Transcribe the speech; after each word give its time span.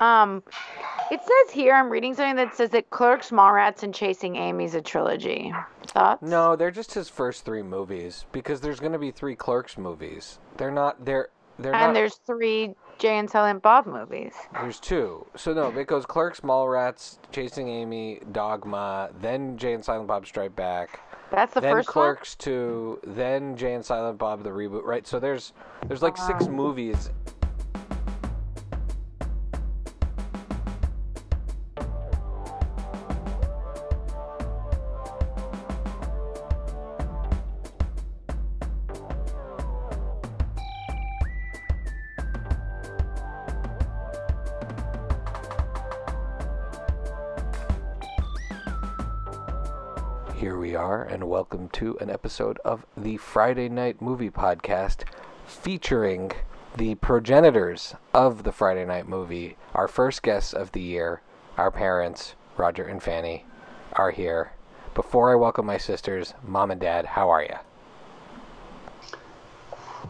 Um, 0.00 0.42
it 1.10 1.20
says 1.20 1.54
here 1.54 1.74
I'm 1.74 1.90
reading 1.90 2.14
something 2.14 2.36
that 2.36 2.54
says 2.56 2.70
that 2.70 2.90
Clerks, 2.90 3.30
Mallrats, 3.30 3.82
and 3.82 3.94
Chasing 3.94 4.36
Amy's 4.36 4.74
a 4.74 4.80
trilogy. 4.80 5.52
Thoughts? 5.88 6.22
No, 6.22 6.56
they're 6.56 6.70
just 6.70 6.94
his 6.94 7.08
first 7.08 7.44
three 7.44 7.62
movies 7.62 8.24
because 8.32 8.60
there's 8.60 8.80
going 8.80 8.92
to 8.92 8.98
be 8.98 9.10
three 9.10 9.36
Clerks 9.36 9.76
movies. 9.76 10.38
They're 10.56 10.70
not. 10.70 11.04
They're. 11.04 11.28
They're 11.58 11.74
And 11.74 11.88
not. 11.88 11.94
there's 11.94 12.14
three 12.26 12.74
Jay 12.98 13.18
and 13.18 13.28
Silent 13.28 13.62
Bob 13.62 13.86
movies. 13.86 14.32
There's 14.54 14.80
two. 14.80 15.26
So 15.36 15.52
no, 15.52 15.68
it 15.68 15.86
goes 15.86 16.06
Clerks, 16.06 16.40
Mallrats, 16.40 17.18
Chasing 17.32 17.68
Amy, 17.68 18.20
Dogma, 18.32 19.10
then 19.20 19.58
Jay 19.58 19.74
and 19.74 19.84
Silent 19.84 20.06
Bob 20.08 20.26
Strike 20.26 20.56
Back, 20.56 21.00
That's 21.30 21.52
the 21.52 21.60
then 21.60 21.72
first 21.74 21.88
Clerks 21.88 22.34
two, 22.34 22.98
then 23.04 23.56
Jay 23.56 23.74
and 23.74 23.84
Silent 23.84 24.16
Bob 24.18 24.42
the 24.42 24.50
reboot. 24.50 24.84
Right. 24.84 25.06
So 25.06 25.18
there's 25.20 25.52
there's 25.86 26.00
like 26.02 26.16
six 26.16 26.46
movies. 26.46 27.10
To 51.80 51.96
an 51.98 52.10
episode 52.10 52.58
of 52.62 52.84
the 52.94 53.16
Friday 53.16 53.66
Night 53.66 54.02
Movie 54.02 54.28
Podcast 54.28 55.04
featuring 55.46 56.30
the 56.76 56.94
progenitors 56.96 57.94
of 58.12 58.42
the 58.42 58.52
Friday 58.52 58.84
Night 58.84 59.08
Movie. 59.08 59.56
Our 59.72 59.88
first 59.88 60.22
guests 60.22 60.52
of 60.52 60.72
the 60.72 60.82
year, 60.82 61.22
our 61.56 61.70
parents, 61.70 62.34
Roger 62.58 62.84
and 62.84 63.02
Fanny, 63.02 63.46
are 63.94 64.10
here. 64.10 64.52
Before 64.94 65.32
I 65.32 65.36
welcome 65.36 65.64
my 65.64 65.78
sisters, 65.78 66.34
Mom 66.46 66.70
and 66.70 66.82
Dad, 66.82 67.06
how 67.06 67.30
are 67.30 67.44
you? 67.44 67.56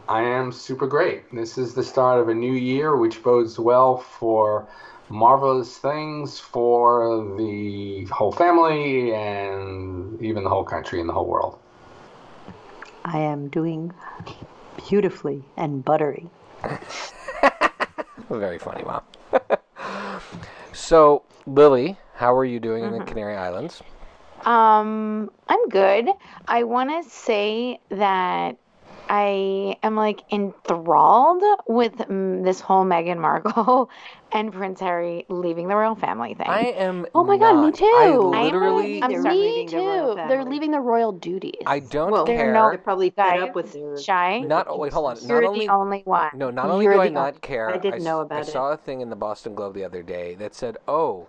I 0.09 0.23
am 0.23 0.51
super 0.51 0.89
great. 0.89 1.33
This 1.33 1.57
is 1.57 1.73
the 1.73 1.85
start 1.85 2.19
of 2.19 2.29
a 2.29 2.35
new 2.35 2.55
year, 2.55 2.97
which 2.97 3.23
bodes 3.23 3.61
well 3.61 3.97
for 3.97 4.67
marvelous 5.11 5.77
things 5.77 6.39
for 6.39 7.35
the 7.37 8.05
whole 8.13 8.33
family 8.33 9.13
and 9.13 10.21
even 10.23 10.45
the 10.45 10.51
whole 10.51 10.65
country 10.65 11.01
and 11.01 11.09
the 11.09 11.13
whole 11.13 11.27
world. 11.27 11.59
I 13.05 13.19
am 13.19 13.49
doing 13.49 13.93
beautifully 14.89 15.45
and 15.57 15.85
buttery. 15.85 16.29
Very 18.31 18.59
funny, 18.59 18.85
Mom. 18.85 19.03
so, 20.73 21.25
Lily, 21.47 21.99
how 22.15 22.35
are 22.37 22.45
you 22.45 22.61
doing 22.61 22.85
in 22.85 22.97
the 22.97 23.05
Canary 23.05 23.37
Islands? 23.37 23.83
Um, 24.45 25.31
I'm 25.49 25.69
good. 25.69 26.09
I 26.47 26.63
want 26.63 26.91
to 26.91 27.11
say 27.11 27.81
that 27.91 28.57
I 29.13 29.77
am 29.83 29.97
like 29.97 30.23
enthralled 30.33 31.43
with 31.67 31.97
mm, 31.97 32.45
this 32.45 32.61
whole 32.61 32.85
Meghan 32.85 33.19
Markle 33.19 33.91
and 34.33 34.53
Prince 34.53 34.79
Harry 34.79 35.27
leaving 35.29 35.67
the 35.67 35.75
royal 35.75 35.97
family 35.97 36.35
thing. 36.35 36.47
I 36.47 36.61
am. 36.77 37.07
Oh 37.13 37.25
my 37.25 37.37
god, 37.37 37.61
me 37.67 37.73
too. 37.73 37.85
I 37.87 38.13
I'm 38.13 38.45
literally. 38.45 39.03
I'm 39.03 39.11
They're 39.11 39.23
me 39.23 39.31
leaving 39.31 39.67
the 39.67 39.73
too. 39.73 40.15
They're 40.29 40.45
leaving 40.45 40.71
the 40.71 40.79
royal 40.79 41.11
duties. 41.11 41.55
I 41.67 41.81
don't 41.81 42.13
Well, 42.13 42.25
they're 42.25 42.37
care. 42.37 42.53
no- 42.55 42.69
They're 42.71 42.79
probably 42.79 43.11
fed 43.11 43.41
up 43.41 43.57
with 43.57 43.73
their. 43.73 43.99
Shy. 43.99 44.41
Not 44.41 44.67
oh, 44.71 44.79
wait, 44.79 44.93
hold 44.93 45.07
on. 45.11 45.15
Not 45.17 45.29
You're 45.29 45.45
only 45.45 45.67
the 45.67 45.73
only 45.73 46.03
one. 46.05 46.31
no, 46.35 46.51
not 46.51 46.67
only 46.71 46.85
You're 46.85 46.95
do 46.95 47.01
I 47.01 47.09
the 47.09 47.13
not 47.15 47.27
only- 47.31 47.41
care. 47.41 47.69
I 47.69 47.79
didn't 47.79 48.01
s- 48.01 48.05
know 48.05 48.21
I 48.21 48.23
about 48.23 48.43
it. 48.43 48.47
saw 48.53 48.71
a 48.71 48.77
thing 48.77 49.01
in 49.01 49.11
the 49.11 49.17
Boston 49.17 49.57
Globe 49.57 49.75
the 49.75 49.85
other 49.85 50.05
day 50.05 50.37
that 50.37 50.55
said, 50.55 50.77
"Oh, 50.87 51.27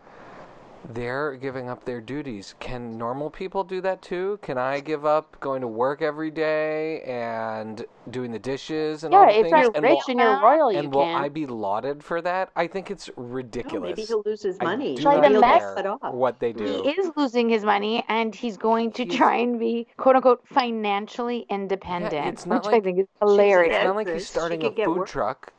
they're 0.90 1.36
giving 1.36 1.70
up 1.70 1.86
their 1.86 2.02
duties. 2.02 2.56
Can 2.60 2.98
normal 2.98 3.30
people 3.30 3.64
do 3.64 3.82
that 3.82 4.02
too? 4.02 4.40
Can 4.42 4.58
I 4.58 4.80
give 4.80 5.06
up 5.06 5.40
going 5.40 5.62
to 5.62 5.68
work 5.68 6.02
every 6.02 6.32
day 6.32 7.02
and 7.02 7.86
doing 8.10 8.32
the 8.32 8.40
dishes 8.40 9.04
and 9.04 9.14
yeah, 9.14 9.20
all 9.20 9.26
the 9.28 9.32
if 9.32 9.42
things? 9.44 9.52
you're 9.52 9.72
and 9.76 9.84
rich 9.84 10.00
will, 10.08 10.12
and 10.12 10.20
you're 10.20 10.42
royal, 10.42 10.72
you 10.72 10.80
and 10.80 10.94
will 10.94 11.04
can. 11.04 11.22
I 11.24 11.30
be 11.30 11.46
lauded 11.46 12.04
for 12.04 12.22
that? 12.22 12.50
I 12.56 12.68
think 12.68 12.90
it's 12.92 13.10
ridiculous. 13.16 13.90
maybe 13.90 14.02
he'll 14.04 14.24
lose 14.26 14.42
his 14.42 14.58
I 14.60 14.64
money. 14.66 14.96
do 14.96 15.04
Like 15.04 15.18
not 15.18 15.22
the 15.24 15.30
He'll 15.30 15.42
mess- 15.42 15.62
get 15.62 15.76
cut 15.76 15.86
off. 15.86 16.14
what 16.14 16.40
they 16.40 16.52
do. 16.54 16.66
He 16.66 16.90
is 16.90 17.12
losing 17.16 17.48
his 17.50 17.64
money, 17.64 18.04
and 18.10 18.34
he's 18.34 18.58
going 18.58 18.92
to 18.94 19.04
He's- 19.04 19.16
try 19.16 19.36
and 19.38 19.60
be 19.60 19.88
"quote 19.98 20.16
unquote" 20.16 20.42
financially 20.48 21.46
independent, 21.50 22.28
it's 22.28 22.46
not 22.46 22.56
which 22.64 22.66
like- 22.72 22.76
I 22.76 22.80
think 22.84 23.00
is 23.00 23.08
hilarious. 23.20 23.76
It's 23.76 23.86
not 23.86 23.96
like 23.96 24.08
he's 24.10 24.28
starting 24.28 24.64
a 24.66 24.72
food 24.72 24.98
work. 24.98 25.08
truck. 25.08 25.54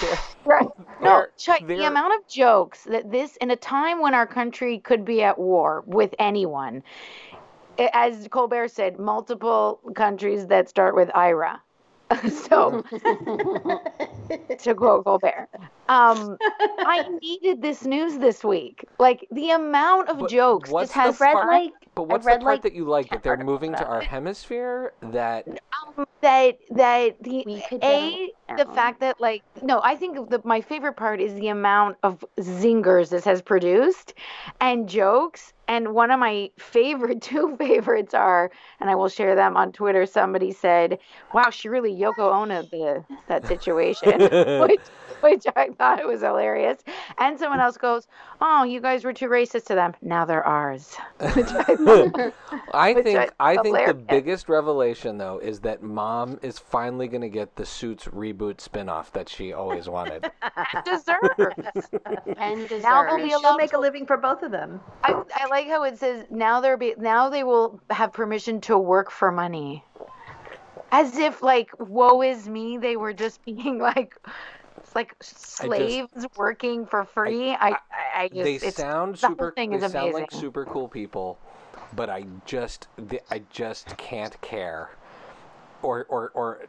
They're- 0.00 0.18
Right. 0.46 0.68
No, 1.00 1.24
Chuck, 1.38 1.60
the 1.66 1.84
amount 1.86 2.12
of 2.16 2.28
jokes 2.28 2.84
that 2.84 3.10
this, 3.10 3.36
in 3.36 3.50
a 3.50 3.56
time 3.56 4.02
when 4.02 4.12
our 4.12 4.26
country 4.26 4.78
could 4.78 5.02
be 5.02 5.22
at 5.22 5.38
war 5.38 5.82
with 5.86 6.14
anyone, 6.18 6.82
as 7.78 8.28
Colbert 8.28 8.68
said, 8.68 8.98
multiple 8.98 9.80
countries 9.94 10.48
that 10.48 10.68
start 10.68 10.94
with 10.94 11.10
IRA. 11.14 11.62
so, 12.28 12.84
to 14.58 14.74
quote 14.74 15.04
Colbert, 15.04 15.48
um, 15.88 16.36
I 16.60 17.08
needed 17.22 17.62
this 17.62 17.84
news 17.86 18.18
this 18.18 18.44
week. 18.44 18.84
Like 18.98 19.26
the 19.30 19.50
amount 19.50 20.10
of 20.10 20.18
But 20.18 20.30
jokes 20.30 20.68
what's 20.70 20.90
just 20.90 20.94
has 20.94 21.18
the 21.18 21.24
I've 21.24 21.28
read 21.28 21.32
part- 21.32 21.46
like 21.48 21.72
But 21.94 22.08
what's 22.08 22.26
read, 22.26 22.40
the 22.40 22.44
part 22.44 22.56
like, 22.56 22.62
that 22.62 22.74
you 22.74 22.84
like? 22.84 23.10
That 23.10 23.22
they're 23.22 23.36
moving 23.36 23.72
to 23.72 23.86
our 23.86 24.02
it. 24.02 24.08
hemisphere? 24.08 24.92
That 25.00 25.46
um, 25.48 26.06
that 26.24 26.58
that 26.70 27.22
the 27.22 27.44
we 27.46 27.62
could 27.68 27.84
a 27.84 28.32
the 28.56 28.64
fact 28.74 29.00
that 29.00 29.20
like 29.20 29.42
no 29.62 29.80
i 29.84 29.94
think 29.94 30.30
the, 30.30 30.40
my 30.42 30.60
favorite 30.60 30.94
part 30.94 31.20
is 31.20 31.34
the 31.34 31.48
amount 31.48 31.96
of 32.02 32.24
zingers 32.40 33.10
this 33.10 33.24
has 33.24 33.42
produced 33.42 34.14
and 34.60 34.88
jokes 34.88 35.52
and 35.68 35.94
one 35.94 36.10
of 36.10 36.18
my 36.18 36.50
favorite 36.58 37.20
two 37.30 37.54
favorites 37.58 38.14
are 38.14 38.50
and 38.80 38.88
i 38.88 38.94
will 38.94 39.08
share 39.08 39.34
them 39.34 39.54
on 39.54 39.70
twitter 39.70 40.06
somebody 40.06 40.50
said 40.50 40.98
wow 41.34 41.50
she 41.50 41.68
really 41.68 41.94
yoko 41.94 42.32
ono 42.32 42.62
the 42.62 43.04
that 43.28 43.46
situation 43.46 44.18
which 44.60 44.80
which 45.24 45.44
i 45.56 45.68
thought 45.78 45.98
it 45.98 46.06
was 46.06 46.20
hilarious 46.20 46.78
and 47.18 47.38
someone 47.38 47.60
else 47.60 47.76
goes 47.76 48.06
oh 48.40 48.62
you 48.64 48.80
guys 48.80 49.04
were 49.04 49.12
too 49.12 49.28
racist 49.28 49.64
to 49.66 49.74
them 49.74 49.94
now 50.02 50.24
they're 50.24 50.44
ours 50.44 50.96
i 51.20 51.32
thought 51.32 52.32
I 52.72 52.94
think 52.94 53.18
I- 53.18 53.30
I 53.40 53.56
think 53.62 53.86
the 53.86 53.94
biggest 53.94 54.48
revelation 54.48 55.18
though 55.18 55.38
is 55.38 55.60
that 55.60 55.82
mom 55.82 56.38
is 56.42 56.58
finally 56.58 57.08
going 57.08 57.22
to 57.22 57.28
get 57.28 57.56
the 57.56 57.64
Suits 57.66 58.04
reboot 58.06 58.60
spin-off 58.60 59.12
that 59.12 59.28
she 59.28 59.52
always 59.52 59.88
wanted. 59.88 60.30
deserves 60.84 61.88
and 62.38 62.68
deserves. 62.68 62.82
Now 62.84 63.04
they'll 63.06 63.16
be 63.16 63.28
She'll 63.30 63.40
allowed 63.40 63.56
make 63.56 63.72
a 63.72 63.78
living 63.78 64.06
for 64.06 64.16
both 64.16 64.42
of 64.42 64.50
them. 64.50 64.80
I, 65.04 65.22
I 65.34 65.46
like 65.46 65.66
how 65.68 65.84
it 65.84 65.98
says 65.98 66.26
now 66.30 66.60
they're 66.60 66.76
be, 66.76 66.94
now 66.98 67.28
they 67.28 67.44
will 67.44 67.80
have 67.90 68.12
permission 68.12 68.60
to 68.62 68.78
work 68.78 69.10
for 69.10 69.30
money, 69.32 69.84
as 70.92 71.16
if 71.18 71.42
like 71.42 71.70
woe 71.78 72.22
is 72.22 72.48
me 72.48 72.78
they 72.78 72.96
were 72.96 73.12
just 73.12 73.44
being 73.44 73.78
like 73.78 74.16
it's 74.24 74.53
like 74.94 75.14
slaves 75.20 76.26
working 76.36 76.86
for 76.86 77.04
free. 77.04 77.50
I 77.50 77.70
I, 77.70 77.78
I 78.16 78.28
just 78.28 78.42
they 78.42 78.54
it's, 78.54 78.76
sound 78.76 79.16
the 79.16 79.26
whole 79.26 79.34
super 79.34 79.52
thing 79.52 79.70
they 79.70 79.76
is 79.78 79.92
sound 79.92 80.12
like 80.14 80.30
super 80.30 80.64
cool 80.64 80.88
people, 80.88 81.38
but 81.94 82.08
I 82.08 82.24
just 82.46 82.88
I 83.30 83.42
just 83.50 83.96
can't 83.96 84.40
care. 84.40 84.90
Or 85.82 86.06
or 86.08 86.30
or 86.34 86.66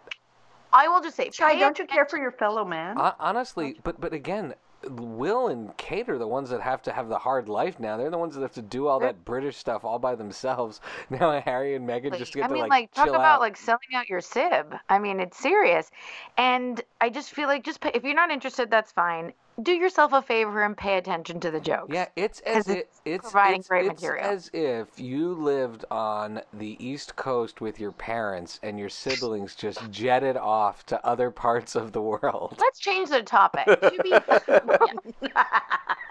I 0.74 0.90
will 0.90 1.02
just 1.02 1.16
say, 1.16 1.32
Shy, 1.32 1.58
don't 1.58 1.80
you 1.80 1.86
care 1.86 2.06
for 2.06 2.18
your 2.18 2.32
fellow 2.32 2.66
man? 2.66 2.98
honestly, 3.20 3.80
but 3.84 4.02
but 4.02 4.14
again, 4.14 4.56
Will 4.90 5.48
and 5.48 5.76
Kate 5.78 6.10
are 6.10 6.18
the 6.18 6.28
ones 6.28 6.50
that 6.50 6.62
have 6.62 6.82
to 6.84 6.92
have 6.92 7.10
the 7.10 7.18
hard 7.18 7.50
life 7.50 7.80
now. 7.80 7.98
They're 7.98 8.10
the 8.10 8.18
ones 8.18 8.36
that 8.36 8.42
have 8.42 8.54
to 8.54 8.62
do 8.62 8.88
all 8.88 9.00
that 9.00 9.26
British 9.26 9.58
stuff 9.58 9.84
all 9.84 10.00
by 10.00 10.16
themselves. 10.16 10.82
Now 11.10 11.40
Harry 11.42 11.76
and 11.76 11.88
Meghan 11.88 12.18
just 12.18 12.34
get 12.34 12.46
I 12.46 12.48
to 12.48 12.54
mean, 12.54 12.64
like, 12.64 12.70
like, 12.70 12.94
talk 12.94 13.06
chill 13.06 13.16
about 13.16 13.40
like 13.40 13.56
selling 13.58 13.80
out 13.96 14.10
your 14.10 14.22
sib. 14.22 14.76
I 14.90 15.00
mean, 15.00 15.20
it's 15.20 15.38
serious, 15.38 15.90
and 16.38 16.82
I 17.00 17.10
just 17.10 17.32
feel 17.32 17.48
like 17.48 17.64
just 17.64 17.80
pay, 17.80 17.92
if 17.94 18.04
you're 18.04 18.16
not 18.16 18.32
interested, 18.32 18.72
that's 18.72 18.92
fine. 18.92 19.34
Do 19.62 19.72
yourself 19.72 20.12
a 20.12 20.22
favor 20.22 20.64
and 20.64 20.76
pay 20.76 20.98
attention 20.98 21.40
to 21.40 21.50
the 21.50 21.62
jokes. 21.62 21.94
Yeah, 21.94 22.08
it's 22.18 22.42
as 22.42 22.68
if 22.68 22.78
it's 22.78 23.02
it's 23.06 23.24
providing 23.24 23.60
it's, 23.60 23.70
great 23.70 23.86
it's 23.86 24.02
material. 24.02 24.26
as 24.26 24.50
if 24.54 24.88
you 25.00 25.34
lived 25.34 25.86
on 25.90 26.42
the 26.52 26.76
East 26.86 27.16
Coast 27.16 27.62
with 27.62 27.80
your 27.80 27.94
parents 27.94 28.60
and 28.62 28.78
your 28.78 28.90
siblings 28.90 29.56
just 29.56 29.90
jetted 29.92 30.36
off 30.36 30.86
to 30.88 31.06
other 31.06 31.32
parts 31.32 31.74
of 31.74 31.94
the 31.94 32.02
world. 32.02 32.58
Let's 32.60 32.80
change 32.80 33.10
the 33.10 33.24
topic. 33.24 33.66
Be- 34.04 34.12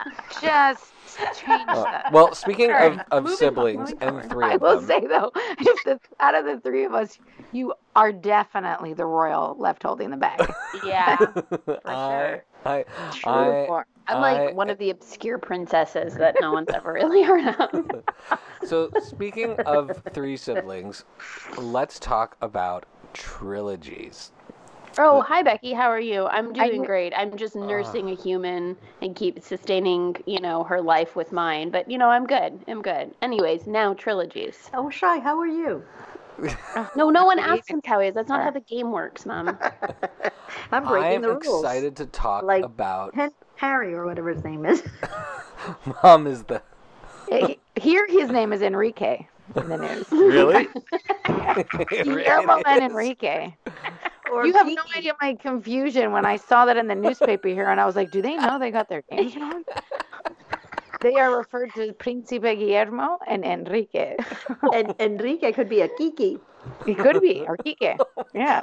just 0.41 0.94
change 1.17 1.69
Uh, 1.69 1.85
that. 1.85 2.13
well, 2.13 2.35
speaking 2.35 2.71
of, 2.71 2.77
Alright, 2.93 3.07
of 3.11 3.25
moving 3.25 3.33
on, 3.33 3.37
siblings 3.39 3.79
moving 3.81 3.99
and 4.01 4.11
forward. 4.11 4.31
three 4.31 4.45
I 4.45 4.55
of 4.55 4.61
will 4.61 4.77
them, 4.81 4.87
say 4.87 5.07
though, 5.07 5.31
if 5.37 5.85
the, 5.85 6.01
out 6.21 6.35
of 6.35 6.45
the 6.45 6.61
three 6.61 6.85
of 6.85 6.95
us, 6.95 7.19
you 7.53 7.75
are 7.97 8.13
definitely 8.13 8.95
the 8.95 9.07
royal 9.07 9.57
left 9.59 9.83
holding 9.83 10.11
the 10.11 10.17
bag. 10.17 10.53
yeah. 10.85 11.17
I, 11.87 12.43
I, 12.65 12.85
True 13.11 13.33
I, 13.33 13.67
form. 13.67 13.85
I'm 14.07 14.19
I- 14.19 14.21
like 14.21 14.55
one 14.55 14.71
of 14.71 14.79
the 14.79 14.91
obscure 14.91 15.39
princesses 15.39 16.17
that 16.17 16.39
no 16.41 16.53
one's 16.53 16.71
ever 16.73 16.93
really 16.93 17.23
heard 17.23 17.55
of. 17.59 18.05
so 18.63 18.93
speaking 18.99 19.57
of 19.65 20.03
three 20.13 20.37
siblings, 20.37 21.05
let's 21.57 21.99
talk 21.99 22.37
about 22.41 22.87
trilogies. 23.13 24.33
Oh, 24.97 25.23
hi 25.23 25.43
Becky. 25.43 25.73
How 25.73 25.89
are 25.89 26.01
you? 26.01 26.27
I'm 26.27 26.51
I 26.51 26.69
doing 26.69 26.81
kn- 26.81 26.85
great. 26.85 27.13
I'm 27.17 27.37
just 27.37 27.57
ah. 27.57 27.67
nursing 27.67 28.11
a 28.11 28.15
human 28.15 28.77
and 29.03 29.17
keep 29.17 29.43
sustaining, 29.43 30.17
you 30.27 30.41
know, 30.41 30.63
her 30.65 30.81
life 30.81 31.17
with 31.17 31.33
mine. 31.33 31.71
But 31.71 31.91
you 31.91 31.99
know, 31.99 32.09
I'm 32.11 32.27
good. 32.27 32.61
I'm 32.69 32.81
good. 32.83 33.13
Anyways, 33.23 33.67
now 33.67 33.95
trilogies. 33.95 34.71
Oh, 34.73 34.91
Shy, 34.91 35.19
how 35.19 35.39
are 35.39 35.47
you? 35.47 35.83
No, 36.97 37.11
no 37.11 37.25
one 37.25 37.37
Believe 37.39 37.61
asked 37.61 37.71
him 37.71 37.81
how 37.85 38.01
he 38.01 38.09
is. 38.09 38.15
That's 38.15 38.29
not 38.29 38.43
how 38.43 38.51
the 38.51 38.61
game 38.61 38.91
works, 38.91 39.25
Mom. 39.25 39.57
I'm 40.73 40.85
breaking 40.85 41.17
I'm 41.17 41.23
the 41.23 41.29
rules. 41.37 41.63
excited 41.63 41.97
to 41.97 42.07
talk 42.07 42.43
Like- 42.45 42.65
about. 42.65 43.15
Hen- 43.15 43.31
Harry 43.57 43.95
or 43.95 44.05
whatever 44.05 44.31
his 44.33 44.43
name 44.43 44.67
is. 44.67 44.83
Mom 46.03 46.27
is 46.27 46.43
the 46.45 46.61
eh, 47.31 47.55
Here, 47.77 48.05
his 48.09 48.31
name 48.31 48.53
is 48.53 48.63
Enrique 48.63 49.27
in 49.55 49.69
the 49.69 49.77
news. 49.79 50.11
really. 50.11 50.67
Guillermo 51.89 52.63
and 52.67 52.83
Enrique. 52.83 53.53
You 54.27 54.53
have 54.55 54.67
no 54.67 54.83
idea 54.97 55.15
my 55.21 55.35
confusion 55.35 56.13
when 56.13 56.25
I 56.25 56.37
saw 56.37 56.67
that 56.67 56.77
in 56.77 56.87
the 56.89 56.95
newspaper 56.95 57.49
here, 57.49 57.69
and 57.69 57.81
I 57.81 57.87
was 57.87 57.97
like, 57.97 58.11
"Do 58.11 58.23
they 58.23 58.37
know 58.37 58.59
they 58.59 58.71
got 58.71 58.89
their 58.89 59.03
names 59.11 59.37
wrong?" 59.41 59.65
They 61.01 61.17
are 61.17 61.37
referred 61.37 61.75
to 61.75 61.93
Príncipe 61.93 62.59
Guillermo 62.59 63.19
and 63.27 63.45
Enrique. 63.45 64.17
And 64.73 64.95
Enrique 64.99 65.53
could 65.53 65.69
be 65.69 65.83
a 65.83 65.89
Kiki. 65.89 66.39
It 66.87 66.97
could 66.97 67.21
be 67.21 67.45
or 67.47 67.59
Kike. 67.59 67.99
Yeah, 68.33 68.63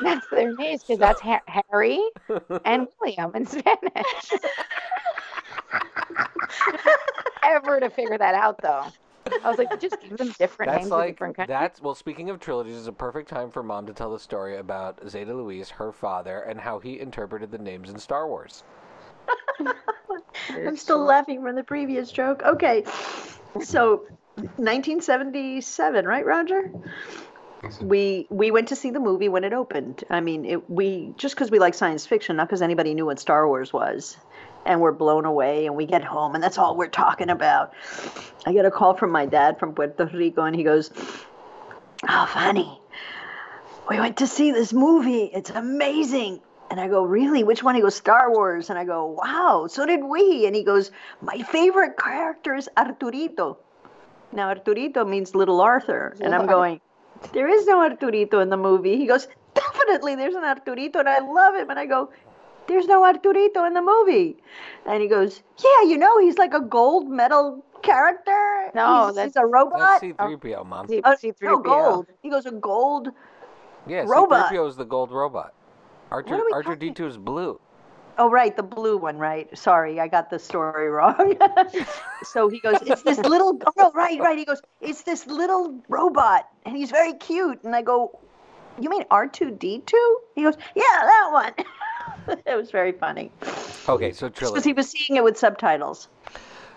that's 0.00 0.26
their 0.28 0.52
names 0.54 0.82
because 0.82 0.98
that's 0.98 1.20
ha- 1.20 1.42
Harry 1.46 2.00
and 2.64 2.88
William 3.00 3.32
in 3.34 3.44
Spanish. 3.46 4.32
Ever 7.42 7.80
to 7.80 7.90
figure 7.90 8.16
that 8.18 8.34
out 8.34 8.60
though. 8.62 8.86
I 9.44 9.48
was 9.48 9.58
like, 9.58 9.80
just 9.80 10.00
give 10.00 10.16
them 10.16 10.32
different 10.38 10.70
That's 10.70 10.82
names 10.82 10.90
like 10.90 11.14
different 11.14 11.36
countries. 11.36 11.54
that's 11.54 11.82
well. 11.82 11.94
Speaking 11.94 12.30
of 12.30 12.40
trilogies, 12.40 12.76
is 12.76 12.86
a 12.86 12.92
perfect 12.92 13.28
time 13.28 13.50
for 13.50 13.62
Mom 13.62 13.86
to 13.86 13.92
tell 13.92 14.12
the 14.12 14.18
story 14.18 14.56
about 14.56 15.00
Zeta 15.08 15.34
Louise, 15.34 15.70
her 15.70 15.92
father, 15.92 16.40
and 16.40 16.60
how 16.60 16.78
he 16.78 16.98
interpreted 16.98 17.50
the 17.50 17.58
names 17.58 17.90
in 17.90 17.98
Star 17.98 18.26
Wars. 18.26 18.62
I'm 20.50 20.76
still 20.76 21.04
laughing 21.04 21.42
from 21.42 21.56
the 21.56 21.64
previous 21.64 22.10
joke. 22.10 22.42
Okay. 22.44 22.84
So 23.62 24.06
1977, 24.36 26.06
right, 26.06 26.24
Roger? 26.24 26.70
We 27.80 28.26
we 28.30 28.52
went 28.52 28.68
to 28.68 28.76
see 28.76 28.90
the 28.90 29.00
movie 29.00 29.28
when 29.28 29.42
it 29.42 29.52
opened. 29.52 30.04
I 30.10 30.20
mean, 30.20 30.44
it, 30.44 30.70
we 30.70 31.12
just 31.16 31.34
because 31.34 31.50
we 31.50 31.58
like 31.58 31.74
science 31.74 32.06
fiction, 32.06 32.36
not 32.36 32.46
because 32.46 32.62
anybody 32.62 32.94
knew 32.94 33.06
what 33.06 33.18
Star 33.18 33.48
Wars 33.48 33.72
was, 33.72 34.16
and 34.68 34.80
we're 34.80 34.92
blown 34.92 35.24
away. 35.24 35.66
And 35.66 35.74
we 35.74 35.86
get 35.86 36.04
home, 36.04 36.36
and 36.36 36.44
that's 36.44 36.58
all 36.58 36.76
we're 36.76 36.86
talking 36.86 37.30
about. 37.30 37.72
I 38.46 38.52
get 38.52 38.64
a 38.64 38.70
call 38.70 38.94
from 38.94 39.10
my 39.10 39.26
dad 39.26 39.58
from 39.58 39.74
Puerto 39.74 40.08
Rico, 40.14 40.44
and 40.44 40.54
he 40.54 40.62
goes, 40.62 40.92
"Oh, 42.08 42.30
Fanny, 42.32 42.80
we 43.90 43.98
went 43.98 44.18
to 44.18 44.28
see 44.28 44.52
this 44.52 44.72
movie. 44.72 45.24
It's 45.34 45.50
amazing." 45.50 46.40
And 46.70 46.78
I 46.78 46.86
go, 46.86 47.02
really? 47.02 47.44
Which 47.44 47.62
one? 47.62 47.74
He 47.74 47.80
goes, 47.80 47.94
Star 47.94 48.30
Wars. 48.30 48.68
And 48.68 48.78
I 48.78 48.84
go, 48.84 49.06
wow, 49.06 49.66
so 49.70 49.86
did 49.86 50.04
we. 50.04 50.44
And 50.44 50.54
he 50.54 50.62
goes, 50.62 50.90
my 51.22 51.40
favorite 51.44 51.96
character 51.96 52.54
is 52.54 52.68
Arturito. 52.76 53.56
Now, 54.32 54.52
Arturito 54.52 55.08
means 55.08 55.34
little 55.34 55.62
Arthur. 55.62 56.14
And 56.20 56.34
I'm 56.34 56.46
going, 56.46 56.82
there 57.32 57.48
is 57.48 57.66
no 57.66 57.78
Arturito 57.88 58.42
in 58.42 58.50
the 58.50 58.58
movie. 58.58 58.98
He 58.98 59.06
goes, 59.06 59.28
definitely 59.54 60.14
there's 60.14 60.34
an 60.34 60.42
Arturito. 60.42 60.96
And 60.96 61.08
I 61.08 61.20
love 61.20 61.54
him. 61.54 61.70
And 61.70 61.78
I 61.78 61.86
go, 61.86 62.10
there's 62.68 62.86
no 62.86 63.02
Arturito 63.02 63.66
in 63.66 63.74
the 63.74 63.82
movie. 63.82 64.36
And 64.86 65.02
he 65.02 65.08
goes, 65.08 65.42
yeah, 65.64 65.88
you 65.90 65.98
know, 65.98 66.18
he's 66.20 66.38
like 66.38 66.54
a 66.54 66.60
gold 66.60 67.08
medal 67.08 67.64
character. 67.82 68.70
No, 68.74 69.06
he's, 69.06 69.14
that's- 69.16 69.30
he's 69.30 69.36
a 69.36 69.46
robot. 69.46 70.00
That's 70.00 70.00
C-3PO, 70.02 70.66
Mom. 70.66 70.88
C- 70.88 71.00
Uh, 71.02 71.16
C3PO. 71.16 71.42
no, 71.42 71.58
gold. 71.58 72.06
He 72.22 72.30
goes, 72.30 72.46
a 72.46 72.52
gold. 72.52 73.08
Yeah, 73.86 74.04
robot. 74.06 74.50
C-3PO 74.50 74.68
is 74.68 74.76
the 74.76 74.84
gold 74.84 75.10
robot. 75.10 75.54
Archer 76.10 76.30
What 76.30 76.40
are 76.40 76.44
we 76.46 76.52
Archer 76.52 76.74
talking- 76.76 76.94
D2 76.94 77.08
is 77.08 77.16
blue. 77.18 77.60
Oh, 78.20 78.28
right, 78.28 78.56
the 78.56 78.64
blue 78.64 78.96
one, 78.96 79.16
right. 79.16 79.46
Sorry, 79.56 80.00
I 80.00 80.08
got 80.08 80.28
the 80.28 80.38
story 80.40 80.88
wrong. 80.96 81.36
so 82.24 82.48
he 82.48 82.58
goes, 82.60 82.78
It's 82.84 83.02
this 83.02 83.18
little, 83.18 83.58
oh, 83.64 83.72
no, 83.76 83.92
right, 83.92 84.18
right. 84.20 84.36
He 84.36 84.44
goes, 84.44 84.60
It's 84.80 85.02
this 85.02 85.26
little 85.28 85.78
robot, 85.88 86.48
and 86.66 86.76
he's 86.76 86.90
very 86.90 87.12
cute. 87.14 87.62
And 87.62 87.76
I 87.76 87.82
go, 87.82 88.18
You 88.80 88.90
mean 88.90 89.04
R2D2? 89.04 89.92
He 90.34 90.42
goes, 90.42 90.56
Yeah, 90.74 90.82
that 91.00 91.28
one. 91.32 91.52
it 92.46 92.56
was 92.56 92.70
very 92.70 92.92
funny. 92.92 93.32
Okay, 93.88 94.12
so 94.12 94.28
trilogy. 94.28 94.54
Because 94.54 94.64
he 94.64 94.72
was 94.72 94.90
seeing 94.90 95.16
it 95.16 95.24
with 95.24 95.38
subtitles. 95.38 96.08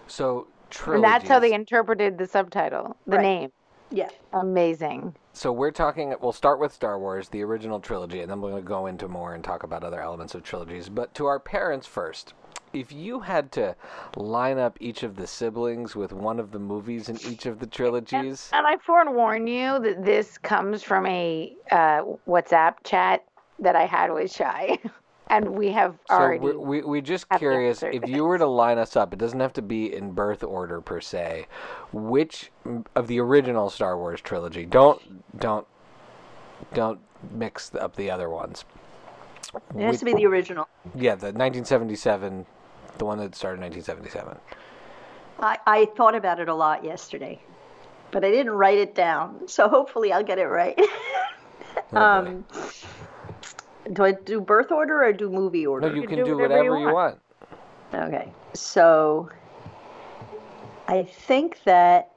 So 0.07 0.48
trilogy. 0.69 1.06
And 1.06 1.13
that's 1.13 1.27
how 1.30 1.39
they 1.39 1.53
interpreted 1.53 2.18
the 2.18 2.27
subtitle, 2.27 2.95
the 3.06 3.18
Right. 3.18 3.24
name. 3.24 3.51
Yeah. 3.92 4.09
Amazing. 4.33 5.15
So 5.33 5.51
we're 5.51 5.71
talking. 5.71 6.15
We'll 6.21 6.31
start 6.31 6.59
with 6.59 6.74
Star 6.74 6.98
Wars, 6.98 7.30
the 7.30 7.44
original 7.44 7.80
trilogy, 7.80 8.21
and 8.21 8.31
then 8.31 8.39
we're 8.39 8.51
going 8.51 8.63
to 8.63 8.68
go 8.68 8.86
into 8.86 9.07
more 9.09 9.33
and 9.33 9.44
talk 9.44 9.63
about 9.63 9.83
other 9.83 10.01
elements 10.01 10.33
of 10.33 10.44
trilogies. 10.44 10.88
But 10.88 11.13
to 11.15 11.25
our 11.25 11.39
parents 11.39 11.88
first, 11.88 12.33
if 12.74 12.94
you 12.94 13.19
had 13.19 13.51
to 13.53 13.75
line 14.15 14.57
up 14.57 14.77
each 14.80 15.03
of 15.03 15.18
the 15.18 15.27
siblings 15.27 15.95
with 15.95 16.13
one 16.13 16.39
of 16.39 16.51
the 16.51 16.59
movies 16.59 17.09
in 17.09 17.18
each 17.30 17.45
of 17.45 17.59
the 17.59 17.68
trilogies, 17.68 18.50
And 18.53 18.65
I 18.65 18.77
forewarn 18.77 19.48
you 19.48 19.80
that 19.80 20.06
this 20.06 20.38
comes 20.38 20.83
from 20.83 21.06
a 21.06 21.53
uh, 21.69 22.03
WhatsApp 22.27 22.75
chat 22.86 23.25
that 23.59 23.75
I 23.75 23.86
had 23.86 24.12
with 24.13 24.31
Shy. 24.31 24.80
And 25.31 25.51
we 25.55 25.71
have 25.71 25.95
so 26.09 26.15
already. 26.15 26.39
we 26.39 26.55
we 26.57 26.81
we 26.81 27.01
just 27.01 27.25
curious 27.29 27.83
if 27.83 28.05
you 28.07 28.25
were 28.25 28.37
to 28.37 28.45
line 28.45 28.77
us 28.77 28.97
up. 28.97 29.13
It 29.13 29.19
doesn't 29.19 29.39
have 29.39 29.53
to 29.53 29.61
be 29.61 29.95
in 29.95 30.11
birth 30.11 30.43
order 30.43 30.81
per 30.81 30.99
se. 30.99 31.47
Which 31.93 32.51
of 32.95 33.07
the 33.07 33.21
original 33.21 33.69
Star 33.69 33.97
Wars 33.97 34.19
trilogy? 34.19 34.65
Don't 34.65 35.01
don't 35.39 35.65
don't 36.73 36.99
mix 37.31 37.73
up 37.73 37.95
the 37.95 38.11
other 38.11 38.29
ones. 38.29 38.65
It 39.77 39.81
has 39.83 39.99
to 39.99 40.05
be 40.05 40.13
the 40.13 40.25
original. 40.25 40.67
Yeah, 40.95 41.15
the 41.15 41.27
1977, 41.27 42.45
the 42.97 43.05
one 43.05 43.17
that 43.19 43.33
started 43.33 43.57
in 43.57 43.71
1977. 43.71 44.37
I, 45.39 45.57
I 45.65 45.85
thought 45.95 46.15
about 46.15 46.39
it 46.39 46.49
a 46.49 46.53
lot 46.53 46.83
yesterday, 46.83 47.41
but 48.11 48.23
I 48.23 48.31
didn't 48.31 48.53
write 48.53 48.77
it 48.77 48.95
down. 48.95 49.47
So 49.47 49.67
hopefully 49.69 50.11
I'll 50.11 50.23
get 50.23 50.39
it 50.39 50.47
right. 50.47 50.79
Oh, 51.93 52.21
boy. 52.21 52.29
um, 52.29 52.45
do 53.91 54.03
I 54.03 54.11
do 54.11 54.39
birth 54.41 54.71
order 54.71 55.03
or 55.03 55.13
do 55.13 55.29
movie 55.29 55.65
order? 55.65 55.89
no, 55.89 55.95
you 55.95 56.01
can 56.01 56.09
can 56.09 56.17
do 56.19 56.25
do 56.25 56.37
whatever 56.37 56.59
whatever 56.63 56.79
you 56.79 56.87
you 56.87 56.93
want. 56.93 57.19
Okay, 57.93 58.31
so 58.53 59.29
I 60.87 61.03
think 61.03 61.63
that 61.63 62.11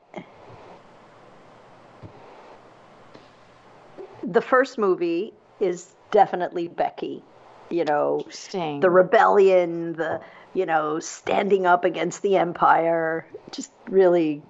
the 4.22 4.40
first 4.40 4.78
movie 4.78 5.32
is 5.60 5.94
definitely 6.10 6.68
Becky. 6.68 7.22
You 7.70 7.84
know, 7.84 8.18
Interesting. 8.18 8.80
the 8.80 8.90
rebellion, 8.90 9.94
the 9.94 10.20
you 10.52 10.66
know, 10.66 11.00
standing 11.00 11.66
up 11.66 11.84
against 11.84 12.22
the 12.22 12.36
empire, 12.36 13.26
just 13.50 13.72
really. 13.88 14.42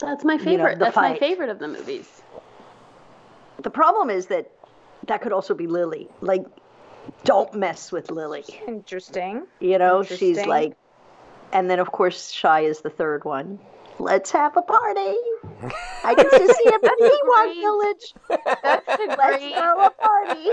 That's 0.00 0.24
my 0.24 0.34
You 0.34 0.38
know, 0.38 0.44
favorite. 0.44 0.78
the 0.78 0.84
That's 0.86 0.96
my 0.96 1.18
favorite 1.18 1.48
of 1.48 1.58
the 1.60 1.68
movies. 1.68 2.22
The 3.62 3.70
problem 3.70 4.10
is 4.10 4.26
that 4.26 4.50
that 5.08 5.22
could 5.22 5.32
also 5.32 5.54
be 5.54 5.66
Lily. 5.66 6.08
Like, 6.20 6.44
don't 7.24 7.54
mess 7.54 7.92
with 7.92 8.10
Lily. 8.10 8.44
Interesting. 8.66 9.46
You 9.60 9.78
know, 9.78 10.02
she's 10.02 10.44
like, 10.44 10.76
and 11.52 11.70
then 11.70 11.78
of 11.78 11.92
course 11.92 12.30
Shy 12.30 12.60
is 12.60 12.80
the 12.80 12.90
third 12.90 13.24
one. 13.24 13.58
Let's 13.98 14.30
have 14.32 14.56
a 14.56 14.62
party. 14.62 15.16
I 16.04 16.14
get 16.14 16.30
to 16.30 16.54
see 16.54 16.64
him 16.64 16.80
at 16.82 16.98
Ewok 16.98 17.54
Village. 17.60 18.14
That's 18.62 18.88
a 18.88 19.06
Let's 19.06 19.16
great. 19.16 19.54
throw 19.54 19.86
a 19.86 19.90
party. 19.90 20.50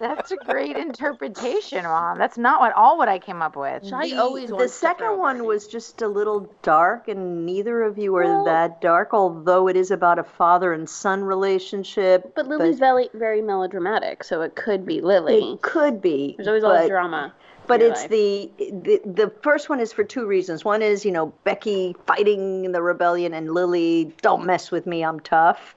That's 0.00 0.30
a 0.32 0.36
great 0.36 0.76
interpretation, 0.76 1.84
Mom. 1.84 2.18
That's 2.18 2.38
not 2.38 2.60
what 2.60 2.72
all 2.74 2.98
what 2.98 3.08
I 3.08 3.18
came 3.18 3.42
up 3.42 3.56
with. 3.56 3.86
Shy 3.86 4.08
The- 4.10 4.18
always 4.18 4.48
the 4.48 4.56
wants 4.56 4.74
to 4.74 4.80
throw 4.80 4.88
second 4.90 5.18
one 5.18 5.44
was 5.44 5.66
just 5.66 6.02
a 6.02 6.08
little 6.08 6.48
dark, 6.62 7.08
and 7.08 7.46
neither 7.46 7.82
of 7.82 7.98
you 7.98 8.14
are 8.16 8.24
Well- 8.24 8.44
that 8.44 8.80
dark. 8.80 9.12
Although 9.12 9.68
it 9.68 9.76
is 9.76 9.90
about 9.90 10.18
a 10.18 10.24
father 10.24 10.72
and 10.72 10.88
son 10.88 11.24
relationship, 11.24 12.32
But 12.34 12.46
Lily's 12.46 12.78
very 12.78 13.08
very 13.14 13.42
melodramatic, 13.42 14.24
so 14.24 14.42
it 14.42 14.54
could 14.54 14.84
be 14.86 15.00
Lily. 15.00 15.52
it 15.54 15.62
could 15.62 16.00
be. 16.02 16.34
There's 16.36 16.48
always 16.48 16.62
a 16.62 16.66
lot 16.68 16.74
but- 16.76 16.84
of 16.84 16.90
drama. 16.90 17.32
But 17.66 17.80
it's 17.80 18.02
life. 18.02 18.10
the, 18.10 18.50
the 18.58 19.00
the 19.04 19.32
first 19.42 19.68
one 19.68 19.80
is 19.80 19.92
for 19.92 20.04
two 20.04 20.26
reasons. 20.26 20.64
One 20.64 20.82
is 20.82 21.04
you 21.04 21.12
know 21.12 21.32
Becky 21.44 21.96
fighting 22.06 22.72
the 22.72 22.82
rebellion, 22.82 23.32
and 23.32 23.52
Lily, 23.52 24.14
don't 24.20 24.44
mess 24.44 24.70
with 24.70 24.86
me, 24.86 25.02
I'm 25.02 25.20
tough. 25.20 25.74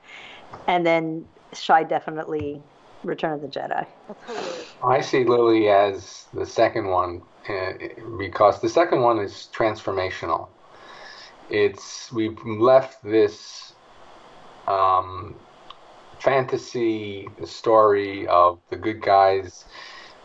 And 0.68 0.86
then 0.86 1.26
Shy 1.54 1.84
definitely 1.84 2.62
Return 3.04 3.34
of 3.34 3.42
the 3.42 3.48
Jedi. 3.48 3.86
I 4.84 5.02
see 5.02 5.24
Lily 5.24 5.70
as 5.70 6.26
the 6.34 6.46
second 6.46 6.88
one 6.88 7.22
uh, 7.50 7.74
because 8.18 8.62
the 8.62 8.70
second 8.70 9.02
one 9.02 9.20
is 9.20 9.50
transformational. 9.54 10.50
It's 11.50 12.12
we've 12.12 12.38
left 12.46 13.04
this 13.04 13.74
um, 14.68 15.36
fantasy 16.20 17.30
story 17.46 18.28
of 18.28 18.60
the 18.70 18.76
good 18.76 19.02
guys 19.02 19.66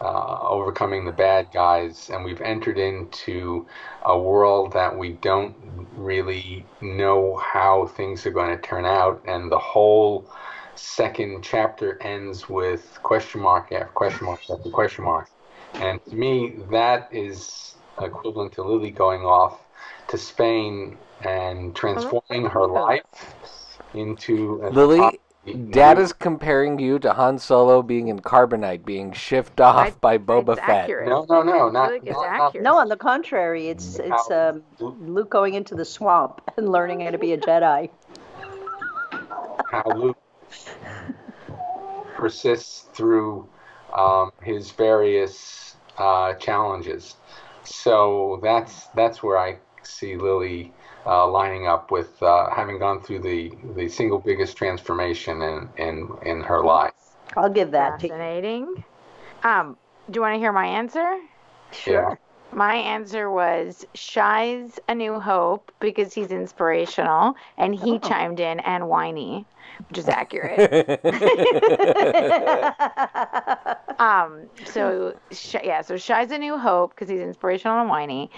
uh, 0.02 0.38
overcoming 0.48 1.04
the 1.04 1.12
bad 1.12 1.48
guys, 1.52 2.10
and 2.10 2.24
we've 2.24 2.40
entered 2.40 2.78
into 2.78 3.66
a 4.04 4.18
world 4.18 4.72
that 4.72 4.96
we 4.96 5.12
don't 5.12 5.54
really 5.96 6.66
know 6.80 7.36
how 7.36 7.86
things 7.86 8.26
are 8.26 8.30
going 8.30 8.56
to 8.56 8.62
turn 8.62 8.84
out, 8.84 9.22
and 9.26 9.50
the 9.50 9.58
whole 9.58 10.28
second 10.74 11.42
chapter 11.42 12.02
ends 12.02 12.48
with 12.48 12.98
question 13.02 13.40
mark 13.40 13.70
after 13.70 13.86
question 13.92 14.26
mark 14.26 14.40
after 14.50 14.70
question 14.70 15.04
mark. 15.04 15.28
And 15.74 16.04
to 16.06 16.16
me, 16.16 16.56
that 16.70 17.08
is 17.12 17.76
equivalent 18.00 18.52
to 18.54 18.62
Lily 18.62 18.90
going 18.90 19.22
off 19.22 19.60
to 20.08 20.18
Spain 20.18 20.98
and 21.24 21.74
transforming 21.76 22.46
her 22.46 22.66
life 22.66 23.02
into 23.94 24.62
an 24.62 24.74
Lily, 24.74 25.20
Dad 25.70 25.98
is 25.98 26.12
comparing 26.12 26.78
you 26.78 27.00
to 27.00 27.14
Han 27.14 27.36
Solo 27.38 27.82
being 27.82 28.06
in 28.06 28.20
Carbonite, 28.20 28.84
being 28.84 29.12
shipped 29.12 29.60
off 29.60 29.76
I- 29.76 29.90
by 30.00 30.18
Boba 30.18 30.52
it's 30.52 30.60
Fett. 30.60 30.84
accurate. 30.84 31.08
No, 31.08 31.26
no, 31.28 31.42
no, 31.42 31.68
not, 31.68 31.90
Really 31.90 32.10
not, 32.10 32.54
not. 32.54 32.62
No, 32.62 32.78
on 32.78 32.88
the 32.88 32.96
contrary, 32.96 33.68
it's 33.68 33.98
it's 33.98 34.30
um, 34.30 34.62
Luke 34.78 35.30
going 35.30 35.54
into 35.54 35.74
the 35.74 35.84
swamp 35.84 36.40
and 36.56 36.70
learning 36.70 37.00
how 37.00 37.10
to 37.10 37.18
be 37.18 37.32
a 37.32 37.38
Jedi. 37.38 37.90
how 39.66 39.82
Luke 39.96 40.16
persists 42.14 42.82
through 42.92 43.48
um, 43.96 44.30
his 44.42 44.70
various 44.70 45.76
uh, 45.98 46.34
challenges. 46.34 47.16
So 47.64 48.38
that's 48.44 48.86
that's 48.94 49.24
where 49.24 49.38
I 49.38 49.58
see 49.82 50.16
Lily 50.16 50.72
uh, 51.06 51.28
lining 51.28 51.66
up 51.66 51.90
with 51.90 52.22
uh, 52.22 52.50
having 52.50 52.78
gone 52.78 53.02
through 53.02 53.20
the, 53.20 53.52
the 53.76 53.88
single 53.88 54.18
biggest 54.18 54.56
transformation 54.56 55.42
in, 55.42 55.68
in, 55.76 56.08
in 56.24 56.40
her 56.42 56.62
life. 56.64 56.92
I'll 57.36 57.50
give 57.50 57.70
that 57.72 57.98
to 58.00 58.06
you. 58.06 58.12
Fascinating. 58.12 58.84
Um, 59.42 59.76
do 60.10 60.18
you 60.18 60.20
want 60.20 60.34
to 60.34 60.38
hear 60.38 60.52
my 60.52 60.66
answer? 60.66 61.18
Yeah. 61.86 62.16
My 62.52 62.74
answer 62.74 63.30
was 63.30 63.86
Shy's 63.94 64.78
A 64.88 64.94
New 64.94 65.18
Hope 65.18 65.72
because 65.80 66.12
he's 66.12 66.30
inspirational 66.30 67.34
and 67.56 67.74
he 67.74 67.98
chimed 67.98 68.40
in 68.40 68.60
and 68.60 68.88
whiny, 68.88 69.46
which 69.88 69.98
is 69.98 70.08
accurate. 70.08 71.00
um, 73.98 74.42
so 74.64 75.14
yeah, 75.62 75.82
so 75.82 75.96
Shy's 75.96 76.30
A 76.30 76.38
New 76.38 76.58
Hope 76.58 76.94
because 76.94 77.08
he's 77.08 77.20
inspirational 77.20 77.80
and 77.80 77.88
whiny. 77.88 78.30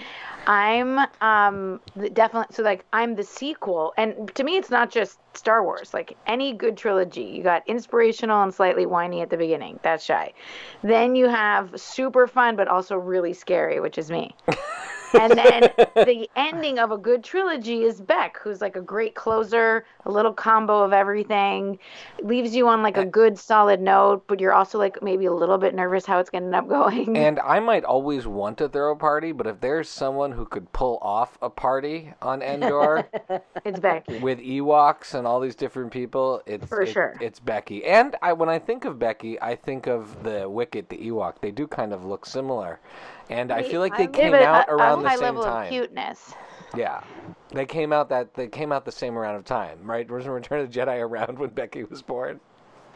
I'm 0.47 0.99
um 1.21 1.79
definitely 2.13 2.55
so 2.55 2.63
like 2.63 2.85
I'm 2.93 3.15
the 3.15 3.23
sequel, 3.23 3.93
and 3.97 4.33
to 4.35 4.43
me 4.43 4.57
it's 4.57 4.69
not 4.69 4.91
just 4.91 5.19
Star 5.33 5.63
Wars. 5.63 5.93
Like 5.93 6.17
any 6.27 6.53
good 6.53 6.77
trilogy, 6.77 7.23
you 7.23 7.43
got 7.43 7.63
inspirational 7.67 8.43
and 8.43 8.53
slightly 8.53 8.85
whiny 8.85 9.21
at 9.21 9.29
the 9.29 9.37
beginning. 9.37 9.79
That's 9.83 10.03
Shy. 10.03 10.33
Then 10.83 11.15
you 11.15 11.27
have 11.27 11.79
super 11.79 12.27
fun 12.27 12.55
but 12.55 12.67
also 12.67 12.95
really 12.95 13.33
scary, 13.33 13.79
which 13.79 13.97
is 13.97 14.11
me. 14.11 14.35
and 15.19 15.33
then 15.33 15.61
the 16.05 16.29
ending 16.35 16.79
of 16.79 16.91
a 16.91 16.97
good 16.97 17.23
trilogy 17.23 17.83
is 17.83 17.99
Beck, 18.01 18.37
who's 18.41 18.61
like 18.61 18.75
a 18.75 18.81
great 18.81 19.15
closer, 19.15 19.85
a 20.05 20.11
little 20.11 20.33
combo 20.33 20.81
of 20.83 20.93
everything, 20.93 21.79
leaves 22.23 22.55
you 22.55 22.67
on 22.67 22.81
like 22.83 22.97
a 22.97 23.05
good 23.05 23.37
solid 23.37 23.81
note, 23.81 24.23
but 24.27 24.39
you're 24.39 24.53
also 24.53 24.77
like 24.77 25.01
maybe 25.01 25.25
a 25.25 25.33
little 25.33 25.57
bit 25.57 25.73
nervous 25.75 26.05
how 26.05 26.19
it's 26.19 26.29
going 26.29 26.43
to 26.43 26.47
end 26.47 26.55
up 26.55 26.67
going. 26.67 27.15
And 27.25 27.39
I 27.39 27.59
might 27.59 27.83
always 27.83 28.27
want 28.27 28.57
to 28.59 28.69
throw 28.69 28.91
a 28.91 28.95
party, 28.95 29.31
but 29.31 29.47
if 29.47 29.59
there's 29.61 29.89
someone 29.89 30.31
who 30.31 30.45
could 30.45 30.71
pull 30.73 30.99
off 31.01 31.37
a 31.41 31.49
party 31.49 32.13
on 32.21 32.41
Endor 32.41 33.07
it's 33.65 33.79
Becky. 33.79 34.19
with 34.19 34.39
Ewoks 34.39 35.13
and 35.15 35.25
all 35.25 35.39
these 35.39 35.55
different 35.55 35.91
people, 35.91 36.41
it's 36.45 36.67
For 36.67 36.81
it- 36.83 36.91
sure. 36.91 37.15
it's 37.21 37.39
Becky. 37.39 37.83
And 37.85 38.15
I 38.21 38.33
when 38.33 38.49
I 38.49 38.59
think 38.59 38.85
of 38.85 38.99
Becky, 38.99 39.41
I 39.41 39.55
think 39.55 39.87
of 39.87 40.23
the 40.23 40.47
Wicket, 40.49 40.89
the 40.89 40.97
Ewok. 40.97 41.39
They 41.41 41.51
do 41.51 41.65
kind 41.67 41.93
of 41.93 42.05
look 42.05 42.25
similar, 42.25 42.79
and 43.29 43.51
I 43.51 43.63
feel 43.63 43.81
like 43.81 43.97
they 43.97 44.07
Yeah, 44.07 44.11
came 44.21 44.31
but 44.33 44.41
out 44.41 44.67
a, 44.69 44.73
around 44.73 44.99
a 44.99 45.03
the 45.03 45.09
same 45.11 45.21
level 45.21 45.43
time. 45.43 45.65
of 45.65 45.69
cuteness. 45.69 46.33
Yeah, 46.75 47.01
they 47.51 47.65
came 47.65 47.93
out 47.93 48.09
that 48.09 48.33
they 48.33 48.47
came 48.47 48.71
out 48.71 48.85
the 48.85 48.91
same 48.91 49.15
amount 49.15 49.37
of 49.37 49.45
time, 49.45 49.79
right? 49.83 50.09
Wasn't 50.09 50.33
Return 50.33 50.59
of 50.61 50.71
the 50.71 50.79
Jedi 50.79 50.99
around 50.99 51.39
when 51.39 51.49
Becky 51.49 51.83
was 51.83 52.01
born? 52.01 52.39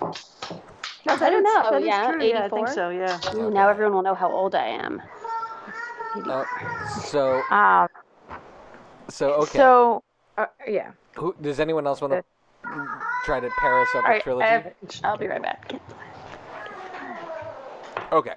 I 0.01 1.29
don't 1.29 1.43
know. 1.43 1.71
That 1.71 1.81
is 1.81 1.87
yeah, 1.87 2.11
true. 2.11 2.27
Yeah, 2.27 2.43
I 2.43 2.49
think 2.49 2.67
so. 2.67 2.89
Yeah. 2.89 3.19
Ooh, 3.35 3.51
Now 3.51 3.69
everyone 3.69 3.93
will 3.93 4.01
know 4.01 4.15
how 4.15 4.31
old 4.31 4.55
I 4.55 4.67
am. 4.67 5.01
Uh, 6.27 6.45
so 7.11 7.41
Um, 7.51 7.87
so 9.09 9.31
okay. 9.33 9.59
So, 9.59 10.03
uh, 10.37 10.45
yeah. 10.67 10.91
Who, 11.15 11.35
does 11.41 11.59
anyone 11.59 11.87
else 11.87 12.01
want 12.01 12.13
to 12.13 12.23
try 13.25 13.39
to 13.39 13.49
pair 13.59 13.79
us 13.79 13.87
up 13.95 14.03
All 14.03 14.09
with 14.09 14.13
right, 14.13 14.23
trilogy? 14.23 14.47
I 14.47 14.73
I'll 15.03 15.17
be 15.17 15.27
right 15.27 15.41
back. 15.41 15.71
Okay. 18.11 18.33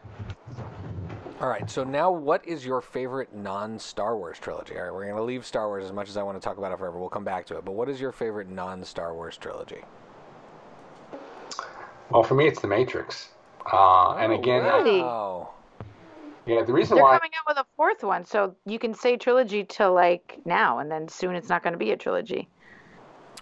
All 1.42 1.48
right. 1.48 1.68
So 1.68 1.82
now, 1.82 2.08
what 2.12 2.46
is 2.46 2.64
your 2.64 2.80
favorite 2.80 3.34
non-Star 3.34 4.16
Wars 4.16 4.38
trilogy? 4.38 4.76
All 4.76 4.84
right, 4.84 4.94
we're 4.94 5.08
gonna 5.08 5.24
leave 5.24 5.44
Star 5.44 5.66
Wars 5.66 5.84
as 5.84 5.90
much 5.90 6.08
as 6.08 6.16
I 6.16 6.22
want 6.22 6.40
to 6.40 6.44
talk 6.44 6.56
about 6.56 6.70
it 6.70 6.78
forever. 6.78 7.00
We'll 7.00 7.08
come 7.08 7.24
back 7.24 7.46
to 7.46 7.58
it. 7.58 7.64
But 7.64 7.72
what 7.72 7.88
is 7.88 8.00
your 8.00 8.12
favorite 8.12 8.48
non-Star 8.48 9.12
Wars 9.12 9.36
trilogy? 9.36 9.80
Well, 12.10 12.22
for 12.22 12.36
me, 12.36 12.46
it's 12.46 12.60
The 12.60 12.68
Matrix. 12.68 13.30
Uh, 13.72 14.14
and 14.20 14.30
Oh, 14.32 14.38
again, 14.38 14.62
really? 14.62 15.00
wow. 15.00 15.50
yeah, 16.46 16.62
the 16.62 16.72
reason 16.72 16.96
why. 16.96 17.00
They're 17.00 17.10
why 17.10 17.18
coming 17.18 17.30
out 17.40 17.56
with 17.56 17.56
a 17.58 17.66
fourth 17.76 18.04
one, 18.04 18.24
so 18.24 18.54
you 18.64 18.78
can 18.78 18.94
say 18.94 19.16
trilogy 19.16 19.64
till 19.64 19.92
like 19.92 20.38
now, 20.44 20.78
and 20.78 20.88
then 20.88 21.08
soon 21.08 21.34
it's 21.34 21.48
not 21.48 21.64
going 21.64 21.72
to 21.72 21.78
be 21.78 21.90
a 21.90 21.96
trilogy. 21.96 22.48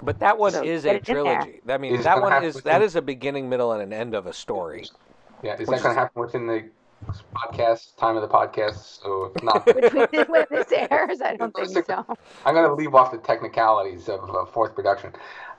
But 0.03 0.19
that 0.21 0.39
one 0.39 0.53
So 0.53 0.63
is 0.65 0.87
a 0.87 0.95
it 0.95 1.07
in 1.07 1.23
there. 1.23 1.43
trilogy. 1.43 1.61
I 1.69 1.77
mean, 1.77 1.95
Is 1.97 2.05
that 2.05 2.23
one 2.23 2.43
is 2.45 2.55
within- 2.55 2.73
that 2.73 2.81
is 2.81 2.97
a 2.97 3.03
beginning, 3.03 3.51
middle, 3.51 3.73
and 3.73 3.83
an 3.83 3.93
end 3.93 4.15
of 4.15 4.27
a 4.27 4.33
story. 4.33 4.87
yeah, 5.43 5.53
is 5.55 5.69
which 5.69 5.77
that 5.77 5.83
going 5.83 5.95
to 5.95 6.01
happen 6.01 6.23
within 6.23 6.47
the 6.47 6.65
podcast 7.35 7.97
time 7.97 8.17
of 8.17 8.23
the 8.23 8.29
podcast? 8.29 9.03
So 9.03 9.33
it's 9.35 9.43
not. 9.43 9.67
When 10.31 10.47
this 10.51 10.73
airs, 10.73 11.21
I 11.21 11.37
don't 11.37 11.55
think 11.55 11.87
so. 11.87 12.05
I'm 12.47 12.55
going 12.55 12.69
to 12.69 12.75
leave 12.75 12.95
off 12.95 13.11
the 13.11 13.19
technicalities 13.19 14.09
of 14.09 14.29
uh, 14.31 14.45
fourth 14.47 14.75
production. 14.75 15.13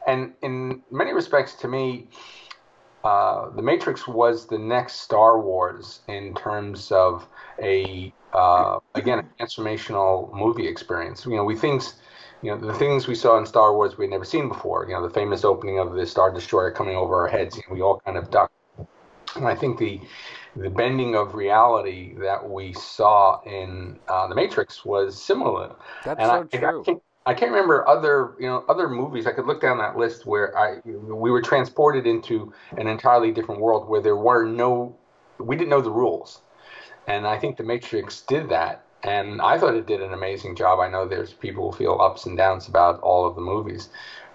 And 0.07 0.33
in 0.41 0.81
many 0.91 1.13
respects, 1.13 1.53
to 1.55 1.67
me, 1.67 2.07
uh, 3.03 3.49
The 3.49 3.61
Matrix 3.61 4.07
was 4.07 4.47
the 4.47 4.57
next 4.57 5.01
Star 5.01 5.39
Wars 5.39 6.01
in 6.07 6.33
terms 6.35 6.91
of 6.91 7.27
a, 7.61 8.13
uh, 8.33 8.79
again, 8.95 9.19
a 9.19 9.43
transformational 9.43 10.33
movie 10.33 10.67
experience. 10.67 11.25
You 11.25 11.35
know, 11.35 11.43
we 11.43 11.55
things, 11.55 11.95
you 12.41 12.51
know, 12.51 12.57
the 12.57 12.73
things 12.73 13.07
we 13.07 13.15
saw 13.15 13.37
in 13.37 13.45
Star 13.45 13.73
Wars 13.73 13.97
we 13.97 14.05
had 14.05 14.11
never 14.11 14.25
seen 14.25 14.47
before. 14.47 14.85
You 14.87 14.93
know, 14.93 15.07
the 15.07 15.13
famous 15.13 15.43
opening 15.43 15.79
of 15.79 15.93
the 15.93 16.05
Star 16.05 16.31
Destroyer 16.31 16.71
coming 16.71 16.95
over 16.95 17.15
our 17.15 17.27
heads. 17.27 17.55
You 17.55 17.63
know, 17.67 17.75
we 17.75 17.81
all 17.81 17.99
kind 18.05 18.17
of 18.17 18.29
ducked. 18.29 18.53
And 19.35 19.47
I 19.47 19.55
think 19.55 19.77
the 19.79 19.99
the 20.55 20.69
bending 20.69 21.15
of 21.15 21.33
reality 21.33 22.15
that 22.19 22.49
we 22.49 22.73
saw 22.73 23.41
in 23.45 23.97
uh, 24.09 24.27
The 24.27 24.35
Matrix 24.35 24.83
was 24.83 25.21
similar. 25.21 25.75
That's 26.03 26.19
And 26.21 26.29
so 26.29 26.43
I, 26.53 26.57
I 26.57 26.59
true. 26.59 26.83
can't, 26.83 27.03
I 27.25 27.33
can't 27.33 27.51
remember 27.51 27.87
other 27.87 28.35
you 28.39 28.47
know 28.47 28.65
other 28.67 28.89
movies. 28.89 29.27
I 29.27 29.31
could 29.31 29.45
look 29.45 29.61
down 29.61 29.77
that 29.77 29.97
list 29.97 30.25
where 30.25 30.57
I 30.57 30.81
we 30.85 31.31
were 31.31 31.41
transported 31.41 32.05
into 32.07 32.53
an 32.77 32.87
entirely 32.87 33.31
different 33.31 33.61
world 33.61 33.87
where 33.87 34.01
there 34.01 34.15
were 34.17 34.45
no 34.45 34.97
we 35.39 35.55
didn't 35.55 35.69
know 35.69 35.81
the 35.81 35.91
rules, 35.91 36.41
and 37.07 37.27
I 37.27 37.37
think 37.37 37.57
The 37.57 37.63
Matrix 37.63 38.21
did 38.21 38.49
that. 38.49 38.83
And 39.03 39.41
I 39.41 39.57
thought 39.57 39.75
it 39.75 39.87
did 39.87 40.01
an 40.01 40.13
amazing 40.13 40.55
job. 40.55 40.79
I 40.79 40.87
know 40.87 41.07
there's 41.07 41.33
people 41.33 41.71
who 41.71 41.77
feel 41.77 41.99
ups 41.99 42.27
and 42.27 42.37
downs 42.37 42.67
about 42.67 42.99
all 43.01 43.25
of 43.25 43.33
the 43.35 43.41
movies, 43.41 43.89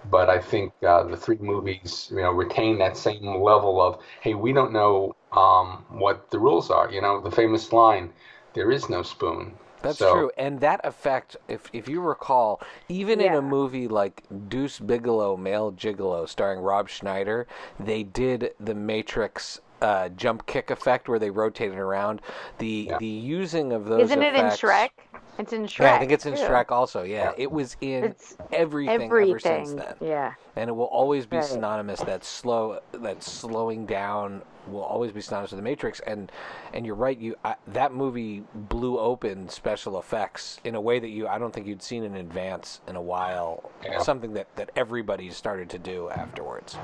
but 0.09 0.29
I 0.29 0.39
think 0.39 0.73
uh, 0.85 1.03
the 1.03 1.17
three 1.17 1.37
movies, 1.39 2.09
you 2.11 2.21
know, 2.21 2.31
retain 2.31 2.77
that 2.79 2.97
same 2.97 3.25
level 3.25 3.81
of, 3.81 3.99
hey, 4.21 4.33
we 4.33 4.53
don't 4.53 4.71
know 4.71 5.15
um, 5.31 5.85
what 5.89 6.29
the 6.31 6.39
rules 6.39 6.69
are. 6.69 6.91
You 6.91 7.01
know, 7.01 7.19
the 7.21 7.31
famous 7.31 7.73
line, 7.73 8.11
"There 8.53 8.71
is 8.71 8.89
no 8.89 9.03
spoon." 9.03 9.53
That's 9.81 9.99
So- 9.99 10.13
true, 10.13 10.31
and 10.37 10.59
that 10.61 10.81
effect, 10.83 11.37
if 11.47 11.69
if 11.73 11.87
you 11.87 12.01
recall, 12.01 12.61
even 12.89 13.21
in 13.21 13.33
a 13.35 13.41
movie 13.41 13.87
like 13.87 14.23
Deuce 14.49 14.79
Bigalow, 14.79 15.37
Male 15.37 15.71
Gigolo, 15.71 16.27
starring 16.27 16.59
Rob 16.61 16.89
Schneider, 16.89 17.45
they 17.79 18.01
did 18.03 18.53
the 18.59 18.73
Matrix 18.73 19.61
uh, 19.79 20.09
jump 20.09 20.47
kick 20.47 20.71
effect 20.71 21.07
where 21.07 21.19
they 21.19 21.29
rotated 21.29 21.77
around. 21.77 22.21
The 22.57 22.87
Yeah. 22.89 22.97
the 22.97 23.05
using 23.05 23.71
of 23.71 23.85
those. 23.85 24.01
Isn't 24.05 24.23
it 24.23 24.33
in 24.33 24.47
effects- 24.47 24.61
Shrek? 24.61 24.89
It's 25.37 25.53
in 25.53 25.63
Shrek. 25.63 25.79
Yeah, 25.79 25.95
I 25.95 25.99
think 25.99 26.11
it's 26.11 26.25
in 26.25 26.35
too. 26.35 26.41
Shrek 26.41 26.71
also. 26.71 27.03
Yeah, 27.03 27.15
Yeah. 27.25 27.33
it 27.37 27.51
was 27.51 27.77
in 27.81 28.03
It's 28.05 28.35
everything, 28.51 29.01
ever 29.11 29.39
since 29.39 29.73
then, 29.73 29.95
Yeah. 30.01 30.33
and 30.55 30.69
it 30.69 30.73
will 30.73 30.85
always 30.85 31.25
be 31.25 31.37
Right. 31.37 31.45
synonymous. 31.45 31.99
That 32.01 32.23
slow, 32.23 32.79
that 32.91 33.21
slowing 33.23 33.85
down 33.85 34.41
will 34.67 34.83
always 34.83 35.11
be 35.11 35.21
synonymous 35.21 35.51
with 35.51 35.59
the 35.59 35.63
Matrix. 35.63 35.99
And 36.01 36.31
and 36.73 36.85
you're 36.85 36.95
right. 36.95 37.17
You 37.17 37.35
I, 37.45 37.55
that 37.67 37.93
movie 37.93 38.43
blew 38.53 38.99
open 38.99 39.47
special 39.49 39.97
effects 39.99 40.59
in 40.63 40.75
a 40.75 40.81
way 40.81 40.99
that 40.99 41.09
you 41.09 41.27
I 41.27 41.37
don't 41.37 41.53
think 41.53 41.67
you'd 41.67 41.83
seen 41.83 42.03
in 42.03 42.15
advance 42.15 42.81
in 42.87 42.95
a 42.95 43.01
while. 43.01 43.69
Yeah. 43.83 43.99
Something 43.99 44.33
that 44.33 44.47
that 44.55 44.71
everybody 44.75 45.29
started 45.29 45.69
to 45.69 45.79
do 45.79 46.09
afterwards. 46.09 46.77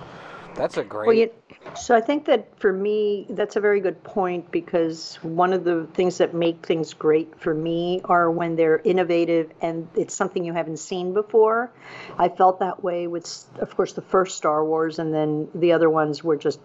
That's 0.55 0.77
a 0.77 0.83
great. 0.83 1.07
Well, 1.07 1.15
you, 1.15 1.31
so 1.75 1.95
I 1.95 2.01
think 2.01 2.25
that 2.25 2.59
for 2.59 2.71
me, 2.71 3.25
that's 3.29 3.55
a 3.55 3.59
very 3.59 3.79
good 3.79 4.03
point 4.03 4.51
because 4.51 5.15
one 5.21 5.53
of 5.53 5.63
the 5.63 5.87
things 5.93 6.19
that 6.19 6.33
make 6.33 6.65
things 6.65 6.93
great 6.93 7.39
for 7.39 7.53
me 7.53 8.01
are 8.05 8.29
when 8.29 8.55
they're 8.55 8.81
innovative 8.83 9.51
and 9.61 9.87
it's 9.95 10.13
something 10.13 10.43
you 10.43 10.53
haven't 10.53 10.77
seen 10.77 11.13
before. 11.13 11.71
I 12.17 12.29
felt 12.29 12.59
that 12.59 12.83
way 12.83 13.07
with, 13.07 13.45
of 13.59 13.75
course, 13.75 13.93
the 13.93 14.01
first 14.01 14.37
Star 14.37 14.63
Wars, 14.63 14.99
and 14.99 15.13
then 15.13 15.49
the 15.55 15.73
other 15.73 15.89
ones 15.89 16.23
were 16.23 16.37
just 16.37 16.59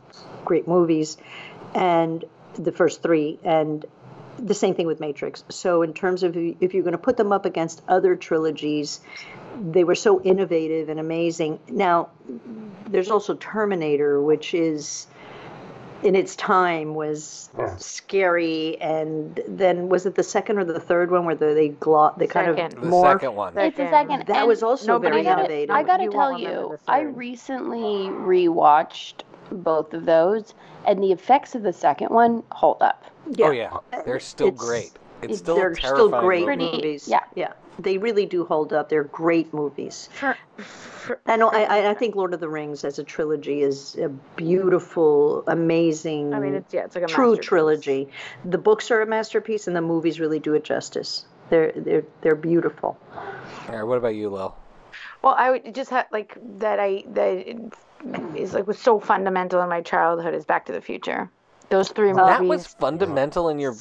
great 0.45 0.69
movies, 0.69 1.17
and 1.75 2.25
the 2.55 2.73
first 2.73 3.03
three. 3.03 3.39
And 3.45 3.85
the 4.39 4.55
same 4.55 4.75
thing 4.75 4.87
with 4.87 5.01
Matrix. 5.01 5.45
So 5.49 5.83
in 5.83 5.93
terms 5.95 6.23
of 6.23 6.37
if 6.37 6.73
you're 6.75 6.83
going 6.85 6.93
to 6.93 6.99
put 6.99 7.17
them 7.17 7.33
up 7.33 7.45
against 7.45 7.83
other 7.89 8.17
trilogies, 8.17 9.01
they 9.61 9.85
were 9.85 9.95
so 9.95 10.21
innovative 10.23 10.89
and 10.89 11.01
amazing. 11.01 11.59
Now, 11.69 12.09
there's 12.89 13.11
also 13.11 13.35
Terminator, 13.35 14.21
which 14.23 14.55
is 14.55 15.07
in 16.05 16.15
its 16.15 16.37
time 16.37 16.95
was 16.95 17.51
Yeah. 17.59 17.75
scary 17.77 18.81
and 18.81 19.41
then 19.49 19.89
was 19.89 20.07
it 20.07 20.15
the 20.15 20.23
second 20.23 20.59
or 20.59 20.65
the 20.65 20.79
third 20.79 21.11
one 21.11 21.25
where 21.25 21.35
the, 21.35 21.55
they 21.55 21.71
glo- 21.71 22.15
they 22.17 22.29
kind 22.29 22.55
Second. 22.57 22.75
of 22.79 22.83
The 22.85 22.89
morphed 22.89 23.13
second 23.15 23.35
one. 23.35 23.59
It's 23.59 23.75
a 23.81 23.83
Second. 23.83 23.91
second. 23.91 24.27
that 24.29 24.37
and 24.37 24.47
was 24.47 24.63
also 24.63 25.01
very 25.01 25.25
gotta, 25.25 25.41
innovative 25.41 25.75
I 25.75 25.83
gotta 25.83 26.05
You 26.05 26.11
tell 26.13 26.39
you, 26.39 26.79
I 26.87 27.01
third. 27.03 27.17
recently 27.17 28.11
rewatched 28.11 29.23
both 29.51 29.95
of 29.95 30.05
those, 30.07 30.55
and 30.87 31.03
the 31.03 31.13
effects 31.13 31.55
of 31.55 31.63
the 31.63 31.73
second 31.73 32.09
one 32.11 32.43
hold 32.53 32.81
up. 32.83 33.05
Oh 33.41 33.51
yeah, 33.51 33.77
they're 34.05 34.21
still 34.21 34.49
It's- 34.49 34.61
great. 34.65 34.93
It's 35.21 35.25
it's- 35.25 35.39
still 35.41 35.57
they're 35.57 35.73
a 35.73 35.77
still 35.77 36.09
great 36.09 36.41
movie. 36.47 36.57
Pretty- 36.57 36.77
movies 36.77 37.09
yeah. 37.09 37.25
yeah 37.35 37.53
they 37.81 37.99
really 37.99 38.25
do 38.27 38.45
hold 38.45 38.73
up 38.73 38.89
they're 38.89 39.05
great 39.05 39.53
movies 39.55 40.09
For, 40.13 40.37
for, 40.57 41.21
I. 41.27 41.33
I, 41.41 41.63
I- 41.63 41.91
I 41.91 41.95
think 41.95 42.15
Lord 42.17 42.35
of 42.35 42.41
the 42.41 42.49
Rings 42.49 42.85
as 42.85 42.99
a 42.99 43.05
trilogy 43.05 43.63
is 43.63 43.97
a 43.97 44.09
beautiful, 44.09 45.43
amazing, 45.47 46.35
I 46.35 46.39
mean, 46.41 46.55
it's 46.55 46.73
yeah, 46.75 46.85
it's 46.85 46.95
like 46.95 47.05
a 47.05 47.09
true 47.09 47.37
trilogy. 47.37 48.09
The 48.45 48.59
books 48.59 48.91
are 48.91 49.01
a 49.03 49.07
masterpiece, 49.07 49.67
and 49.67 49.77
the 49.77 49.81
movies 49.81 50.19
really 50.21 50.39
do 50.39 50.55
it 50.55 50.65
justice. 50.65 51.25
They're 51.51 51.73
they're 51.73 52.05
they're 52.21 52.35
beautiful. 52.35 52.99
All 53.17 53.75
right, 53.75 53.83
what 53.83 53.99
about 53.99 54.15
you, 54.15 54.29
Lil? 54.31 54.55
Well, 55.23 55.35
I 55.39 55.51
would 55.51 55.75
just 55.75 55.91
have 55.91 56.07
like 56.13 56.37
that. 56.59 56.79
I 56.81 57.05
that 57.15 57.73
is 58.35 58.55
like 58.55 58.67
was 58.67 58.79
so 58.79 59.01
fundamental 59.01 59.61
in 59.63 59.69
my 59.69 59.81
childhood 59.81 60.35
is 60.35 60.45
Back 60.45 60.67
to 60.67 60.73
the 60.73 60.81
Future. 60.81 61.31
Those 61.71 61.91
three 61.91 62.13
movies. 62.13 62.27
That 62.27 62.45
was 62.45 62.67
fundamental 62.67 63.49
in 63.51 63.59
your 63.59 63.73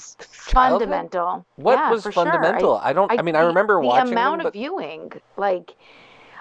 childhood? 0.49 0.53
fundamental. 0.53 1.45
What 1.55 1.73
Yeah, 1.73 1.91
was 1.91 2.03
for 2.03 2.11
sure. 2.11 2.25
fundamental? 2.25 2.79
I 2.83 2.91
don't- 2.93 3.11
I 3.17 3.21
mean, 3.21 3.35
I 3.35 3.41
the- 3.41 3.47
remember 3.47 3.75
the 3.75 3.87
watching 3.87 4.05
the 4.07 4.11
amount 4.11 4.37
them, 4.39 4.47
of 4.47 4.53
viewing. 4.53 5.13
Like, 5.37 5.73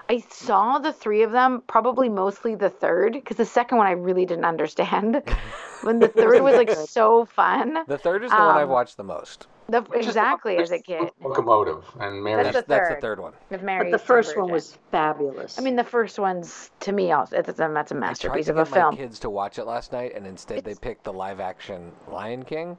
I 0.09 0.19
saw 0.29 0.79
the 0.79 0.91
three 0.91 1.23
of 1.23 1.31
them, 1.31 1.63
probably 1.67 2.09
mostly 2.09 2.55
the 2.55 2.69
third, 2.69 3.13
because 3.13 3.37
the 3.37 3.45
second 3.45 3.77
one 3.77 3.87
I 3.87 3.91
really 3.91 4.25
didn't 4.25 4.45
understand. 4.45 5.21
when 5.83 5.99
the 5.99 6.07
third 6.09 6.41
was 6.41 6.55
like 6.55 6.71
so 6.71 7.23
fun. 7.25 7.77
The 7.87 7.97
third 7.97 8.23
is 8.23 8.31
the 8.31 8.37
one 8.37 8.55
I've 8.57 8.63
Um, 8.63 8.69
watched 8.69 8.97
the 8.97 9.03
most. 9.03 9.47
The, 9.69 9.81
Which 9.81 9.99
is 9.99 10.05
the 10.05 10.09
exactly 10.11 10.57
as 10.57 10.71
a 10.71 10.79
kid. 10.79 11.11
Locomotive 11.21 11.83
and 11.99 12.23
Mary. 12.23 12.43
That's 12.43 12.55
That's, 12.55 12.67
the 12.67 12.73
that's 12.73 12.89
the 12.89 12.93
third. 12.95 13.01
third 13.01 13.19
one. 13.19 13.33
With 13.49 13.63
Mary. 13.63 13.91
But 13.91 13.97
the 13.97 14.05
first 14.05 14.37
one 14.37 14.49
was 14.49 14.77
fabulous. 14.91 15.59
I 15.59 15.61
mean, 15.61 15.75
the 15.75 15.83
first 15.83 16.19
one's 16.19 16.71
to 16.81 16.91
me 16.93 17.11
also 17.11 17.37
it's 17.37 17.49
a, 17.49 17.53
that's 17.53 17.91
a 17.91 17.95
I 17.95 17.97
tried 17.97 17.99
masterpiece 17.99 18.45
to 18.45 18.51
of 18.53 18.57
a 18.59 18.63
get 18.63 18.71
my 18.71 18.77
film. 18.77 18.95
kids 18.95 19.19
to 19.19 19.29
watch 19.29 19.59
it 19.59 19.65
last 19.65 19.91
night, 19.91 20.13
and 20.15 20.25
instead 20.25 20.63
they 20.63 20.75
picked 20.75 21.03
the 21.03 21.11
live-action 21.13 21.91
Lion 22.09 22.43
King, 22.43 22.77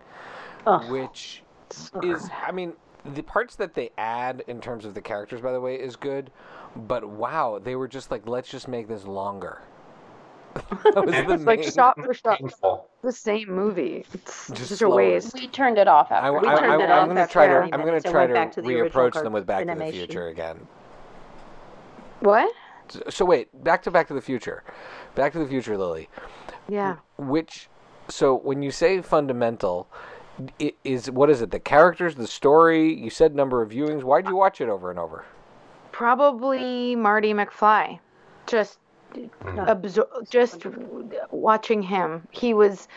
Ugh. 0.67 0.91
which 0.91 1.43
is, 2.03 2.31
I 2.47 2.53
mean, 2.53 2.73
the 3.15 3.23
parts 3.23 3.55
that 3.57 3.75
they 3.75 3.91
add 3.99 4.43
in 4.47 4.61
terms 4.61 4.85
of 4.85 4.95
the 4.95 5.03
characters, 5.03 5.41
by 5.43 5.53
the 5.53 5.61
way, 5.61 5.75
is 5.77 5.95
good. 5.97 6.31
But 6.75 7.07
wow, 7.09 7.61
they 7.63 7.77
were 7.77 7.89
just 7.89 8.11
like, 8.11 8.27
let's 8.27 8.49
just 8.51 8.67
make 8.69 8.89
this 8.89 9.05
longer. 9.05 9.61
That 10.55 11.05
was 11.07 11.15
the 11.15 11.33
It's 11.35 11.45
like 11.45 11.63
shot 11.63 11.97
for 12.03 12.13
shot, 12.15 12.39
Painful. 12.39 12.89
the 13.03 13.13
same 13.13 13.51
movie. 13.51 14.05
It's 14.13 14.49
Just 14.49 14.69
just, 14.69 14.83
a 14.83 14.89
waste. 14.89 15.35
We 15.35 15.49
turned 15.49 15.79
it 15.79 15.89
off 15.89 16.11
after. 16.11 16.27
I, 16.27 16.31
we 16.31 16.49
I, 16.49 16.59
turned 16.59 16.83
it 16.83 16.91
I'm 16.91 17.07
going 17.09 17.17
to 17.17 17.33
try 17.33 17.47
to. 17.47 17.61
I'm 17.73 17.83
going 17.83 18.01
to 18.01 18.11
try 18.11 18.21
went 18.27 18.31
to 18.31 18.35
back 18.35 18.53
to 18.53 18.63
the 18.63 18.81
original 18.81 18.91
reapproach 19.11 19.23
them 19.23 19.33
with 19.33 19.47
Back 19.47 19.67
to 19.67 19.75
the. 19.75 19.91
Future 19.93 20.29
again. 20.29 20.67
What? 22.21 22.53
So 23.11 23.25
wait, 23.25 23.49
back 23.65 23.83
to 23.83 23.91
Back 23.91 24.09
to 24.09 24.15
the 24.15 24.21
Future. 24.21 24.65
Back 25.15 25.33
to 25.33 25.39
the 25.39 25.47
Future, 25.47 25.77
Lily. 25.77 26.09
Yeah. 26.69 26.97
Which, 27.19 27.69
so 28.09 28.35
when 28.37 28.63
you 28.63 28.71
say 28.71 29.01
fundamental, 29.03 29.89
i- 30.61 30.75
is 30.85 31.11
what 31.11 31.31
is 31.31 31.43
it? 31.43 31.51
The 31.51 31.61
characters, 31.61 32.15
the 32.15 32.27
story? 32.27 32.93
You 32.95 33.11
said 33.11 33.35
number 33.35 33.63
of 33.63 33.71
viewings. 33.71 34.03
Why'd 34.03 34.27
you 34.27 34.37
watch 34.37 34.61
it 34.61 34.69
over 34.69 34.91
and 34.91 34.99
over? 34.99 35.25
Probably 35.93 36.95
Marty 36.97 37.33
McFly. 37.35 37.99
Just 38.47 38.79
absor- 39.15 40.31
just 40.31 40.67
watching 41.31 41.83
him. 41.83 42.27
He 42.31 42.55
was 42.55 42.89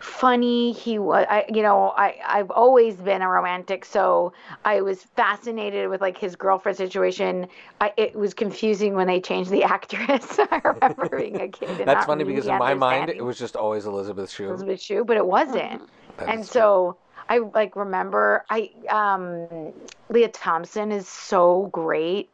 funny. 0.00 0.72
He 0.72 0.98
was 0.98 1.26
I 1.28 1.44
you 1.52 1.62
know, 1.62 1.92
I 1.96 2.16
I've 2.26 2.50
always 2.50 2.96
been 2.96 3.22
a 3.22 3.28
romantic, 3.28 3.84
so 3.84 4.32
I 4.64 4.80
was 4.80 5.02
fascinated 5.16 5.88
with 5.88 6.00
like 6.00 6.18
his 6.18 6.36
girlfriend 6.36 6.76
situation. 6.76 7.46
I 7.80 7.92
it 7.96 8.14
was 8.16 8.34
confusing 8.34 8.94
when 8.94 9.06
they 9.06 9.20
changed 9.20 9.50
the 9.50 9.64
actress. 9.76 10.38
I 10.38 10.60
remember 10.64 11.16
being 11.16 11.40
a 11.40 11.48
kid. 11.48 11.82
That's 11.84 12.06
funny 12.06 12.24
because 12.24 12.46
in 12.46 12.58
my 12.58 12.74
mind 12.74 13.10
it 13.10 13.24
was 13.24 13.38
just 13.38 13.56
always 13.56 13.86
Elizabeth 13.86 14.30
Shue. 14.30 14.48
Elizabeth 14.48 14.80
Shue, 14.80 15.04
but 15.04 15.16
it 15.16 15.26
wasn't. 15.26 15.82
That 16.18 16.28
and 16.28 16.46
so 16.46 16.98
I 17.28 17.38
like 17.38 17.76
remember 17.76 18.44
I 18.50 18.70
um 18.90 19.72
Lea 20.10 20.28
Thompson 20.28 20.92
is 20.92 21.08
so 21.08 21.68
great 21.72 22.30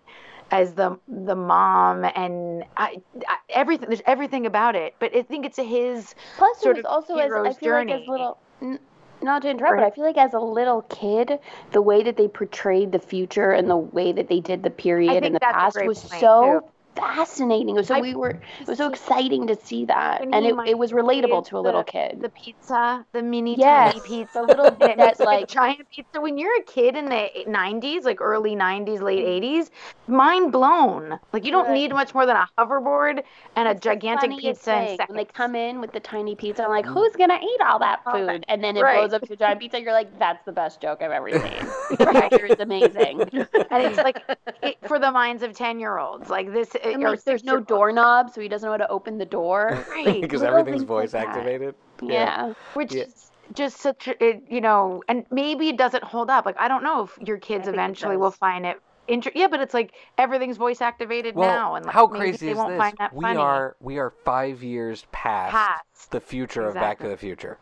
as 0.50 0.74
the 0.74 0.98
the 1.08 1.34
mom 1.34 2.04
and 2.04 2.64
I, 2.76 2.96
I 3.26 3.36
everything 3.50 3.88
there's 3.88 4.02
everything 4.06 4.46
about 4.46 4.76
it 4.76 4.94
but 4.98 5.14
I 5.14 5.22
think 5.22 5.44
it's 5.44 5.58
his 5.58 6.14
Plus, 6.36 6.58
it 6.58 6.62
sort 6.62 6.76
was 6.76 6.84
of 6.84 6.90
also 6.90 7.16
as 7.16 7.32
I 7.32 7.34
hero's 7.36 7.56
feel 7.56 7.72
like 7.72 7.88
journey. 7.88 8.02
as 8.02 8.08
little. 8.08 8.38
N- 8.62 8.78
not 9.20 9.42
to 9.42 9.50
interrupt, 9.50 9.76
but 9.76 9.84
I 9.84 9.90
feel 9.90 10.04
like 10.04 10.16
as 10.16 10.32
a 10.32 10.38
little 10.38 10.82
kid, 10.82 11.40
the 11.72 11.82
way 11.82 12.04
that 12.04 12.16
they 12.16 12.28
portrayed 12.28 12.92
the 12.92 13.00
future 13.00 13.50
and 13.50 13.68
the 13.68 13.76
way 13.76 14.12
that 14.12 14.28
they 14.28 14.38
did 14.38 14.62
the 14.62 14.70
period 14.70 15.24
and 15.24 15.34
the 15.34 15.40
past 15.40 15.76
was 15.84 15.98
so 16.00 16.60
too. 16.60 16.68
Fascinating. 16.98 17.70
It 17.70 17.78
was 17.78 17.86
so 17.88 17.94
I- 17.96 18.00
we 18.00 18.14
were 18.14 18.30
it 18.30 18.66
was 18.68 18.78
so 18.78 18.88
exciting 18.88 19.46
to 19.48 19.56
see 19.56 19.84
that, 19.86 20.22
and 20.22 20.34
it, 20.34 20.54
it 20.66 20.78
was 20.78 20.92
relatable 20.92 21.46
to 21.46 21.58
a 21.58 21.60
little 21.60 21.82
the- 21.82 21.90
kid. 21.92 22.20
the 22.20 22.28
pizza 22.28 23.04
the 23.12 23.22
mini 23.22 23.56
Yes, 23.58 23.94
tiny 23.94 24.06
pizza 24.06 24.40
the 24.40 24.46
little 24.46 24.70
bit 24.70 24.90
and 24.92 25.00
it's 25.00 25.18
that, 25.18 25.24
like 25.24 25.40
like- 25.40 25.48
giant 25.48 25.90
pizza 25.90 26.20
when 26.20 26.38
you're 26.38 26.56
a 26.58 26.62
kid 26.64 26.96
in 26.96 27.06
the 27.06 27.28
90s 27.46 28.04
like 28.04 28.20
early 28.20 28.54
90s 28.56 29.00
late 29.00 29.24
mm-hmm. 29.24 29.44
80s 29.60 29.70
mind 30.06 30.52
blown 30.52 31.18
like 31.32 31.44
you 31.44 31.50
don't 31.50 31.70
need 31.72 31.92
much 31.92 32.14
more 32.14 32.26
than 32.26 32.36
a 32.36 32.48
hoverboard 32.58 33.22
and 33.56 33.68
a 33.68 33.72
It's 33.72 33.80
the 33.80 33.90
gigantic 33.90 34.30
pizza 34.38 34.72
in 34.80 34.86
thing. 34.86 34.96
seconds 34.96 35.08
When 35.08 35.16
they 35.16 35.24
come 35.24 35.54
in 35.54 35.80
with 35.80 35.92
the 35.92 36.00
tiny 36.00 36.34
pizza, 36.34 36.64
I'm 36.64 36.70
like, 36.70 36.84
mm-hmm. 36.84 36.94
who's 36.94 37.14
gonna 37.16 37.38
eat 37.42 37.60
all 37.66 37.78
that 37.80 38.02
food? 38.04 38.44
And 38.48 38.62
then 38.62 38.76
it 38.76 38.82
Right. 38.82 38.98
blows 38.98 39.12
up 39.12 39.22
to 39.28 39.32
a 39.32 39.36
giant 39.36 39.60
pizza. 39.60 39.80
You're 39.80 39.92
like, 39.92 40.18
that's 40.18 40.44
the 40.44 40.52
best 40.52 40.80
joke 40.80 41.02
I've 41.02 41.10
ever 41.10 41.30
seen. 41.30 41.42
Is 42.48 42.60
amazing. 42.60 43.20
and 43.22 43.82
it's 43.82 43.96
like 43.98 44.22
it, 44.62 44.76
for 44.86 44.98
the 44.98 45.10
minds 45.10 45.42
of 45.42 45.52
10 45.54 45.80
year 45.80 45.98
olds 45.98 46.30
like 46.30 46.52
this 46.52 46.74
And 46.94 47.02
like, 47.02 47.24
there's 47.24 47.44
no 47.44 47.60
doorknob, 47.60 48.30
so 48.30 48.40
he 48.40 48.48
doesn't 48.48 48.66
know 48.66 48.72
how 48.72 48.76
to 48.78 48.88
open 48.88 49.18
the 49.18 49.24
door. 49.26 49.84
Right. 49.90 50.20
because 50.20 50.40
little 50.42 50.58
everything's 50.58 50.82
things 50.82 50.90
like 50.90 51.10
voice 51.10 51.14
activated. 51.14 51.74
Yeah. 52.02 52.52
which 52.74 52.94
Yeah. 52.94 53.04
is 53.04 53.30
just 53.54 53.78
such 53.80 54.08
a, 54.08 54.24
it, 54.24 54.42
you 54.50 54.60
know 54.60 55.02
and 55.08 55.24
maybe 55.30 55.70
it 55.70 55.78
doesn't 55.78 56.04
hold 56.04 56.28
up 56.28 56.44
like 56.44 56.54
i 56.58 56.68
don't 56.68 56.82
know 56.82 57.04
if 57.04 57.16
your 57.26 57.38
kids 57.38 57.64
think 57.64 57.68
it 57.76 57.78
eventually 57.78 58.16
will 58.18 58.30
find 58.30 58.66
it 58.66 58.78
inter- 59.08 59.32
yeah 59.34 59.48
but 59.48 59.58
it's 59.58 59.72
like 59.72 59.94
everything's 60.18 60.58
voice 60.58 60.82
activated 60.82 61.34
Well, 61.34 61.48
now 61.48 61.74
and 61.74 61.86
like, 61.86 61.94
how 61.94 62.06
crazy 62.08 62.44
they 62.44 62.52
is 62.52 62.58
won't 62.58 62.72
this? 62.72 62.78
find 62.78 62.94
that 62.98 63.14
We 63.14 63.22
funny. 63.22 63.38
are 63.38 63.74
we 63.80 63.96
are 63.98 64.10
five 64.10 64.62
years 64.62 65.06
past, 65.12 65.52
Past. 65.52 66.10
the 66.10 66.20
future 66.20 66.64
of 66.68 66.74
Back 66.74 66.98
to 67.00 67.08
the 67.08 67.16
Future. 67.16 67.56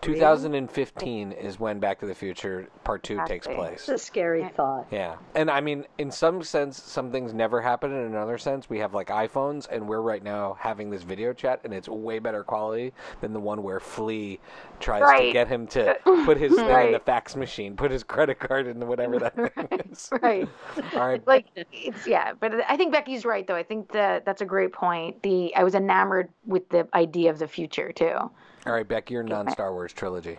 2015 0.00 1.32
is 1.32 1.58
when 1.58 1.78
Back 1.80 1.98
to 2.00 2.06
the 2.06 2.14
Future 2.14 2.68
Part 2.84 3.02
Two 3.02 3.16
takes 3.26 3.46
Exactly. 3.46 3.54
place. 3.54 3.80
It's 3.80 3.88
a 3.88 3.98
scary 3.98 4.48
thought. 4.56 4.86
Yeah, 4.90 5.16
and 5.34 5.50
I 5.50 5.60
mean, 5.60 5.84
in 5.98 6.10
some 6.10 6.42
sense, 6.42 6.80
some 6.82 7.10
things 7.10 7.34
never 7.34 7.60
happen. 7.60 7.92
In 7.92 7.98
another 8.06 8.38
sense, 8.38 8.70
we 8.70 8.78
have 8.78 8.94
like 8.94 9.08
iPhones, 9.08 9.68
and 9.70 9.88
we're 9.88 10.00
right 10.00 10.22
now 10.22 10.56
having 10.60 10.90
this 10.90 11.02
video 11.02 11.32
chat, 11.32 11.60
and 11.64 11.74
it's 11.74 11.88
way 11.88 12.18
better 12.18 12.44
quality 12.44 12.92
than 13.20 13.32
the 13.32 13.40
one 13.40 13.62
where 13.62 13.80
Flea 13.80 14.38
tries 14.80 15.00
to 15.00 15.06
Right. 15.08 15.32
get 15.32 15.48
him 15.48 15.66
to 15.68 15.96
put 16.24 16.36
his 16.38 16.54
thing 16.54 16.64
in 16.64 16.68
the 16.68 16.74
Right. 16.74 17.04
fax 17.06 17.34
machine, 17.36 17.76
put 17.76 17.90
his 17.90 18.04
credit 18.04 18.38
card 18.38 18.66
in 18.66 18.86
whatever 18.86 19.18
that 19.18 19.34
thing 19.54 19.68
is. 19.90 20.08
right 20.22 20.48
All 20.94 21.06
right, 21.08 21.26
like 21.26 21.46
it's 21.72 22.06
yeah 22.06 22.32
but 22.38 22.52
i 22.68 22.76
think 22.76 22.92
becky's 22.92 23.24
right 23.24 23.46
though 23.46 23.54
i 23.56 23.62
think 23.62 23.90
that 23.92 24.24
that's 24.24 24.40
a 24.40 24.44
great 24.44 24.72
point 24.72 25.22
the 25.22 25.54
i 25.56 25.64
was 25.64 25.74
enamored 25.74 26.28
with 26.46 26.68
the 26.68 26.86
idea 26.94 27.30
of 27.30 27.38
the 27.38 27.48
future 27.48 27.92
too 27.92 28.30
all 28.66 28.72
right, 28.72 28.86
Beck, 28.86 29.10
your 29.10 29.22
non-Star 29.22 29.72
Wars 29.72 29.92
trilogy. 29.92 30.38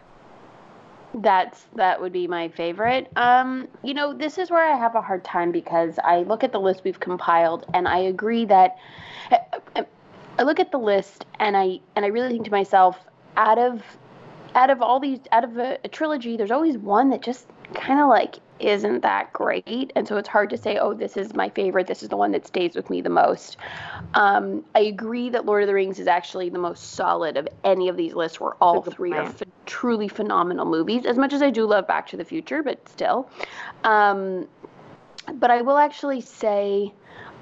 That's 1.16 1.66
that 1.76 2.00
would 2.00 2.14
be 2.14 2.28
my 2.28 2.50
favorite. 2.50 3.12
Um, 3.16 3.68
you 3.84 3.96
know, 3.96 4.14
this 4.14 4.38
is 4.38 4.52
where 4.52 4.64
I 4.64 4.78
have 4.78 4.94
a 4.94 5.02
hard 5.02 5.24
time 5.24 5.52
because 5.52 5.98
I 6.04 6.20
look 6.20 6.44
at 6.44 6.52
the 6.52 6.60
list 6.60 6.84
we've 6.84 7.00
compiled 7.00 7.66
and 7.74 7.88
I 7.88 7.98
agree 8.00 8.46
that 8.46 8.78
I 9.32 10.44
look 10.44 10.60
at 10.60 10.72
the 10.72 10.78
list 10.78 11.26
and 11.40 11.58
I 11.58 11.80
and 11.96 12.06
I 12.06 12.10
really 12.10 12.30
think 12.30 12.46
to 12.46 12.52
myself, 12.52 12.98
out 13.38 13.58
of 13.58 13.82
out 14.54 14.70
of 14.70 14.82
all 14.82 15.00
these 15.00 15.20
out 15.32 15.44
of 15.44 15.58
a, 15.58 15.80
a 15.84 15.88
trilogy, 15.88 16.38
there's 16.38 16.52
always 16.52 16.78
one 16.78 17.10
that 17.10 17.22
just 17.22 17.48
kind 17.74 18.00
of 18.00 18.10
like 18.10 18.40
isn't 18.60 19.02
that 19.02 19.32
great, 19.32 19.92
and 19.96 20.08
so 20.08 20.18
it's 20.18 20.28
hard 20.28 20.50
to 20.50 20.58
say, 20.58 20.78
oh, 20.78 20.94
this 20.94 21.16
is 21.16 21.34
my 21.34 21.50
favorite. 21.50 21.88
This 21.88 22.04
is 22.04 22.10
the 22.10 22.18
one 22.18 22.32
that 22.34 22.46
stays 22.46 22.76
with 22.76 22.90
me 22.90 23.02
the 23.02 23.10
most. 23.10 23.58
Um, 24.14 24.66
I 24.76 24.82
agree 24.82 25.30
that 25.30 25.46
Lord 25.46 25.64
of 25.64 25.68
the 25.68 25.74
Rings 25.74 26.00
is 26.00 26.08
actually 26.08 26.50
the 26.50 26.60
most 26.60 26.94
solid 26.94 27.38
of 27.38 27.48
any 27.64 27.88
of 27.88 27.96
these 27.96 28.14
lists, 28.14 28.40
where 28.40 28.54
all 28.56 28.82
three 28.82 29.14
are 29.14 29.32
ph- 29.32 29.44
truly 29.66 30.08
phenomenal 30.08 30.66
movies. 30.66 31.06
As 31.06 31.18
much 31.18 31.32
as 31.34 31.42
I 31.42 31.50
do 31.50 31.66
love 31.66 31.88
Back 31.88 32.08
to 32.08 32.18
the 32.18 32.26
Future, 32.26 32.62
but 32.62 32.88
still. 32.90 33.30
Um, 33.84 34.48
but 35.36 35.52
I 35.52 35.62
will 35.62 35.78
actually 35.78 36.22
say, 36.22 36.94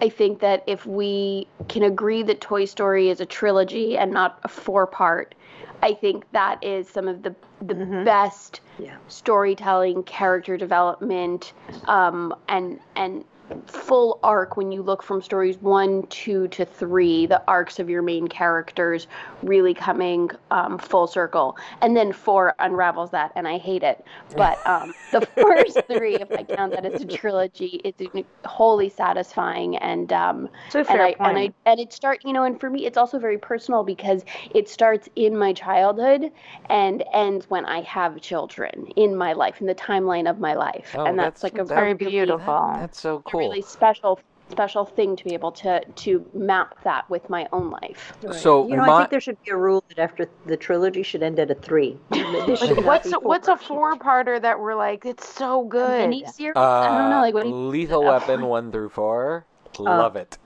I 0.01 0.09
think 0.09 0.39
that 0.41 0.63
if 0.67 0.85
we 0.85 1.47
can 1.67 1.83
agree 1.83 2.21
that 2.23 2.41
Toy 2.41 2.65
Story 2.65 3.09
is 3.09 3.21
a 3.21 3.25
trilogy 3.25 3.97
and 3.97 4.11
not 4.11 4.39
a 4.43 4.47
four 4.47 4.85
part, 4.85 5.33
I 5.81 5.93
think 5.93 6.29
that 6.31 6.63
is 6.63 6.87
some 6.89 7.07
of 7.07 7.23
the 7.23 7.35
the 7.61 7.75
best 8.05 8.61
Yeah. 8.77 8.97
storytelling, 9.07 10.03
character 10.03 10.57
development, 10.57 11.53
um, 11.85 12.33
and 12.47 12.79
and 12.95 13.23
full 13.65 14.19
arc 14.23 14.57
when 14.57 14.71
you 14.71 14.81
look 14.81 15.01
from 15.01 15.21
stories 15.21 15.57
one, 15.59 16.05
two 16.07 16.47
to 16.49 16.65
three, 16.65 17.25
the 17.25 17.41
arcs 17.47 17.79
of 17.79 17.89
your 17.89 18.01
main 18.01 18.27
characters 18.27 19.07
really 19.43 19.73
coming 19.73 20.29
um, 20.51 20.77
full 20.77 21.07
circle. 21.07 21.57
And 21.81 21.95
then 21.95 22.11
four 22.11 22.53
unravels 22.59 23.11
that, 23.11 23.31
and 23.35 23.47
I 23.47 23.57
hate 23.57 23.83
it. 23.83 24.03
But 24.35 24.65
um, 24.67 24.93
the 25.11 25.21
first 25.37 25.79
three, 25.87 26.15
if 26.15 26.31
I 26.31 26.43
count 26.43 26.73
that 26.73 26.85
as 26.85 27.01
a 27.01 27.05
trilogy, 27.05 27.81
it's 27.83 28.01
wholly 28.45 28.89
satisfying. 28.89 29.77
And 29.77 30.11
um, 30.11 30.49
It's 30.67 30.75
a 30.75 30.79
and 30.79 30.87
fair 30.87 31.01
I 31.01 31.15
and 31.19 31.37
I 31.37 31.41
point. 31.45 31.55
and 31.65 31.79
it 31.79 31.93
start 31.93 32.19
you 32.25 32.33
know, 32.33 32.43
and 32.43 32.59
for 32.59 32.69
me, 32.69 32.85
it's 32.85 32.97
also 32.97 33.19
very 33.19 33.37
personal 33.37 33.83
because 33.83 34.23
it 34.53 34.67
starts 34.69 35.07
in 35.15 35.37
my 35.37 35.53
childhood 35.53 36.31
and 36.69 37.03
ends 37.13 37.49
when 37.49 37.65
I 37.65 37.81
have 37.81 38.19
children 38.21 38.87
in 38.95 39.15
my 39.15 39.33
life, 39.33 39.61
in 39.61 39.67
the 39.67 39.75
timeline 39.75 40.29
of 40.29 40.39
my 40.39 40.53
life, 40.53 40.95
Oh, 40.97 41.05
and 41.05 41.17
that's, 41.17 41.41
that's- 41.41 41.43
like 41.43 41.61
a 41.61 41.67
that- 41.67 41.75
Very 41.75 41.93
really- 41.93 42.11
beautiful. 42.11 42.71
That's 42.75 42.99
so 42.99 43.17
a 43.17 43.21
cool. 43.39 43.49
really 43.49 43.61
special 43.61 44.19
special 44.49 44.85
thing 44.85 45.13
to 45.17 45.25
be 45.25 45.33
able 45.33 45.51
to 45.51 45.81
to 45.95 46.25
map 46.33 46.81
that 46.85 47.09
with 47.09 47.29
my 47.29 47.45
own 47.51 47.69
life. 47.69 48.13
So 48.31 48.65
You 48.69 48.77
know, 48.77 48.83
I 48.83 48.99
think 48.99 49.09
there 49.09 49.19
should 49.19 49.37
be 49.43 49.51
a 49.51 49.57
rule 49.57 49.83
that 49.89 49.99
after 49.99 50.29
the 50.45 50.55
trilogy 50.55 51.03
should 51.03 51.21
end 51.21 51.37
at 51.39 51.51
a 51.51 51.55
three. 51.55 51.97
This 52.09 52.59
should 52.59 52.69
Like, 52.69 52.77
not 52.77 52.85
what's 52.85 53.11
a, 53.13 53.19
what's 53.19 53.47
a 53.49 53.57
four. 53.57 53.95
four-parter 53.97 54.41
that 54.41 54.57
we're 54.57 54.75
like, 54.75 55.05
it's 55.05 55.27
so 55.27 55.65
good. 55.65 56.09
Mini 56.09 56.25
series? 56.27 56.53
I 56.55 56.97
don't 56.97 57.09
know, 57.09 57.19
like 57.19 57.33
what 57.33 57.43
do 57.43 57.49
you 57.49 57.55
Uh, 57.55 57.59
Lethal 57.59 58.03
Weapon 58.05 58.45
one 58.45 58.71
through 58.71 58.87
four. 58.89 59.45
Uh, 59.79 59.83
Love 59.83 60.15
it. 60.15 60.37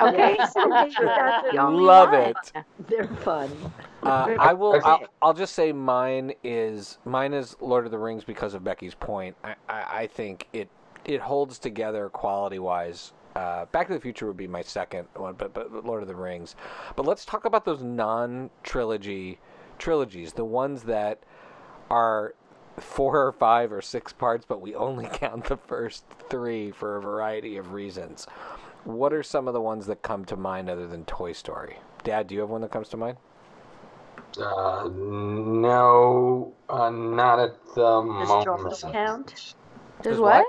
Okay, 0.00 0.36
so 0.52 0.66
maybe 0.66 0.94
that's 1.00 1.50
the 1.52 1.58
only 1.64 1.82
Love 1.84 2.10
one. 2.10 2.20
it. 2.56 2.64
They're 2.88 3.06
fun. 3.06 3.50
Uh, 4.02 4.34
I 4.38 4.52
will. 4.52 4.72
I 4.72 4.80
think- 4.80 4.84
I'll, 4.86 5.08
I'll 5.22 5.32
just 5.34 5.54
say 5.54 5.72
mine 5.72 6.32
is 6.42 6.98
mine 7.04 7.32
is 7.32 7.56
Lord 7.60 7.84
of 7.84 7.90
the 7.92 7.98
Rings 7.98 8.24
because 8.24 8.54
of 8.54 8.62
Becky's 8.64 8.94
point. 8.94 9.36
I, 9.44 9.54
I, 9.68 9.84
I 10.02 10.06
think 10.08 10.48
it 10.52 10.68
it 11.04 11.20
holds 11.20 11.58
together 11.58 12.08
quality 12.08 12.58
wise. 12.58 13.12
Uh, 13.34 13.64
Back 13.66 13.88
to 13.88 13.94
the 13.94 14.00
Future 14.00 14.26
would 14.26 14.36
be 14.36 14.46
my 14.46 14.62
second 14.62 15.08
one, 15.14 15.34
but 15.34 15.52
but 15.52 15.84
Lord 15.84 16.02
of 16.02 16.08
the 16.08 16.14
Rings. 16.14 16.54
But 16.96 17.06
let's 17.06 17.24
talk 17.24 17.44
about 17.44 17.64
those 17.64 17.82
non 17.82 18.50
trilogy 18.62 19.38
trilogies, 19.78 20.32
the 20.32 20.44
ones 20.44 20.84
that 20.84 21.22
are 21.90 22.34
four 22.78 23.26
or 23.26 23.32
five 23.32 23.72
or 23.72 23.82
six 23.82 24.12
parts, 24.12 24.44
but 24.46 24.60
we 24.60 24.74
only 24.74 25.06
count 25.12 25.44
the 25.44 25.56
first 25.56 26.04
three 26.28 26.70
for 26.70 26.96
a 26.96 27.00
variety 27.00 27.56
of 27.56 27.72
reasons. 27.72 28.26
What 28.84 29.12
are 29.12 29.22
some 29.22 29.48
of 29.48 29.54
the 29.54 29.60
ones 29.60 29.86
that 29.86 30.02
come 30.02 30.24
to 30.26 30.36
mind 30.36 30.68
other 30.68 30.86
than 30.86 31.04
Toy 31.04 31.32
Story? 31.32 31.78
Dad, 32.02 32.26
do 32.26 32.34
you 32.34 32.40
have 32.42 32.50
one 32.50 32.60
that 32.60 32.70
comes 32.70 32.88
to 32.90 32.96
mind? 32.96 33.16
Uh, 34.38 34.88
no, 34.92 36.52
uh, 36.68 36.90
not 36.90 37.38
at 37.38 37.64
the 37.74 38.00
Does 38.02 38.28
moment. 38.28 38.44
Jaws 38.44 38.84
count? 38.92 39.54
Does 40.02 40.18
what? 40.18 40.44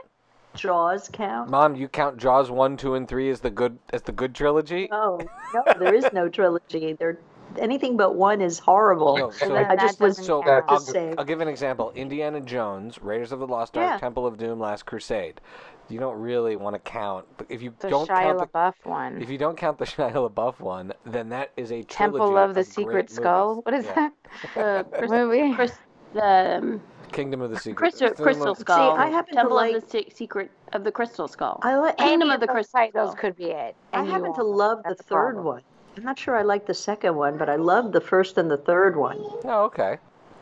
Jaws 0.56 1.10
count? 1.12 1.50
Mom, 1.50 1.76
you 1.76 1.88
count 1.88 2.18
Jaws 2.18 2.50
one, 2.52 2.78
two, 2.78 2.96
and 2.96 3.08
three 3.08 3.30
as 3.30 3.40
the 3.42 3.50
good 3.50 3.78
as 3.94 4.02
the 4.04 4.12
good 4.12 4.34
trilogy? 4.36 4.88
No, 4.92 5.20
no, 5.54 5.64
there 5.80 5.94
is 5.94 6.06
no 6.14 6.30
trilogy. 6.30 6.94
There, 6.94 7.20
anything 7.60 7.98
but 7.98 8.16
one 8.16 8.42
is 8.42 8.60
horrible. 8.60 9.18
No, 9.18 9.32
so- 9.32 9.50
then 9.50 9.66
I 9.66 9.76
just 9.76 10.00
that 10.00 10.04
was 10.06 10.16
doesn't 10.18 10.26
So 10.26 10.42
count. 10.44 10.66
I'll, 10.68 10.78
Just 10.78 10.92
saying. 10.92 11.16
I'll 11.18 11.26
give 11.26 11.42
an 11.42 11.48
example. 11.48 11.92
Indiana 11.96 12.42
Jones, 12.42 13.00
Raiders 13.02 13.32
of 13.32 13.40
the 13.40 13.48
Lost 13.48 13.78
Ark, 13.78 13.88
Yeah. 13.94 13.98
Temple 13.98 14.26
of 14.26 14.38
Doom, 14.38 14.60
Last 14.60 14.86
Crusade. 14.86 15.40
You 15.88 16.00
don't 16.00 16.20
really 16.20 16.56
want 16.56 16.74
to 16.74 16.80
count, 16.80 17.26
but 17.38 17.46
if 17.48 17.62
you 17.62 17.72
The 17.78 17.90
don't 17.90 18.10
Shia 18.10 18.24
count 18.24 18.40
the, 18.40 18.48
LaBeouf 18.48 18.74
one. 18.86 19.22
if 19.22 19.30
you 19.30 19.38
don't 19.38 19.56
count 19.56 19.78
the 19.78 19.86
Shia 19.86 20.14
LaBeouf 20.32 20.60
one, 20.60 20.92
then 21.06 21.30
that 21.30 21.52
is 21.58 21.72
a 21.72 21.84
trilogy 21.84 22.18
Temple 22.18 22.38
of 22.40 22.50
the 22.56 22.64
great 22.64 22.66
Secret 22.66 23.10
Skull. 23.12 23.50
movies. 23.58 23.66
What 23.66 23.74
is 23.76 23.86
Yeah. 23.86 24.10
that? 24.56 24.92
The 25.00 25.08
movie? 25.08 25.54
Chris, 25.54 25.74
the 26.16 26.58
um, 26.58 26.82
Kingdom 27.12 27.42
of 27.42 27.52
the 27.52 27.60
Secret. 27.60 27.78
crystal, 27.78 28.08
Kingdom 28.10 28.24
crystal 28.24 28.52
of- 28.52 28.58
skull. 28.58 28.92
I 28.94 29.08
happen 29.08 29.36
to 29.36 29.42
Temple 29.42 29.56
like- 29.56 29.76
of 29.76 29.84
the 29.84 29.90
Se- 29.90 30.10
secret 30.14 30.50
of 30.74 30.84
the 30.84 30.92
crystal 30.92 31.28
skull. 31.28 31.60
I 31.62 31.76
like. 31.78 31.98
Kingdom 31.98 32.30
Any 32.30 32.36
of 32.36 32.40
the 32.42 32.48
Crystal 32.48 32.80
titles 32.80 33.12
Skull. 33.12 33.22
could 33.22 33.36
be 33.38 33.46
it. 33.52 33.76
I 33.94 34.00
and 34.00 34.08
you 34.08 34.12
happen 34.14 34.34
to 34.34 34.44
won't. 34.44 34.58
love 34.58 34.78
the 34.84 34.90
That's 34.90 35.02
third 35.04 35.34
problem. 35.36 35.46
one. 35.46 35.62
I'm 35.98 36.04
not 36.04 36.20
sure 36.20 36.36
I 36.36 36.42
like 36.42 36.66
the 36.66 36.74
second 36.74 37.16
one, 37.16 37.38
but 37.38 37.50
I 37.50 37.56
love 37.56 37.92
the 37.94 38.02
first 38.02 38.38
and 38.38 38.50
the 38.52 38.58
third 38.58 38.98
one. 38.98 39.18
Oh, 39.46 39.64
okay. 39.66 39.98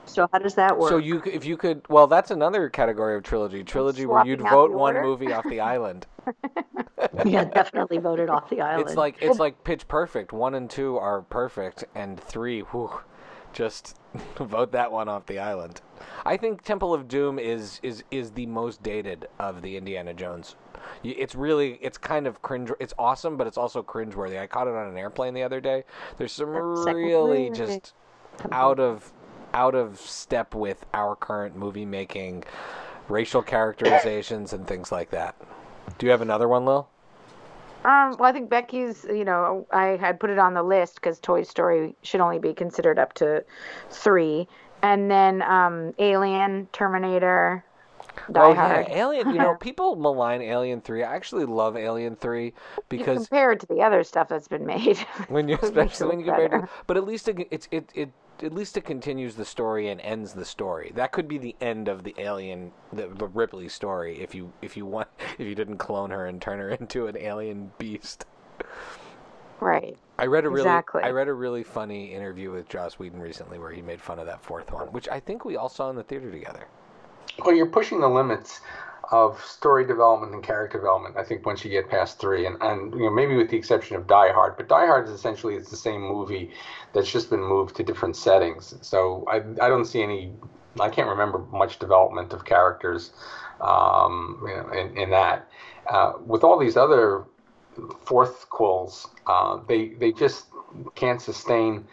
So 0.05 0.27
how 0.33 0.39
does 0.39 0.55
that 0.55 0.77
work? 0.77 0.89
So 0.89 0.97
you, 0.97 1.21
c- 1.23 1.29
if 1.31 1.45
you 1.45 1.55
could, 1.57 1.81
well, 1.89 2.07
that's 2.07 2.31
another 2.31 2.69
category 2.69 3.15
of 3.15 3.23
trilogy. 3.23 3.63
Trilogy 3.63 4.05
where 4.05 4.25
you'd 4.25 4.39
swapping 4.39 4.47
out 4.53 4.59
vote 4.67 4.71
the 4.71 4.77
one 4.77 4.95
order? 4.95 5.07
movie 5.07 5.31
off 5.31 5.45
the 5.47 5.59
island. 5.59 6.07
yeah, 7.25 7.43
definitely 7.45 7.99
voted 7.99 8.29
off 8.29 8.49
the 8.49 8.61
island. 8.61 8.87
It's 8.87 8.97
like 8.97 9.17
it's 9.21 9.39
like 9.39 9.63
Pitch 9.63 9.87
Perfect. 9.87 10.33
One 10.33 10.55
and 10.55 10.69
two 10.69 10.97
are 10.97 11.21
perfect, 11.21 11.83
and 11.95 12.19
three, 12.19 12.61
whew, 12.61 12.89
just 13.53 13.95
vote 14.37 14.71
that 14.71 14.91
one 14.91 15.07
off 15.07 15.25
the 15.25 15.39
island. 15.39 15.81
I 16.25 16.37
think 16.37 16.63
Temple 16.63 16.93
of 16.93 17.07
Doom 17.07 17.39
is 17.39 17.79
is 17.83 18.03
is 18.11 18.31
the 18.31 18.45
most 18.45 18.83
dated 18.83 19.27
of 19.39 19.61
the 19.61 19.77
Indiana 19.77 20.13
Jones. 20.13 20.55
It's 21.03 21.35
really 21.35 21.79
it's 21.81 21.97
kind 21.97 22.27
of 22.27 22.41
cringe. 22.41 22.71
It's 22.79 22.93
awesome, 22.99 23.37
but 23.37 23.47
it's 23.47 23.57
also 23.57 23.81
cringeworthy. 23.81 24.39
I 24.39 24.47
caught 24.47 24.67
it 24.67 24.73
on 24.73 24.87
an 24.87 24.97
airplane 24.97 25.33
the 25.33 25.43
other 25.43 25.61
day. 25.61 25.83
There's 26.17 26.31
some 26.31 26.51
That 26.53 26.83
second 26.83 27.01
really 27.01 27.49
just 27.51 27.93
out 28.51 28.79
of 28.79 29.13
out 29.53 29.75
of 29.75 29.99
step 29.99 30.55
with 30.55 30.85
our 30.93 31.15
current 31.15 31.55
movie 31.55 31.85
making, 31.85 32.43
racial 33.07 33.41
characterizations 33.41 34.53
and 34.53 34.67
things 34.67 34.91
like 34.91 35.11
that. 35.11 35.35
Do 35.97 36.05
you 36.05 36.11
have 36.11 36.21
another 36.21 36.47
one, 36.47 36.65
Lil? 36.65 36.89
Um, 37.85 38.15
well, 38.17 38.29
I 38.29 38.31
think 38.31 38.49
Becky's, 38.49 39.05
you 39.05 39.25
know, 39.25 39.67
I 39.71 39.97
had 39.97 40.19
put 40.19 40.29
it 40.29 40.39
on 40.39 40.53
the 40.53 40.63
list 40.63 40.95
because 40.95 41.19
Toy 41.19 41.43
Story 41.43 41.95
should 42.01 42.21
only 42.21 42.39
be 42.39 42.53
considered 42.53 42.97
up 42.97 43.13
to 43.15 43.43
three. 43.89 44.47
And 44.81 45.09
then 45.11 45.41
um, 45.41 45.93
Alien, 45.99 46.67
Terminator, 46.71 47.63
Die 48.31 48.41
oh 48.41 48.53
Hard. 48.53 48.87
yeah, 48.89 48.95
Alien. 48.95 49.29
You 49.31 49.37
know, 49.37 49.55
people 49.59 49.95
malign 49.95 50.41
Alien 50.41 50.81
Three. 50.81 51.03
I 51.03 51.15
actually 51.15 51.45
love 51.45 51.75
Alien 51.75 52.15
Three 52.15 52.45
You 52.45 52.53
because 52.89 53.27
compare 53.27 53.51
it 53.51 53.59
to 53.61 53.67
the 53.67 53.81
other 53.81 54.03
stuff 54.03 54.29
that's 54.29 54.47
been 54.47 54.65
made. 54.65 54.97
when 55.29 55.47
you 55.47 55.55
it 55.55 55.63
especially 55.63 56.05
it 56.05 56.09
when 56.09 56.19
you 56.19 56.25
compare 56.25 56.63
it, 56.63 56.69
but 56.87 56.97
at 56.97 57.05
least 57.05 57.27
it, 57.27 57.47
it's 57.49 57.67
it 57.71 57.89
it 57.93 58.11
at 58.41 58.53
least 58.53 58.77
it 58.77 58.85
continues 58.85 59.35
the 59.35 59.45
story 59.45 59.87
and 59.89 60.01
ends 60.01 60.33
the 60.33 60.45
story. 60.45 60.91
That 60.95 61.11
could 61.11 61.27
be 61.27 61.37
the 61.37 61.55
end 61.61 61.87
of 61.87 62.03
the 62.03 62.15
Alien, 62.17 62.71
the, 62.91 63.07
the 63.07 63.27
Ripley 63.27 63.69
story, 63.69 64.19
if 64.21 64.33
you 64.33 64.51
if 64.61 64.75
you 64.75 64.85
want 64.85 65.07
if 65.37 65.45
you 65.45 65.55
didn't 65.55 65.77
clone 65.77 66.09
her 66.09 66.25
and 66.25 66.41
turn 66.41 66.59
her 66.59 66.69
into 66.79 67.07
an 67.07 67.17
alien 67.17 67.71
beast. 67.77 68.25
right. 69.59 69.97
I 70.17 70.25
read 70.25 70.45
a 70.45 70.49
really 70.49 70.61
Exactly. 70.61 71.03
I 71.03 71.09
read 71.11 71.27
a 71.27 71.33
really 71.33 71.63
funny 71.63 72.13
interview 72.13 72.51
with 72.51 72.69
Joss 72.69 72.99
Whedon 72.99 73.19
recently 73.19 73.59
where 73.59 73.71
he 73.71 73.81
made 73.81 74.01
fun 74.01 74.19
of 74.19 74.25
that 74.27 74.41
fourth 74.43 74.71
one, 74.71 74.87
which 74.87 75.09
I 75.09 75.19
think 75.19 75.45
we 75.45 75.57
all 75.57 75.69
saw 75.69 75.89
in 75.89 75.95
the 75.95 76.03
theater 76.03 76.31
together. 76.31 76.67
Well, 77.43 77.55
you're 77.55 77.65
pushing 77.65 77.99
the 77.99 78.09
limits 78.09 78.61
of 79.11 79.43
story 79.43 79.85
development 79.85 80.33
and 80.33 80.43
character 80.43 80.77
development. 80.77 81.17
I 81.17 81.23
think 81.23 81.45
once 81.45 81.63
you 81.63 81.71
get 81.71 81.89
past 81.89 82.19
three, 82.19 82.45
and, 82.45 82.61
and 82.61 82.93
you 82.93 83.01
know 83.01 83.09
maybe 83.09 83.35
with 83.35 83.49
the 83.49 83.57
exception 83.57 83.95
of 83.95 84.07
Die 84.07 84.31
Hard, 84.31 84.55
but 84.57 84.67
Die 84.67 84.85
Hard 84.85 85.07
is 85.07 85.11
essentially 85.11 85.55
it's 85.55 85.69
the 85.69 85.75
same 85.77 86.01
movie 86.01 86.51
that's 86.93 87.11
just 87.11 87.29
been 87.29 87.43
moved 87.43 87.75
to 87.75 87.83
different 87.83 88.15
settings. 88.15 88.75
So 88.81 89.25
I 89.27 89.37
I 89.63 89.69
don't 89.69 89.85
see 89.85 90.01
any. 90.01 90.33
I 90.79 90.89
can't 90.89 91.07
remember 91.07 91.39
much 91.51 91.77
development 91.77 92.33
of 92.33 92.45
characters 92.45 93.11
um, 93.61 94.43
you 94.47 94.55
know, 94.55 94.69
in, 94.71 94.97
in 94.97 95.09
that. 95.11 95.47
Uh, 95.87 96.13
with 96.25 96.43
all 96.43 96.57
these 96.57 96.77
other 96.77 97.25
fourth 98.05 98.49
quills, 98.49 99.07
uh, 99.27 99.59
they 99.67 99.89
they 99.89 100.11
just 100.11 100.45
can't 100.95 101.21
sustain 101.21 101.85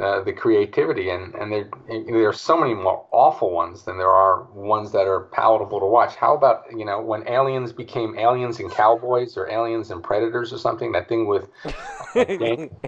uh, 0.00 0.22
the 0.22 0.32
creativity, 0.32 1.10
and 1.10 1.34
and 1.34 1.52
there 1.52 1.68
there 1.88 2.28
are 2.28 2.32
so 2.32 2.56
many 2.58 2.74
more 2.74 3.06
awful 3.12 3.50
ones 3.50 3.84
than 3.84 3.96
there 3.98 4.10
are 4.10 4.42
ones 4.52 4.92
that 4.92 5.06
are 5.06 5.20
palatable 5.32 5.80
to 5.80 5.86
watch. 5.86 6.14
How 6.16 6.34
about 6.36 6.64
you 6.70 6.84
know 6.84 7.00
when 7.00 7.26
aliens 7.28 7.72
became 7.72 8.18
aliens 8.18 8.60
and 8.60 8.70
cowboys, 8.70 9.36
or 9.36 9.48
aliens 9.50 9.90
and 9.90 10.02
predators, 10.02 10.52
or 10.52 10.58
something? 10.58 10.92
That 10.92 11.08
thing 11.08 11.26
with 11.26 11.48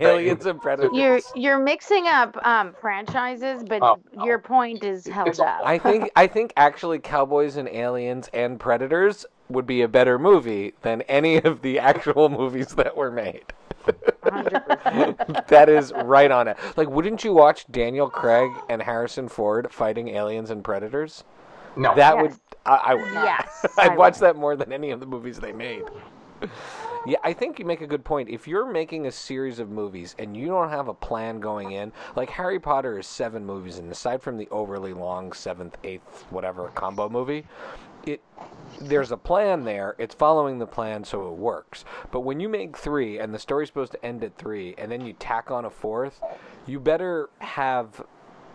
Aliens 0.01 0.47
and 0.47 0.61
Predators. 0.61 0.91
You're 0.95 1.21
you're 1.35 1.59
mixing 1.59 2.07
up 2.07 2.37
um, 2.47 2.75
franchises, 2.81 3.63
but 3.65 3.83
Oh, 3.83 3.99
your 4.25 4.39
point 4.39 4.85
is 4.85 5.07
held 5.07 5.29
It's- 5.29 5.41
up. 5.41 5.61
I 5.65 5.79
think 5.79 6.11
I 6.17 6.27
think 6.27 6.53
actually 6.57 6.99
Cowboys 6.99 7.57
and 7.57 7.69
Aliens 7.69 8.29
and 8.33 8.59
Predators 8.61 9.27
would 9.49 9.67
be 9.67 9.83
a 9.83 9.89
better 9.89 10.19
movie 10.19 10.75
than 10.83 11.03
any 11.03 11.37
of 11.39 11.63
the 11.63 11.79
actual 11.79 12.29
movies 12.41 12.75
that 12.75 12.97
were 12.97 13.11
made. 13.11 13.45
100%. 14.31 15.47
that 15.49 15.69
is 15.69 15.93
right 15.93 16.31
on 16.31 16.49
it. 16.49 16.57
Like, 16.77 16.89
wouldn't 16.89 17.25
you 17.25 17.33
watch 17.33 17.67
Daniel 17.71 18.09
Craig 18.11 18.51
and 18.69 18.83
Harrison 18.83 19.29
Ford 19.29 19.73
fighting 19.73 20.09
aliens 20.09 20.51
and 20.51 20.63
predators? 20.65 21.25
no. 21.77 21.95
That 21.95 22.15
Yes. 22.15 22.23
would 22.23 22.41
I, 22.67 22.75
I 22.77 22.95
would. 22.95 23.13
Yes, 23.13 23.65
I'd 23.79 23.93
I 23.93 23.97
watch 23.97 24.15
would. 24.15 24.21
that 24.23 24.37
more 24.37 24.57
than 24.57 24.73
any 24.73 24.91
of 24.91 25.01
the 25.01 25.07
movies 25.07 25.39
they 25.39 25.53
made. 25.53 25.85
Yeah, 27.07 27.19
I 27.23 27.33
think 27.33 27.59
you 27.61 27.65
make 27.65 27.81
a 27.83 27.87
good 27.87 28.05
point. 28.05 28.29
If 28.29 28.49
you're 28.49 28.67
making 28.67 29.07
a 29.07 29.13
series 29.13 29.61
of 29.61 29.71
movies 29.71 30.17
and 30.19 30.37
you 30.37 30.49
don't 30.49 30.71
have 30.71 30.89
a 30.89 30.95
plan 30.95 31.39
going 31.39 31.71
in, 31.71 31.93
like 32.17 32.31
Harry 32.31 32.59
Potter 32.59 32.99
is 32.99 33.07
seven 33.07 33.45
movies, 33.47 33.79
and 33.79 33.91
aside 33.93 34.21
from 34.23 34.37
the 34.37 34.49
overly 34.51 34.93
long 34.93 35.33
seventh, 35.33 35.79
eighth, 35.85 36.27
whatever 36.31 36.67
combo 36.75 37.09
movie, 37.09 37.47
it 38.07 38.23
there's 38.81 39.11
a 39.11 39.17
plan 39.17 39.65
there. 39.65 39.95
It's 39.99 40.15
following 40.15 40.59
the 40.59 40.67
plan, 40.67 41.05
so 41.05 41.29
it 41.29 41.35
works. 41.35 41.85
But 42.11 42.21
when 42.21 42.41
you 42.41 42.49
make 42.49 42.77
three 42.77 43.19
and 43.19 43.33
the 43.33 43.39
story's 43.39 43.69
supposed 43.69 43.93
to 43.93 44.05
end 44.05 44.23
at 44.23 44.37
three, 44.37 44.75
and 44.79 44.91
then 44.91 45.05
you 45.05 45.15
tack 45.15 45.51
on 45.51 45.65
a 45.65 45.71
fourth, 45.71 46.23
you 46.67 46.79
better 46.79 47.31
have 47.39 48.05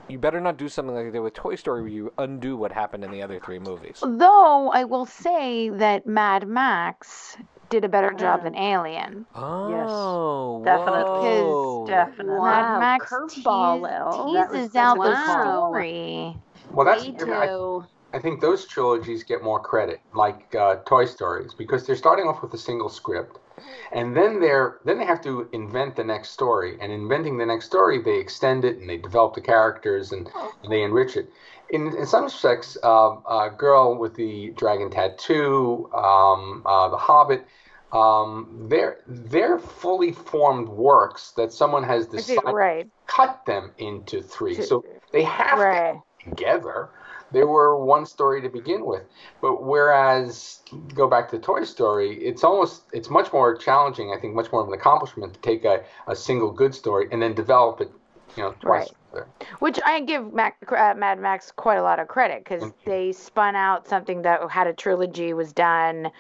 you 0.08 0.20
better 0.20 0.42
not 0.42 0.58
do 0.58 0.68
something 0.68 0.94
like 0.94 1.06
they 1.06 1.12
did 1.12 1.20
with 1.20 1.34
Toy 1.34 1.56
Story, 1.56 1.82
where 1.82 1.90
you 1.90 2.14
undo 2.18 2.58
what 2.58 2.72
happened 2.72 3.04
in 3.04 3.12
the 3.12 3.22
other 3.22 3.40
three 3.40 3.60
movies. 3.60 4.04
Though 4.06 4.70
I 4.70 4.84
will 4.84 5.06
say 5.06 5.70
that 5.70 6.06
Mad 6.06 6.48
Max 6.48 7.38
did 7.70 7.86
a 7.86 7.90
better 7.90 8.12
job 8.12 8.44
than 8.44 8.54
Alien. 8.56 9.26
Oh, 9.34 10.60
yes. 10.62 10.66
definitely. 10.66 11.42
whoa. 11.42 11.88
Definitely. 11.88 12.36
Wow, 12.36 12.46
Mad 12.46 12.80
Max 12.80 13.12
curveball. 13.12 13.82
That 13.84 14.52
was- 14.52 14.60
teases 14.60 14.76
out 14.76 14.98
a 14.98 15.02
the 15.10 15.42
story. 15.42 16.36
Well, 16.72 16.86
that's 16.86 17.04
Me 17.04 17.16
I, 17.16 17.48
too. 17.48 17.86
I 18.14 18.20
think 18.20 18.42
those 18.42 18.66
trilogies 18.66 19.24
get 19.24 19.44
more 19.44 19.60
credit, 19.60 20.02
like 20.14 20.54
uh, 20.56 20.76
Toy 20.86 21.06
Stories, 21.06 21.54
because 21.54 21.86
they're 21.86 21.96
starting 21.96 22.26
off 22.26 22.42
with 22.42 22.54
a 22.54 22.58
single 22.58 22.90
script, 22.90 23.40
and 23.92 24.16
then 24.16 24.40
they're 24.40 24.80
then 24.86 24.98
they 24.98 25.06
have 25.06 25.22
to 25.24 25.48
invent 25.54 25.96
the 25.96 26.04
next 26.04 26.30
story. 26.30 26.78
And 26.82 26.92
inventing 26.92 27.38
the 27.38 27.46
next 27.46 27.66
story, 27.66 28.02
they 28.02 28.18
extend 28.20 28.66
it 28.66 28.78
and 28.78 28.90
they 28.90 28.98
develop 28.98 29.34
the 29.36 29.42
characters 29.42 30.12
and, 30.12 30.30
and 30.64 30.72
they 30.72 30.84
enrich 30.84 31.16
it. 31.16 31.30
In, 31.70 31.96
in 31.96 32.06
some 32.06 32.26
respects, 32.26 32.78
uh, 32.84 33.12
uh, 33.16 33.50
Girl 33.50 33.98
with 33.98 34.16
the 34.16 34.52
Dragon 34.58 34.90
Tattoo, 34.90 35.90
um, 35.94 36.64
uh, 36.66 36.90
The 36.90 36.98
Hobbit, 36.98 37.46
um, 37.94 38.68
they're 38.70 39.00
they're 39.08 39.60
fully 39.60 40.12
formed 40.12 40.68
works 40.68 41.32
that 41.38 41.54
someone 41.54 41.84
has 41.84 42.08
decided 42.08 42.54
Right. 42.54 42.88
cut 43.08 43.46
them 43.46 43.72
into 43.78 44.22
three. 44.22 44.56
So 44.62 44.84
they 45.14 45.24
have 45.24 45.60
to 45.60 46.04
together. 46.30 46.90
They 47.32 47.44
were 47.44 47.84
one 47.84 48.06
story 48.06 48.42
to 48.42 48.50
begin 48.50 48.86
with. 48.86 49.04
But 49.42 49.64
whereas 49.64 50.60
go 50.94 51.08
back 51.08 51.30
to 51.32 51.40
Toy 51.40 51.64
Story, 51.64 52.18
it's 52.24 52.44
almost 52.44 52.84
it's 52.94 53.10
much 53.10 53.32
more 53.32 53.56
challenging, 53.56 54.14
I 54.16 54.20
think 54.20 54.36
much 54.36 54.52
more 54.52 54.62
of 54.62 54.68
an 54.68 54.74
accomplishment 54.74 55.34
to 55.34 55.40
take 55.42 55.66
a, 55.66 55.84
a 56.08 56.16
single 56.16 56.52
good 56.52 56.76
story 56.76 57.08
and 57.12 57.22
then 57.22 57.34
develop 57.34 57.82
it, 57.82 57.92
you 58.36 58.44
know, 58.44 58.54
twice 58.60 58.90
Right. 59.14 59.26
Which 59.60 59.80
I 59.86 60.00
give 60.02 60.34
Mac, 60.34 60.58
uh, 60.72 60.94
Mad 60.96 61.20
Max 61.20 61.52
quite 61.52 61.76
a 61.76 61.84
lot 61.84 62.00
of 62.00 62.08
credit 62.08 62.44
because 62.44 62.72
they 62.86 63.12
spun 63.12 63.56
out 63.56 63.88
something 63.88 64.22
that 64.22 64.50
had 64.50 64.68
a 64.68 64.74
trilogy 64.74 65.34
was 65.34 65.52
done. 65.52 66.12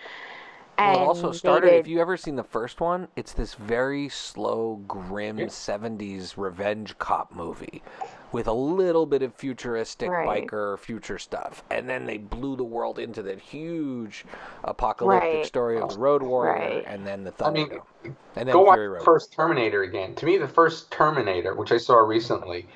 And 0.82 0.96
Well, 0.98 1.06
it 1.06 1.08
also 1.08 1.32
started. 1.32 1.70
did- 1.70 1.80
If 1.82 1.88
you 1.88 2.00
ever 2.02 2.18
seen 2.18 2.36
the 2.36 2.44
first 2.44 2.82
one, 2.82 3.08
it's 3.16 3.34
this 3.34 3.54
very 3.54 4.10
slow, 4.10 4.82
grim 4.88 5.38
Yeah. 5.38 5.48
'70s 5.48 6.38
revenge 6.38 6.98
cop 6.98 7.34
movie 7.34 7.84
with 8.32 8.48
a 8.48 8.54
little 8.54 9.06
bit 9.06 9.22
of 9.22 9.34
futuristic 9.36 10.10
Right. 10.10 10.48
biker 10.48 10.80
future 10.80 11.18
stuff, 11.20 11.64
and 11.70 11.90
then 11.90 12.06
they 12.06 12.18
blew 12.18 12.56
the 12.56 12.64
world 12.64 12.98
into 12.98 13.22
that 13.24 13.40
huge 13.40 14.26
apocalyptic 14.64 15.34
Right. 15.34 15.46
story 15.46 15.78
of 15.80 15.90
the 15.94 16.00
Road 16.00 16.24
Warrior, 16.24 16.54
Right. 16.54 16.84
and 16.88 17.06
then 17.06 17.24
the 17.26 17.34
I 17.44 17.50
mean, 17.52 17.70
and 18.04 18.16
then 18.48 18.48
Go 18.48 18.62
watch 18.62 18.76
Fury 18.78 18.88
the 18.88 18.94
Road. 18.96 19.04
first 19.04 19.34
Terminator 19.34 19.84
again. 19.84 20.16
To 20.16 20.26
me, 20.26 20.38
the 20.38 20.48
first 20.48 20.92
Terminator, 20.92 21.54
which 21.54 21.72
I 21.72 21.78
saw 21.78 21.98
recently, 21.98 22.68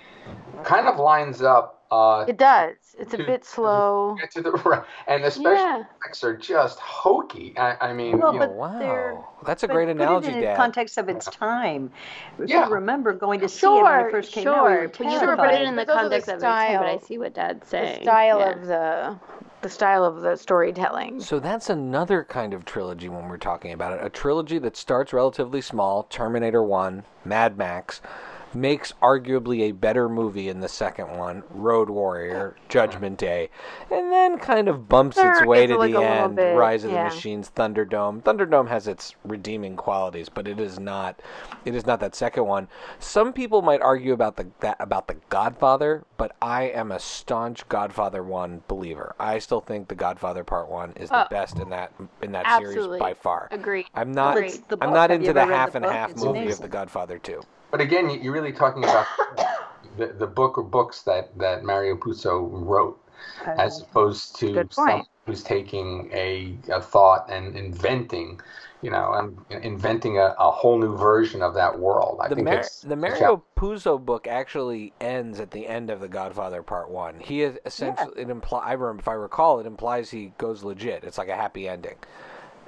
kind 0.64 0.88
of 0.88 0.98
lines 1.00 1.42
up. 1.42 1.84
Uh, 1.92 2.26
It 2.28 2.38
does. 2.38 2.76
It's 2.98 3.14
a 3.14 3.18
bit 3.18 3.46
slow. 3.46 4.18
to 4.32 4.42
the 4.42 4.52
right, 4.66 4.84
and 5.08 5.24
the 5.24 5.30
special 5.30 5.52
Yeah. 5.54 5.84
effects 6.02 6.24
are 6.24 6.36
just 6.36 6.80
hokey. 6.80 7.54
I, 7.58 7.90
I 7.90 7.94
mean, 7.94 8.18
Well, 8.20 8.34
you 8.34 8.40
but 8.40 8.50
know, 8.50 8.56
wow, 8.56 9.28
that's 9.46 9.62
a 9.64 9.68
But 9.68 9.74
great 9.74 9.86
put 9.88 9.98
analogy, 9.98 10.30
it 10.30 10.36
in 10.38 10.42
Dad. 10.42 10.58
context 10.58 10.98
of 10.98 11.10
its 11.10 11.28
time. 11.28 11.92
If 12.40 12.50
Yeah. 12.50 12.68
you 12.68 12.74
remember 12.74 13.14
going 13.14 13.40
to 13.42 13.48
see 13.48 13.68
it 13.68 13.84
when 13.84 14.06
it 14.08 14.12
first 14.12 14.32
came 14.34 14.48
out, 14.48 14.64
we 14.66 14.70
sure. 14.72 14.82
were 14.82 14.88
But 14.88 15.00
you 15.00 15.06
You 15.06 15.12
Sure, 15.12 15.20
sure 15.20 15.36
but 15.38 15.46
put 15.46 15.54
it- 15.54 15.62
it 15.62 15.68
in 15.68 15.76
the 15.76 15.82
it's 15.84 15.92
also 15.92 16.04
the 16.04 16.10
context 16.10 16.28
of 16.30 16.34
its 16.36 16.44
time, 16.44 16.78
but 16.80 16.88
I 16.88 16.98
see 16.98 17.18
what 17.20 17.34
Dad's 17.36 17.68
saying. 17.68 18.00
The 18.00 18.04
style 18.04 18.40
yeah. 18.40 18.50
of 18.50 18.66
the 18.68 19.16
the 19.62 19.70
style 19.70 20.04
of 20.06 20.22
the 20.22 20.36
storytelling. 20.36 21.20
So 21.22 21.40
that's 21.40 21.72
another 21.72 22.24
kind 22.24 22.54
of 22.54 22.66
trilogy 22.66 23.10
when 23.10 23.28
we're 23.30 23.38
talking 23.38 23.72
about 23.72 23.94
it. 23.94 24.06
A 24.06 24.10
trilogy 24.10 24.60
that 24.60 24.78
starts 24.78 25.12
relatively 25.12 25.60
small, 25.62 26.04
Terminator 26.04 26.62
1, 26.62 27.04
Mad 27.24 27.58
Max, 27.58 28.00
makes 28.56 28.94
arguably 29.02 29.62
a 29.64 29.72
better 29.72 30.08
movie 30.10 30.50
in 30.50 30.60
the 30.62 30.68
second 30.70 31.18
one, 31.18 31.44
Road 31.52 31.90
Warrior, 31.90 32.56
Judgment 32.70 33.18
Day, 33.18 33.50
and 33.92 34.12
then 34.12 34.38
kind 34.40 34.68
of 34.68 34.88
bumps 34.88 35.18
its 35.18 35.46
way 35.46 35.68
to 35.68 35.78
like 35.78 35.92
the 35.92 36.02
end, 36.02 36.36
bit, 36.38 36.56
Rise 36.56 36.84
of 36.84 36.92
the. 36.92 37.04
Machines, 37.04 37.52
Thunderdome. 37.56 38.22
Thunderdome 38.24 38.68
has 38.70 38.88
its 38.88 39.16
redeeming 39.24 39.76
qualities, 39.76 40.30
but 40.30 40.48
it 40.48 40.60
is 40.60 40.80
not 40.80 41.20
it 41.66 41.76
is 41.76 41.86
not 41.86 42.00
that 42.00 42.16
second 42.16 42.46
one. 42.46 42.68
Some 43.00 43.34
people 43.34 43.62
might 43.62 43.82
argue 43.82 44.14
about 44.14 44.38
the 44.38 44.48
that 44.62 44.78
about 44.80 45.08
the 45.08 45.18
Godfather, 45.30 46.04
but 46.18 46.36
I 46.42 46.64
am 46.64 46.92
a 46.92 47.00
staunch 47.00 47.68
Godfather 47.70 48.24
1 48.24 48.64
believer. 48.68 49.16
I 49.20 49.40
still 49.40 49.62
think 49.62 49.88
the 49.88 49.96
Godfather 49.96 50.44
Part 50.44 50.70
1 50.70 50.94
is 50.96 51.10
the 51.10 51.26
Oh. 51.26 51.28
best 51.30 51.60
in 51.60 51.70
that 51.70 51.92
in 52.22 52.32
that 52.32 52.46
Absolutely. 52.46 52.84
series 52.84 53.00
by 53.00 53.14
far. 53.14 53.48
Agreed. 53.52 53.88
I'm 53.94 54.12
not. 54.12 54.36
Well, 54.36 54.44
it's 54.44 54.58
the 54.60 54.78
I'm 54.82 54.94
not 54.94 55.12
into 55.12 55.34
the 55.34 55.42
ever 55.42 55.54
half 55.54 55.76
and 55.76 55.86
half 55.86 56.12
It's 56.12 56.24
movie 56.24 56.50
of. 56.52 56.62
The 56.62 56.68
Godfather 56.68 57.20
2. 57.20 57.42
But 57.76 57.82
again, 57.82 58.10
you- 58.10 58.22
you're 58.22 58.32
really 58.34 58.54
talking 58.54 58.86
about 58.86 59.06
the, 59.98 60.08
the 60.08 60.28
book 60.28 60.58
or 60.58 60.64
books 60.64 61.02
that, 61.02 61.38
that 61.38 61.66
Mario 61.66 61.98
Puzo 61.98 62.48
wrote, 62.50 62.98
as 63.58 63.82
opposed 63.82 64.38
to 64.40 64.66
someone 64.72 65.06
who's 65.26 65.44
taking 65.44 66.10
a, 66.14 66.58
a 66.72 66.82
thought 66.82 67.30
and 67.30 67.58
inventing, 67.58 68.40
you 68.82 68.92
know, 68.92 69.12
and 69.50 69.64
inventing 69.66 70.18
a, 70.18 70.36
a 70.40 70.52
whole 70.52 70.80
new 70.80 70.96
version 70.96 71.42
of 71.42 71.54
that 71.56 71.78
world. 71.78 72.22
I 72.22 72.30
The, 72.30 72.36
think 72.36 72.50
Mar- 72.50 72.72
it's 72.72 72.82
the 72.82 72.96
it's 73.06 73.22
Mario 73.22 73.44
Puzo 73.56 74.04
book 74.04 74.28
actually 74.28 74.94
ends 75.00 75.40
at 75.40 75.52
the 75.52 75.68
end 75.68 75.90
of 75.92 76.00
The 76.00 76.08
Godfather 76.08 76.64
Part 76.64 76.90
1. 76.90 77.20
He 77.20 77.42
is 77.44 77.60
essentially, 77.66 78.20
it 78.22 78.30
imply, 78.30 78.60
I 78.66 78.76
rem- 78.76 78.98
if 79.00 79.08
I 79.08 79.14
recall, 79.14 79.60
it 79.60 79.66
implies 79.68 80.10
he 80.10 80.34
goes 80.40 80.64
legit. 80.64 81.04
It's 81.04 81.18
like 81.20 81.30
a 81.30 81.36
happy 81.36 81.68
ending. 81.68 81.98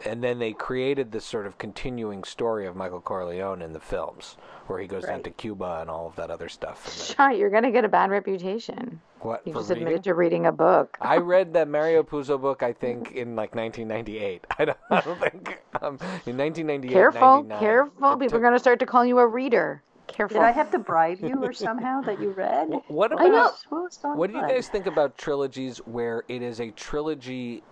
And 0.06 0.24
then 0.24 0.40
they 0.40 0.54
created 0.54 1.12
this 1.12 1.26
sort 1.26 1.48
of 1.48 1.58
continuing 1.58 2.24
story 2.24 2.66
of 2.68 2.76
Michael 2.76 3.02
Corleone 3.02 3.62
in 3.62 3.74
the 3.74 3.80
films, 3.80 4.38
where 4.68 4.80
he 4.80 4.88
goes 4.88 5.06
down 5.06 5.24
to 5.24 5.32
Cuba 5.32 5.80
and 5.82 5.90
all 5.90 6.08
of 6.08 6.16
that 6.18 6.30
other 6.30 6.50
stuff. 6.50 7.16
And 7.18 7.38
you're 7.38 7.50
gonna 7.50 7.72
get 7.72 7.84
a 7.84 7.90
bad 7.90 8.12
reputation. 8.12 9.02
what 9.22 9.42
You 9.46 9.54
just 9.54 9.70
reading? 9.70 9.84
admitted 9.84 10.04
to 10.04 10.14
reading 10.14 10.46
a 10.46 10.52
book. 10.52 10.98
I 11.02 11.18
read 11.34 11.54
that 11.54 11.68
Mario 11.68 12.04
Puzo 12.04 12.40
book, 12.40 12.62
I 12.62 12.74
think, 12.74 13.12
in 13.14 13.36
like 13.36 13.56
1998. 13.56 14.46
I 14.60 14.66
don't, 14.66 14.78
I 14.92 15.02
don't 15.02 15.20
think 15.20 15.62
um, 15.82 15.98
in 16.26 16.38
1998. 16.38 16.94
Careful, 16.94 17.44
careful. 17.60 18.18
People 18.18 18.30
took- 18.30 18.34
are 18.40 18.44
gonna 18.44 18.60
start 18.60 18.80
to 18.80 18.86
call 18.86 19.04
you 19.06 19.18
a 19.20 19.26
reader. 19.28 19.82
Careful. 20.08 20.36
Did 20.40 20.44
I 20.46 20.52
have 20.52 20.72
to 20.72 20.80
bribe 20.80 21.20
you 21.22 21.44
or 21.44 21.52
somehow 21.68 22.00
that 22.02 22.22
you 22.22 22.30
read? 22.32 22.70
What 22.88 23.12
What 23.12 23.12
about 23.14 23.56
was- 23.72 24.00
what 24.02 24.16
what 24.18 24.32
do 24.32 24.38
you 24.38 24.48
guys 24.48 24.70
think 24.70 24.86
about 24.86 25.18
trilogies 25.18 25.80
where 25.80 26.24
it 26.28 26.42
is 26.42 26.62
a 26.62 26.70
trilogy? 26.72 27.64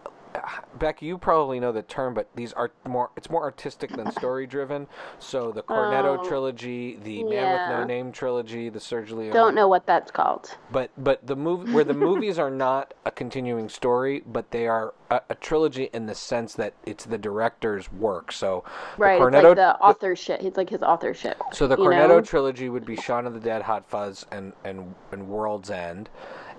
Becky, 0.79 1.05
you 1.05 1.17
probably 1.17 1.59
know 1.59 1.71
the 1.71 1.81
term, 1.83 2.13
but 2.13 2.27
these 2.35 2.53
are 2.53 2.71
more. 2.87 3.11
It's 3.15 3.29
more 3.29 3.43
artistic 3.43 3.91
than 3.95 4.11
story 4.19 4.47
driven. 4.47 4.87
So 5.19 5.51
the 5.51 5.63
Cornetto 5.63 6.19
Oh, 6.19 6.27
trilogy, 6.27 6.97
the 7.03 7.23
Man 7.23 7.69
with. 7.69 7.77
No 7.79 7.83
Name 7.85 8.11
trilogy, 8.11 8.69
the 8.69 8.79
Sergio 8.79 9.11
Leone. 9.17 9.33
Don't 9.33 9.55
know 9.55 9.67
what 9.67 9.85
that's 9.85 10.11
called. 10.11 10.57
But 10.71 10.91
but 10.97 11.25
the 11.25 11.35
movie 11.35 11.71
where 11.71 11.83
the 11.83 11.93
movies 11.93 12.37
are 12.39 12.51
not 12.51 12.93
a 13.05 13.11
continuing 13.11 13.69
story, 13.69 14.23
but 14.25 14.51
they 14.51 14.67
are 14.67 14.93
a, 15.09 15.21
a 15.29 15.35
trilogy 15.35 15.89
in 15.93 16.05
the 16.05 16.15
sense 16.15 16.53
that 16.55 16.73
it's 16.85 17.05
the 17.05 17.17
director's 17.17 17.91
work. 17.91 18.31
So 18.31 18.63
Right, 18.97 19.19
the 19.19 19.27
it's 19.27 19.35
Cornetto, 19.37 19.43
like 19.49 19.55
the 19.55 19.75
authorship. 19.79 20.41
It's 20.43 20.57
like 20.57 20.69
his 20.69 20.81
authorship. 20.81 21.37
so 21.53 21.67
the 21.67 21.75
Cornetto 21.77 22.07
know? 22.07 22.21
trilogy 22.21 22.69
would 22.69 22.85
be 22.85 22.95
Shaun 22.95 23.25
of 23.27 23.33
the 23.33 23.39
Dead, 23.39 23.61
Hot 23.63 23.87
Fuzz, 23.89 24.25
and 24.31 24.53
and 24.63 24.95
and 25.11 25.27
World's 25.27 25.69
End, 25.69 26.09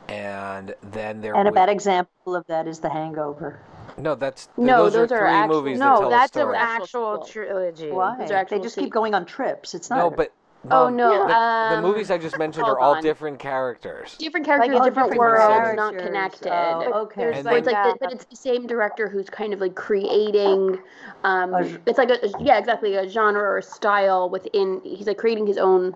and 0.08 0.74
then 0.92 1.20
there 1.20 1.34
And 1.34 1.48
a 1.48 1.52
bad 1.52 1.68
example 1.68 2.34
of 2.36 2.46
that 2.46 2.66
is 2.66 2.80
The 2.80 2.88
Hangover. 2.90 3.58
no, 3.98 4.14
that's 4.14 4.48
No, 4.56 4.84
those, 4.84 4.92
those 4.94 5.12
are 5.12 5.16
are 5.16 5.20
three 5.20 5.28
actual- 5.36 5.56
movies 5.62 5.78
that 5.78 5.84
no, 5.84 6.00
tell 6.00 6.10
that's 6.10 6.36
a 6.36 6.48
an 6.48 6.54
actual 6.54 7.18
trilogy. 7.26 7.90
Why? 7.90 8.16
Those 8.18 8.30
are 8.30 8.44
They 8.48 8.58
just 8.60 8.76
keep 8.76 8.90
going 8.90 9.14
on 9.14 9.24
trips. 9.26 9.74
It's 9.74 9.90
not. 9.90 9.98
no, 9.98 10.10
but 10.10 10.32
Oh, 10.68 10.86
um, 10.86 10.96
no, 10.96 11.10
the, 11.22 11.28
the 11.28 11.34
um, 11.76 11.82
movies 11.82 12.10
I 12.10 12.18
just 12.18 12.38
mentioned 12.40 12.66
are 12.66 12.76
all 12.80 12.96
on. 12.96 13.02
different 13.02 13.38
characters. 13.38 14.16
different 14.16 14.48
Like 14.48 14.58
characters, 14.58 14.78
in 14.78 14.82
different, 14.84 15.12
different 15.12 15.18
worlds, 15.38 15.76
not 15.76 15.96
connected. 15.96 16.50
Oh, 16.52 17.02
okay. 17.02 17.20
There's 17.20 17.36
And 17.36 17.44
So 17.44 17.50
then- 17.50 17.58
it's 17.58 17.66
like, 17.66 17.74
that- 17.76 17.92
the, 18.00 18.04
but 18.06 18.12
it's 18.12 18.24
the 18.24 18.34
same 18.36 18.66
director 18.66 19.08
who's 19.08 19.30
kind 19.30 19.52
of 19.54 19.60
like 19.60 19.76
creating. 19.76 20.78
Um, 21.22 21.54
A 21.54 21.64
g- 21.64 21.76
it's 21.86 21.98
like 21.98 22.10
a 22.10 22.18
yeah, 22.40 22.58
exactly 22.58 22.96
a 22.96 23.08
genre 23.08 23.42
or 23.44 23.58
a 23.58 23.62
style 23.62 24.28
within. 24.28 24.80
He's 24.82 25.06
like 25.06 25.18
creating 25.18 25.46
his 25.46 25.58
own. 25.58 25.94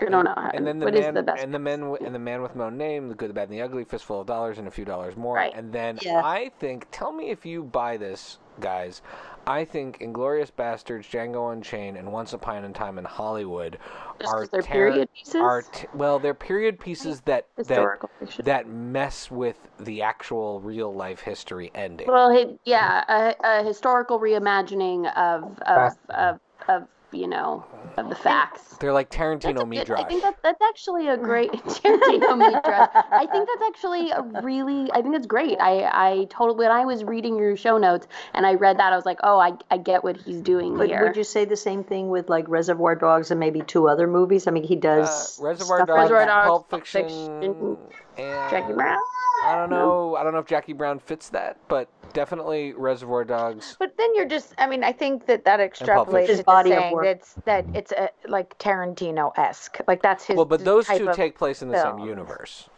I 0.00 0.04
don't 0.06 0.26
And 0.26 0.66
then 0.66 0.78
the 0.78 0.84
what 0.86 0.94
is 0.94 1.00
man 1.02 1.14
the 1.14 1.22
best? 1.22 1.42
and 1.42 1.52
the 1.54 1.58
men 1.58 1.80
wi- 1.80 2.04
and 2.04 2.14
the 2.14 2.18
man 2.18 2.42
with 2.42 2.56
no 2.56 2.70
name, 2.70 3.08
the 3.08 3.14
good, 3.14 3.30
the 3.30 3.34
bad, 3.34 3.48
and 3.48 3.52
the 3.52 3.62
ugly, 3.62 3.84
fistful 3.84 4.20
of 4.20 4.26
dollars 4.26 4.58
and 4.58 4.68
a 4.68 4.70
few 4.70 4.84
dollars 4.84 5.16
more. 5.16 5.36
Right. 5.36 5.52
And 5.54 5.72
then 5.72 5.98
Yeah. 6.02 6.20
I 6.24 6.50
think, 6.58 6.86
tell 6.90 7.12
me 7.12 7.30
if 7.30 7.44
you 7.46 7.62
buy 7.62 7.96
this, 7.96 8.38
guys. 8.60 9.02
I 9.46 9.64
think 9.66 9.98
Inglourious 10.00 10.50
Basterds, 10.50 11.02
Django 11.10 11.52
Unchained, 11.52 11.98
and 11.98 12.10
Once 12.10 12.32
Upon 12.32 12.64
a 12.64 12.72
Time 12.72 12.96
in 12.98 13.04
Hollywood 13.04 13.78
Just 14.18 14.32
are 14.32 14.40
'cause 14.40 14.48
they're 14.48 14.62
ter- 14.62 14.72
period 14.72 15.08
pieces? 15.12 15.34
Are 15.34 15.62
t- 15.62 15.86
well, 15.92 16.18
they're 16.18 16.32
period 16.32 16.78
pieces 16.80 17.20
that 17.22 17.46
that 17.56 18.00
fiction. 18.20 18.44
that 18.46 18.66
mess 18.66 19.30
with 19.30 19.68
the 19.78 20.00
actual 20.00 20.60
real 20.60 20.94
life 20.94 21.20
history 21.20 21.70
ending. 21.74 22.06
Well, 22.08 22.56
yeah, 22.64 23.04
a, 23.44 23.60
a 23.60 23.62
historical 23.64 24.18
reimagining 24.18 25.14
of 25.14 25.44
of, 25.44 25.58
Fast- 25.66 25.98
of 26.08 26.40
of 26.68 26.88
you 27.14 27.26
know 27.28 27.64
of 27.96 28.08
the 28.08 28.14
facts. 28.14 28.76
They're 28.80 28.92
like 28.92 29.08
Tarantino 29.08 29.42
That's- 29.54 29.66
meat 29.68 29.90
I 29.90 30.02
think 30.04 30.22
that 30.22 30.36
that's 30.42 30.60
actually 30.62 31.08
a 31.08 31.16
great 31.16 31.52
Tarantino 31.52 32.36
meat 32.36 32.62
dress. 32.64 32.88
I 32.94 33.26
think 33.30 33.48
that's 33.48 33.62
actually 33.68 34.10
a 34.10 34.22
really. 34.42 34.90
I 34.92 35.00
think 35.00 35.14
that's 35.14 35.26
great. 35.26 35.58
I 35.60 35.84
I 35.84 36.24
totally 36.30 36.58
when 36.66 36.70
I 36.72 36.84
was 36.84 37.04
reading 37.04 37.38
your 37.38 37.56
show 37.56 37.78
notes 37.78 38.06
and 38.34 38.44
I 38.44 38.54
read 38.54 38.78
that 38.78 38.92
I 38.92 38.96
was 38.96 39.06
like, 39.06 39.18
oh, 39.22 39.38
I 39.38 39.52
I 39.70 39.78
get 39.78 40.02
what 40.02 40.16
he's 40.16 40.40
doing 40.40 40.76
But 40.76 40.88
here. 40.88 41.02
would 41.04 41.16
you 41.16 41.24
say 41.24 41.44
the 41.44 41.56
same 41.56 41.84
thing 41.84 42.08
with 42.10 42.28
like 42.28 42.48
Reservoir 42.48 42.94
Dogs 42.96 43.30
and 43.30 43.38
maybe 43.38 43.60
two 43.62 43.88
other 43.88 44.06
movies? 44.06 44.46
I 44.46 44.50
mean, 44.50 44.64
he 44.64 44.76
Uh, 44.76 44.80
does 44.80 45.38
Reservoir 45.40 45.86
Dogs, 45.86 45.90
Reservoir 46.10 46.18
that. 46.20 46.26
Dogs, 46.26 46.46
Pulp 46.48 46.68
Pulp 46.70 46.80
Fiction, 46.82 47.40
Fiction, 47.40 47.76
and 48.16 48.50
Jackie 48.50 48.72
Brown. 48.72 48.98
I 49.44 49.56
don't 49.56 49.68
know. 49.68 50.16
I 50.16 50.22
don't 50.22 50.32
know 50.32 50.38
if 50.38 50.46
Jackie 50.46 50.72
Brown 50.72 50.98
fits 50.98 51.28
that, 51.30 51.58
but 51.68 51.88
definitely 52.14 52.72
Reservoir 52.72 53.24
Dogs. 53.24 53.76
But 53.78 53.94
then 53.98 54.14
you're 54.14 54.28
just, 54.28 54.54
I 54.56 54.66
mean, 54.66 54.82
I 54.82 54.92
think 54.92 55.26
that 55.26 55.44
that 55.44 55.60
extrapolates 55.60 56.12
Fiction. 56.12 56.36
His 56.36 56.44
body 56.44 56.72
of 56.72 56.78
saying 56.78 56.94
work. 56.94 57.04
that's, 57.04 57.34
that 57.44 57.66
it's 57.74 57.92
a, 57.92 58.08
like 58.26 58.58
Tarantino 58.58 59.32
esque. 59.36 59.78
Like 59.86 60.00
that's 60.00 60.24
his. 60.24 60.36
Well, 60.36 60.46
but 60.46 60.64
those 60.64 60.86
type 60.86 60.98
two 60.98 61.12
take 61.12 61.36
place 61.36 61.60
in 61.60 61.68
the 61.68 61.82
same 61.82 62.06
universe. 62.06 62.70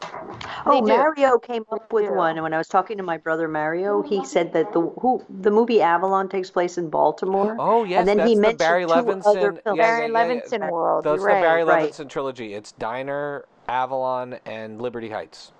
Oh, 0.64 0.81
Mario 0.83 1.38
came 1.38 1.64
up 1.70 1.92
with 1.92 2.07
do. 2.07 2.14
one, 2.14 2.37
and 2.37 2.42
when 2.42 2.53
I 2.53 2.59
was 2.59 2.68
talking 2.68 2.96
to 2.96 3.03
my 3.05 3.18
brother 3.18 3.46
Mario, 3.46 4.03
he 4.03 4.25
said 4.25 4.53
that 4.55 4.72
the 4.72 4.81
who 4.81 5.25
the 5.29 5.51
movie 5.51 5.81
Avalon 5.81 6.29
takes 6.29 6.51
place 6.51 6.79
in 6.79 6.90
Baltimore. 6.90 7.57
Oh 7.61 7.85
yes, 7.85 8.01
and 8.01 8.09
then 8.09 8.16
that's 8.16 8.29
he 8.29 8.35
the 8.35 8.40
mentioned 8.40 8.59
Barry 8.59 8.87
two 8.87 8.92
Levinson. 8.92 9.27
other 9.27 9.53
yeah, 9.55 9.61
films. 9.62 9.79
yeah, 9.79 9.85
Barry 9.85 10.11
yeah, 10.11 10.27
yeah. 10.27 10.40
Levinson 10.40 10.70
world. 10.70 11.05
That's 11.05 11.20
you're 11.20 11.29
the 11.29 11.35
right. 11.35 11.42
Barry 11.42 11.64
right. 11.64 11.90
Levinson 11.92 12.09
trilogy. 12.09 12.55
It's 12.55 12.72
Diner, 12.72 13.44
Avalon, 13.68 14.38
and 14.46 14.81
Liberty 14.81 15.11
Heights. 15.11 15.52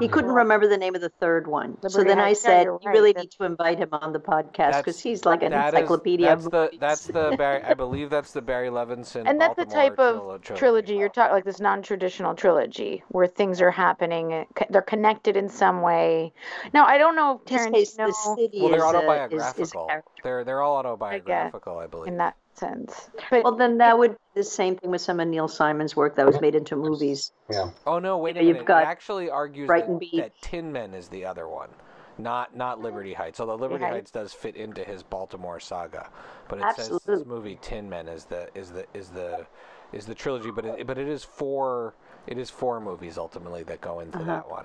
He 0.00 0.08
couldn't 0.08 0.32
remember 0.32 0.66
the 0.66 0.76
name 0.76 0.94
of 0.96 1.00
the 1.00 1.08
third 1.08 1.46
one. 1.46 1.78
so 1.88 2.02
then 2.02 2.18
I 2.18 2.24
Heights. 2.28 2.42
Yeah, 2.42 2.50
said, 2.50 2.62
you're 2.64 2.80
you 2.82 2.90
really 2.90 3.12
That's- 3.12 3.24
need 3.26 3.30
to 3.38 3.44
invite 3.44 3.78
him 3.78 3.90
on 3.92 4.12
the 4.12 4.18
podcast 4.18 4.78
because 4.78 4.98
he's 4.98 5.24
like 5.24 5.42
an 5.42 5.52
That 5.52 5.68
is- 5.68 5.74
encyclopedia. 5.80 6.32
of 6.32 6.42
that's 6.42 6.50
the 6.50 6.58
movies. 6.64 6.78
that's 6.80 7.06
the 7.06 7.34
Barry. 7.38 7.62
I 7.62 7.74
believe 7.74 8.10
that's 8.10 8.32
the 8.32 8.42
Barry 8.42 8.68
Levinson. 8.70 9.22
and 9.28 9.40
that's 9.40 9.54
the 9.54 9.64
type 9.64 9.98
of 10.00 10.16
trilo- 10.40 10.56
trilogy 10.56 10.96
you're 10.96 11.08
talking 11.10 11.32
like 11.34 11.44
this 11.44 11.60
non-traditional 11.60 12.34
trilogy 12.34 13.04
where 13.08 13.26
things 13.28 13.60
are 13.60 13.70
happening 13.70 14.32
uh, 14.32 14.44
they're 14.70 14.82
connected 14.82 15.36
in 15.36 15.48
some 15.48 15.80
way 15.80 16.32
now 16.74 16.84
i 16.86 16.98
don't 16.98 17.14
know 17.14 17.40
if 17.46 17.52
In 17.52 17.72
this 17.72 17.94
case, 17.94 17.96
the 17.96 18.12
city 18.36 18.58
Well, 18.60 18.70
they're 18.70 18.78
is, 18.78 18.84
a, 18.84 18.88
is, 18.88 19.68
is 19.68 19.74
autobiographical. 19.74 19.90
they're 20.24 20.44
they're 20.44 20.62
all 20.62 20.76
autobiographical, 20.76 21.78
I, 21.78 21.86
believe. 21.86 22.08
in 22.08 22.16
that 22.18 22.36
sense 22.54 23.10
but 23.30 23.44
Well, 23.44 23.56
then 23.56 23.78
that 23.78 23.98
would 23.98 24.12
be 24.12 24.16
the 24.34 24.44
same 24.44 24.76
thing 24.76 24.90
with 24.90 25.00
some 25.00 25.20
of 25.20 25.28
Neil 25.28 25.48
Simon's 25.48 25.96
work 25.96 26.16
that 26.16 26.26
was 26.26 26.40
made 26.40 26.54
into 26.54 26.76
movies. 26.76 27.32
Yeah. 27.50 27.70
Oh 27.86 27.98
no, 27.98 28.18
wait 28.18 28.36
a 28.36 28.40
know, 28.40 28.46
you've 28.46 28.54
minute. 28.56 28.66
got 28.66 28.82
it 28.82 28.86
actually 28.86 29.30
argues 29.30 29.66
Brighton 29.66 29.94
that, 29.94 30.00
Beach. 30.00 30.14
that 30.16 30.32
Tin 30.42 30.72
Men 30.72 30.94
is 30.94 31.08
the 31.08 31.24
other 31.24 31.48
one, 31.48 31.70
not 32.18 32.56
not 32.56 32.80
Liberty 32.80 33.14
Heights. 33.14 33.40
Although 33.40 33.56
Liberty 33.56 33.84
Heights. 33.84 33.94
Heights 33.94 34.10
does 34.10 34.32
fit 34.32 34.56
into 34.56 34.84
his 34.84 35.02
Baltimore 35.02 35.60
saga, 35.60 36.08
but 36.48 36.58
it 36.58 36.76
says 36.76 37.00
this 37.06 37.24
movie 37.24 37.58
Tin 37.62 37.88
Men 37.88 38.08
is 38.08 38.24
the 38.24 38.48
is 38.54 38.70
the 38.70 38.86
is 38.94 39.08
the 39.08 39.46
is 39.92 40.06
the 40.06 40.14
trilogy. 40.14 40.50
But 40.50 40.64
it, 40.64 40.86
but 40.86 40.98
it 40.98 41.08
is 41.08 41.24
four 41.24 41.94
it 42.26 42.38
is 42.38 42.50
four 42.50 42.80
movies 42.80 43.18
ultimately 43.18 43.62
that 43.64 43.80
go 43.80 44.00
into 44.00 44.18
that 44.18 44.48
one. 44.48 44.64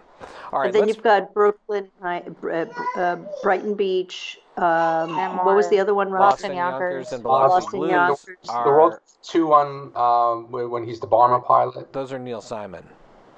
All 0.52 0.60
right, 0.60 0.67
and 0.67 0.76
then 0.76 0.82
let's 0.84 0.95
you've 0.95 1.04
got 1.04 1.34
Brooklyn, 1.34 1.89
Hi- 2.02 2.23
uh, 2.43 2.65
uh, 2.95 3.17
Brighton 3.41 3.73
Beach. 3.73 4.39
Um, 4.58 5.38
what 5.46 5.56
was 5.56 5.70
the 5.70 5.80
other 5.80 5.93
one, 5.93 6.10
Ross? 6.10 6.41
Lost 6.41 6.46
in 6.46 6.56
Yonkers 6.56 7.12
and 7.12 7.24
Lost 7.24 7.70
Biloxi 7.72 7.78
in 7.78 7.82
Blues 7.82 7.91
Yonkers. 7.91 8.38
The 8.43 8.52
are 8.52 8.65
World 8.67 9.00
Two 9.24 9.48
one 9.48 9.91
um, 9.96 10.52
when 10.52 10.70
when 10.70 10.84
he's 10.86 11.00
the 11.00 11.08
Barma 11.08 11.43
pilot. 11.46 11.91
those 11.93 12.12
are 12.12 12.20
Neil 12.20 12.41
Simon. 12.41 12.84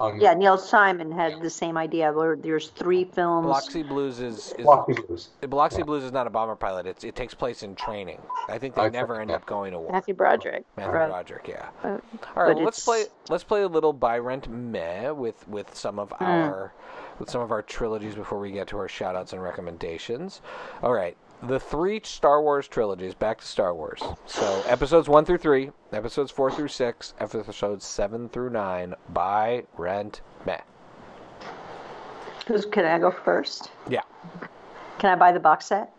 Um, 0.00 0.18
Yeah, 0.18 0.32
Neil 0.32 0.56
Simon 0.56 1.12
had 1.12 1.42
the 1.42 1.50
same 1.50 1.76
idea 1.76 2.10
where 2.10 2.34
there's 2.34 2.68
three 2.70 3.04
films. 3.04 3.44
Biloxi 3.44 3.82
Blues 3.82 4.18
is, 4.18 4.54
is 4.58 4.64
Biloxi 4.64 4.94
Blues. 4.94 5.28
Biloxi 5.42 5.82
Blues 5.82 6.04
is 6.04 6.10
not 6.12 6.26
a 6.26 6.30
bomber 6.30 6.56
pilot. 6.56 6.86
It's, 6.86 7.04
it 7.04 7.14
takes 7.14 7.34
place 7.34 7.62
in 7.62 7.74
training. 7.74 8.18
I 8.48 8.56
think 8.56 8.74
they 8.76 8.82
I 8.82 8.88
never 8.88 9.16
think, 9.16 9.22
end 9.22 9.30
yeah. 9.30 9.36
up 9.36 9.44
going 9.44 9.72
to 9.72 9.78
war. 9.78 9.92
matthew 9.92 10.14
broderick 10.14 10.64
Matthew 10.78 10.92
Right. 10.94 11.10
Broderick, 11.10 11.48
yeah. 11.48 11.68
Uh, 11.84 11.98
All 12.34 12.44
right, 12.44 12.56
well, 12.56 12.64
let's 12.64 12.82
play. 12.82 13.04
Let's 13.28 13.44
play 13.44 13.60
a 13.60 13.68
little 13.68 13.92
buy 13.92 14.18
rent 14.18 14.48
meh 14.48 15.10
with 15.10 15.46
with 15.46 15.74
some 15.76 15.98
of 15.98 16.12
Hmm. 16.12 16.24
our 16.24 16.72
with 17.20 17.30
some 17.30 17.42
of 17.42 17.52
our 17.52 17.62
trilogies 17.62 18.14
before 18.14 18.40
we 18.40 18.50
get 18.50 18.66
to 18.68 18.78
our 18.78 18.88
shout 18.88 19.14
outs 19.14 19.32
and 19.32 19.42
recommendations. 19.42 20.40
All 20.82 20.92
right, 20.92 21.16
the 21.42 21.60
three 21.60 22.00
Star 22.02 22.42
Wars 22.42 22.66
trilogies. 22.66 23.14
Back 23.14 23.38
to 23.38 23.46
Star 23.46 23.74
Wars. 23.74 24.02
So 24.26 24.62
episodes 24.66 25.08
one 25.08 25.24
through 25.24 25.38
three, 25.38 25.70
episodes 25.92 26.30
four 26.30 26.50
through 26.50 26.68
six, 26.68 27.14
episodes 27.20 27.84
seven 27.84 28.28
through 28.30 28.50
nine. 28.50 28.94
Buy 29.10 29.64
rent 29.76 30.22
meh. 30.44 30.60
Who's, 32.46 32.64
can 32.64 32.84
I 32.84 32.98
go 32.98 33.12
first? 33.12 33.70
Yeah. 33.88 34.02
Can 34.98 35.10
I 35.10 35.14
buy 35.14 35.30
the 35.30 35.38
box 35.38 35.66
set? 35.66 35.92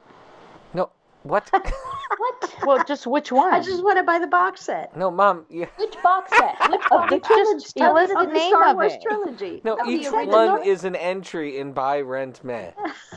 No. 0.74 0.90
What? 1.24 1.50
What? 2.18 2.54
well 2.66 2.84
just 2.84 3.08
which 3.08 3.32
one 3.32 3.54
I 3.54 3.62
just 3.62 3.84
want 3.84 3.98
to 3.98 4.04
buy 4.04 4.20
the 4.20 4.28
box 4.28 4.62
set. 4.62 4.96
no, 4.98 5.10
mom. 5.12 5.46
Yeah. 5.50 5.66
Which 5.78 5.96
box 6.04 6.32
set? 6.38 6.56
Which 6.70 6.82
Of 6.92 7.10
the 7.10 7.18
box 7.18 7.28
trilogy. 7.28 7.60
just 7.64 7.78
tell 7.78 7.98
of 7.98 8.04
us 8.04 8.10
the, 8.10 8.26
the 8.26 8.34
name 8.34 8.50
Star 8.52 8.70
of 8.70 8.76
Wars 8.76 8.94
it. 8.94 9.02
trilogy. 9.02 9.62
No, 9.66 9.76
Of 9.78 9.88
each 9.88 10.08
original. 10.08 10.28
one 10.58 10.64
is 10.66 10.84
an 10.84 10.96
entry 10.96 11.58
in 11.60 11.72
buy 11.74 12.02
rent 12.02 12.44
meh. 12.44 12.72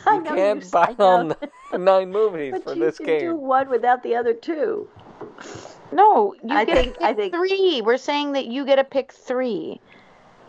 I 0.07 0.15
You 0.15 0.23
know 0.23 0.35
can't 0.35 0.65
you- 0.65 0.71
buy 0.71 0.87
I 0.89 0.95
know. 0.99 1.37
all 1.73 1.79
nine 1.79 2.11
movies 2.13 2.55
for 2.63 2.75
this 2.75 2.75
game. 2.75 2.75
But 2.75 2.75
for 2.75 2.75
you 2.79 2.85
this 2.85 2.97
can 2.99 3.07
game. 3.07 3.21
do 3.21 3.37
one 3.37 3.69
without 3.69 4.03
the 4.03 4.15
other 4.17 4.33
two. 4.35 4.89
no 5.93 6.35
you 6.43 6.57
I 6.57 6.65
get 6.65 6.77
think- 6.77 6.99
to 6.99 7.05
I 7.05 7.15
think- 7.15 7.35
three 7.35 7.83
we're 7.83 7.97
saying 7.97 8.33
that 8.33 8.47
you 8.47 8.65
get 8.65 8.77
to 8.77 8.85
pick 8.85 9.13
three 9.13 9.81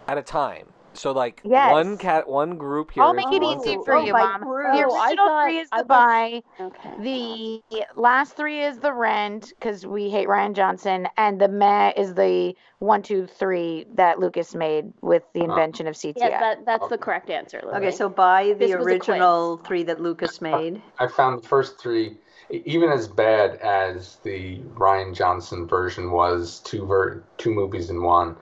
at 0.08 0.18
a 0.18 0.22
time. 0.24 0.68
So 0.96 1.12
like 1.12 1.42
Yes. 1.44 1.72
one 1.72 1.98
cat, 1.98 2.28
one 2.28 2.58
group 2.58 2.92
here. 2.92 3.04
i'll 3.04 3.12
is 3.12 3.18
make 3.26 3.34
it 3.34 3.44
easy 3.44 3.74
through 3.76 3.86
for 3.86 3.98
three. 4.00 4.08
you 4.08 4.14
mom 4.14 4.42
group. 4.42 4.74
the 4.74 4.86
Oh, 4.86 4.96
I 4.96 5.08
original 5.10 5.26
thought- 5.28 5.44
three 5.46 5.58
is 5.60 5.70
the 5.78 5.84
buy 5.84 6.44
Okay. 6.60 6.92
The 7.00 7.84
last 7.96 8.36
three 8.38 8.62
is 8.64 8.80
the 8.80 8.94
rent 8.94 9.54
because 9.60 9.86
we 9.86 10.10
hate 10.10 10.28
Rian 10.28 10.54
Johnson, 10.54 11.08
and 11.18 11.40
the 11.40 11.48
meh 11.48 11.92
is 11.98 12.14
the 12.14 12.56
one, 12.80 13.02
two, 13.02 13.26
three 13.28 13.86
that 13.96 14.20
Lucas 14.20 14.54
made 14.56 14.94
with 15.02 15.24
the 15.34 15.42
uh-huh. 15.42 15.52
invention 15.52 15.88
of 15.88 15.96
CGI. 15.96 16.14
Yes, 16.18 16.40
that, 16.42 16.66
that's 16.66 16.88
the 16.90 16.98
correct 16.98 17.30
answer. 17.30 17.62
Lily. 17.64 17.78
Okay, 17.78 17.92
so 17.92 18.10
buy 18.10 18.54
the 18.58 18.76
was 18.76 18.86
original 18.86 19.58
three 19.58 19.84
that 19.84 20.02
Lucas 20.02 20.42
made. 20.42 20.82
I 21.00 21.08
found 21.08 21.42
the 21.42 21.48
first 21.48 21.80
three, 21.80 22.18
even 22.50 22.90
as 22.92 23.08
bad 23.08 23.56
as 23.58 24.18
the 24.24 24.60
Rian 24.76 25.14
Johnson 25.16 25.68
version 25.68 26.12
was, 26.12 26.60
two 26.60 26.86
ver- 26.86 27.24
two 27.38 27.52
movies 27.54 27.90
in 27.90 28.02
one. 28.04 28.36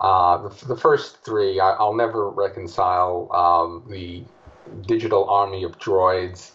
Uh, 0.00 0.48
the, 0.48 0.66
the 0.66 0.76
first 0.76 1.22
three, 1.24 1.60
I, 1.60 1.72
I'll 1.72 1.94
never 1.94 2.30
reconcile 2.30 3.30
um, 3.32 3.84
the 3.90 4.24
digital 4.86 5.28
army 5.28 5.62
of 5.64 5.78
droids 5.78 6.52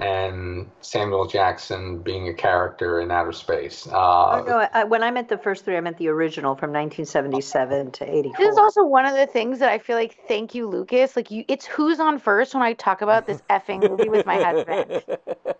and 0.00 0.70
Samuel 0.80 1.26
Jackson 1.26 1.98
being 2.02 2.28
a 2.28 2.34
character 2.34 3.00
in 3.00 3.10
outer 3.10 3.32
space. 3.32 3.86
Uh, 3.86 3.92
Oh, 3.92 4.44
no, 4.46 4.68
I, 4.72 4.84
when 4.84 5.02
I 5.02 5.10
meant 5.10 5.28
the 5.28 5.38
first 5.38 5.64
three, 5.64 5.76
I 5.76 5.80
meant 5.80 5.96
the 5.96 6.08
original 6.08 6.54
from 6.54 6.70
1977 6.72 7.92
to 7.92 8.04
84. 8.04 8.36
This 8.38 8.52
is 8.52 8.58
also 8.58 8.84
one 8.84 9.06
of 9.06 9.14
the 9.14 9.26
things 9.26 9.58
that 9.60 9.70
I 9.70 9.78
feel 9.78 9.96
like, 9.96 10.18
thank 10.28 10.54
you, 10.54 10.68
Lucas. 10.68 11.16
Like, 11.16 11.30
you, 11.30 11.44
it's 11.48 11.64
who's 11.64 11.98
on 11.98 12.18
first 12.18 12.54
when 12.54 12.62
I 12.62 12.74
talk 12.74 13.00
about 13.00 13.26
this 13.26 13.42
effing 13.48 13.88
movie 13.88 14.08
with 14.08 14.26
my 14.26 14.36
husband. 14.42 15.02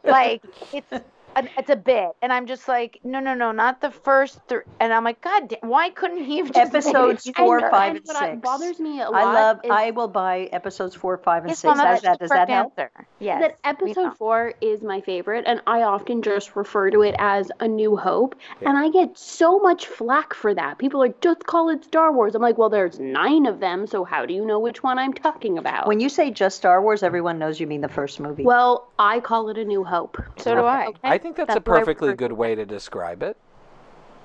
Like, 0.05 0.44
it's 0.72 0.88
a, 1.37 1.49
it's 1.59 1.70
a 1.70 1.77
bit, 1.77 2.11
and 2.22 2.33
I'm 2.33 2.46
just 2.46 2.66
like, 2.68 2.99
no, 3.05 3.20
no, 3.20 3.35
no, 3.35 3.53
not 3.53 3.81
the 3.81 3.90
first 3.90 4.40
three. 4.49 4.62
And 4.81 4.92
I'm 4.92 5.05
like, 5.05 5.20
God, 5.20 5.49
damn, 5.49 5.68
why 5.70 5.90
couldn't 5.90 6.25
he 6.25 6.38
have 6.38 6.46
just 6.53 6.72
made 6.72 6.79
it 6.81 6.87
Episodes 6.87 7.31
four, 7.37 7.59
And- 7.59 7.70
five, 7.70 7.88
and 7.90 7.99
and 7.99 8.07
what 8.07 8.16
I- 8.16 8.31
six. 8.33 8.40
bothers 8.42 8.81
me 8.81 9.01
a 9.01 9.11
lot 9.11 9.14
I 9.14 9.25
love. 9.33 9.61
is 9.64 9.70
I 9.70 9.90
will 9.92 10.09
buy 10.09 10.49
episodes 10.53 10.94
four, 10.94 11.16
five, 11.18 11.42
and 11.42 11.51
Yes, 11.51 11.59
six. 11.61 11.77
Mama, 11.77 11.90
Does 11.92 12.03
that 12.03 12.18
does 12.18 12.31
that 12.31 12.49
help? 12.49 12.72
answer. 12.79 12.90
Yes. 13.18 13.55
that 13.62 13.81
we 13.83 13.92
know. 13.92 14.03
episode 14.03 14.16
four 14.18 14.55
is 14.61 14.83
my 14.83 15.01
favorite, 15.01 15.44
and 15.46 15.61
I 15.66 15.83
often 15.83 16.22
just 16.22 16.57
refer 16.57 16.90
to 16.90 17.03
it 17.03 17.14
as 17.18 17.51
A 17.61 17.68
New 17.68 17.96
Hope, 17.96 18.35
and 18.62 18.77
I 18.77 18.90
get 18.90 19.16
so 19.18 19.59
much 19.59 19.87
flack 19.87 20.35
for 20.35 20.55
that. 20.55 20.79
People 20.79 21.03
are 21.03 21.14
just 21.20 21.44
call 21.46 21.68
it 21.70 21.85
Star 21.85 22.12
Wars. 22.12 22.35
I'm 22.35 22.42
like, 22.42 22.59
well, 22.59 22.70
there's 22.70 22.99
nine 22.99 23.46
of 23.46 23.61
them, 23.61 23.87
so 23.87 24.05
how 24.05 24.27
do 24.27 24.35
you 24.35 24.44
know 24.44 24.59
which 24.59 24.83
one 24.83 24.99
I'm 24.99 25.12
talking 25.12 25.59
about? 25.59 25.87
When 25.87 26.01
you 26.01 26.09
say 26.09 26.31
just 26.31 26.57
Star 26.57 26.81
Wars, 26.83 27.03
everyone 27.03 27.38
knows 27.38 27.59
you 27.61 27.66
mean 27.66 27.81
the 27.81 27.88
first 27.88 28.20
movie. 28.20 28.44
well, 28.44 28.88
I 28.99 29.20
call 29.20 29.49
it 29.51 29.59
A 29.59 29.64
New 29.64 29.85
Hope. 29.85 30.22
So 30.38 30.55
do 30.55 30.61
I. 30.62 30.87
Okay? 30.88 30.99
I 31.05 31.18
think 31.34 31.48
that's, 31.48 31.56
a 31.56 31.60
perfectly 31.60 32.14
good 32.14 32.32
way 32.32 32.54
to 32.54 32.64
describe 32.64 33.22
it. 33.22 33.36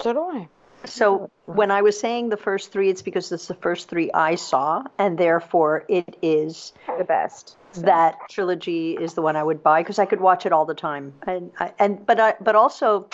So 0.01 0.13
do 0.13 0.19
I. 0.19 0.47
So 0.85 1.29
when 1.45 1.69
I 1.69 1.83
was 1.83 1.99
saying 1.99 2.29
the 2.29 2.37
first 2.37 2.71
three, 2.71 2.89
it's 2.89 3.03
because 3.03 3.31
it's 3.31 3.47
the 3.47 3.55
first 3.55 3.87
three 3.87 4.11
I 4.13 4.35
saw, 4.35 4.83
and 4.97 5.17
therefore 5.17 5.85
it 5.87 6.17
is 6.23 6.73
The 6.97 7.03
best. 7.03 7.55
that 7.75 8.17
trilogy 8.29 8.93
is 8.93 9.13
the 9.13 9.21
one 9.21 9.35
I 9.35 9.43
would 9.43 9.61
buy 9.61 9.81
because 9.81 9.99
I 9.99 10.05
could 10.05 10.21
watch 10.21 10.45
it 10.45 10.51
all 10.51 10.65
the 10.65 10.73
time. 10.73 11.13
And 11.27 11.51
I, 11.59 11.71
and 11.77 12.03
but 12.05 12.19
I 12.19 12.33
but 12.41 12.55
also, 12.55 13.07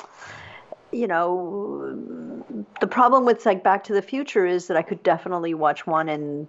you 0.94 1.08
know, 1.08 2.44
the 2.80 2.88
problem 2.88 3.26
with 3.26 3.46
like 3.46 3.64
Back 3.64 3.84
to 3.86 3.94
the 3.94 4.02
Future 4.02 4.46
is 4.46 4.68
that 4.68 4.78
I 4.78 4.82
could 4.82 5.04
definitely 5.04 5.54
watch 5.54 5.86
one 5.86 6.08
and 6.08 6.48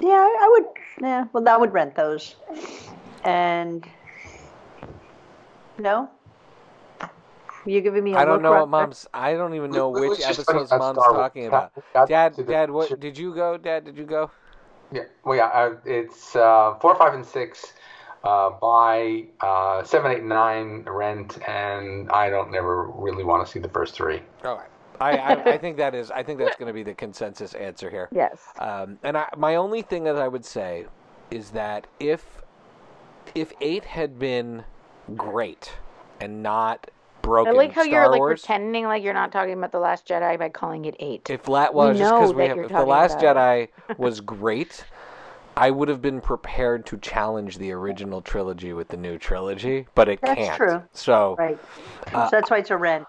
yeah, 0.00 0.10
I 0.10 0.38
I 0.40 0.48
would 0.52 0.66
yeah, 1.00 1.24
well 1.32 1.48
I 1.48 1.56
would 1.56 1.72
rent 1.72 1.96
those. 1.96 2.36
And 3.24 3.84
no. 5.78 6.10
You 7.66 7.80
giving 7.82 8.02
me 8.04 8.14
a 8.14 8.16
I 8.18 8.24
don't 8.24 8.40
know 8.42 8.52
what 8.52 8.68
mom's. 8.68 9.06
I 9.12 9.34
don't 9.34 9.54
even 9.54 9.70
know 9.70 9.90
Let- 9.90 10.00
which 10.10 10.20
let's 10.20 10.36
just 10.36 10.46
talk 10.46 10.56
episodes 10.56 10.72
about 10.72 10.80
mom's 10.80 10.98
Star 10.98 11.12
Wars. 11.12 11.20
talking 11.22 11.46
about. 11.46 11.74
Got- 11.74 11.92
got 11.92 12.08
Dad, 12.08 12.34
to 12.34 12.42
the- 12.42 12.52
Dad, 12.52 12.70
what 12.70 13.00
did 13.00 13.18
you 13.18 13.34
go? 13.34 13.56
Dad, 13.58 13.84
did 13.84 13.98
you 13.98 14.04
go? 14.04 14.30
Yeah, 14.92 15.02
well, 15.24 15.36
yeah, 15.36 15.46
uh, 15.48 15.74
it's 15.84 16.34
uh, 16.34 16.74
four, 16.80 16.94
five, 16.96 17.12
and 17.12 17.26
six 17.26 17.74
uh, 18.24 18.50
buy 18.50 19.24
uh, 19.40 19.82
seven, 19.84 20.12
eight, 20.12 20.22
nine, 20.24 20.84
rent, 20.88 21.38
and 21.46 22.10
I 22.10 22.30
don't 22.30 22.50
never 22.50 22.84
really 22.84 23.22
want 23.24 23.44
to 23.44 23.52
see 23.52 23.58
the 23.58 23.68
first 23.68 23.94
three. 23.94 24.22
All 24.44 24.56
right. 24.56 24.68
I, 25.00 25.16
I, 25.18 25.32
I 25.52 25.58
think 25.58 25.76
that 25.76 25.94
is. 25.94 26.10
I 26.10 26.22
think 26.22 26.38
that's 26.38 26.56
going 26.56 26.66
to 26.68 26.72
be 26.72 26.82
the 26.82 26.94
consensus 26.94 27.54
answer 27.54 27.90
here. 27.90 28.08
Yes. 28.12 28.40
Um, 28.58 28.98
and 29.02 29.16
I, 29.16 29.28
my 29.36 29.56
only 29.56 29.82
thing 29.82 30.04
that 30.04 30.16
I 30.16 30.26
would 30.26 30.44
say 30.44 30.86
is 31.30 31.50
that 31.50 31.86
if 32.00 32.24
if 33.34 33.52
eight 33.60 33.84
had 33.84 34.18
been 34.18 34.64
great 35.16 35.72
and 36.20 36.42
not 36.42 36.90
broken, 37.22 37.54
I 37.54 37.56
like 37.56 37.72
how 37.72 37.82
Star 37.82 37.92
you're 37.92 38.10
like 38.10 38.18
Wars, 38.18 38.40
pretending 38.42 38.84
like 38.84 39.02
you're 39.02 39.14
not 39.14 39.32
talking 39.32 39.54
about 39.54 39.72
the 39.72 39.78
Last 39.78 40.06
Jedi 40.06 40.38
by 40.38 40.48
calling 40.48 40.84
it 40.84 40.96
eight. 40.98 41.28
If 41.30 41.48
la- 41.48 41.70
well, 41.70 41.92
We 41.92 41.98
just 41.98 42.14
because 42.14 42.34
we 42.34 42.46
have, 42.46 42.58
if 42.58 42.68
the 42.68 42.84
Last 42.84 43.18
Jedi 43.18 43.68
was 43.98 44.20
great, 44.20 44.84
I 45.56 45.70
would 45.70 45.88
have 45.88 46.00
been 46.00 46.20
prepared 46.20 46.86
to 46.86 46.98
challenge 46.98 47.58
the 47.58 47.72
original 47.72 48.22
trilogy 48.22 48.72
with 48.72 48.88
the 48.88 48.96
new 48.96 49.18
trilogy, 49.18 49.86
but 49.94 50.08
it 50.08 50.20
That's 50.20 50.38
can't. 50.38 50.56
true. 50.56 50.82
So 50.92 51.36
Right. 51.38 51.58
Uh, 52.14 52.30
so 52.30 52.36
that's 52.36 52.50
why 52.50 52.58
it's 52.58 52.70
a 52.70 52.76
red. 52.76 53.04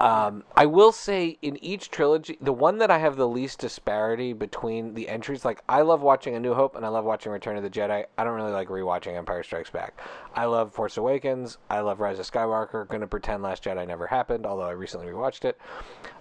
Um, 0.00 0.44
I 0.56 0.66
will 0.66 0.92
say 0.92 1.38
in 1.40 1.62
each 1.64 1.90
trilogy, 1.90 2.36
the 2.40 2.52
one 2.52 2.78
that 2.78 2.90
I 2.90 2.98
have 2.98 3.16
the 3.16 3.28
least 3.28 3.58
disparity 3.60 4.32
between 4.32 4.94
the 4.94 5.08
entries, 5.08 5.44
like 5.44 5.62
I 5.68 5.82
love 5.82 6.02
watching 6.02 6.34
A 6.34 6.40
New 6.40 6.54
Hope 6.54 6.76
and 6.76 6.84
I 6.84 6.88
love 6.88 7.04
watching 7.04 7.32
Return 7.32 7.56
of 7.56 7.62
the 7.62 7.70
Jedi. 7.70 8.04
I 8.18 8.24
don't 8.24 8.34
really 8.34 8.52
like 8.52 8.68
rewatching 8.68 9.16
Empire 9.16 9.42
Strikes 9.42 9.70
Back. 9.70 9.98
I 10.34 10.44
love 10.46 10.72
Force 10.72 10.96
Awakens. 10.96 11.58
I 11.70 11.80
love 11.80 12.00
Rise 12.00 12.18
of 12.18 12.30
Skywalker. 12.30 12.88
To 12.94 13.06
pretend 13.06 13.42
Last 13.42 13.64
Jedi 13.64 13.86
never 13.86 14.06
happened, 14.06 14.46
although 14.46 14.66
I 14.66 14.72
recently 14.72 15.06
rewatched 15.06 15.44
it. 15.44 15.58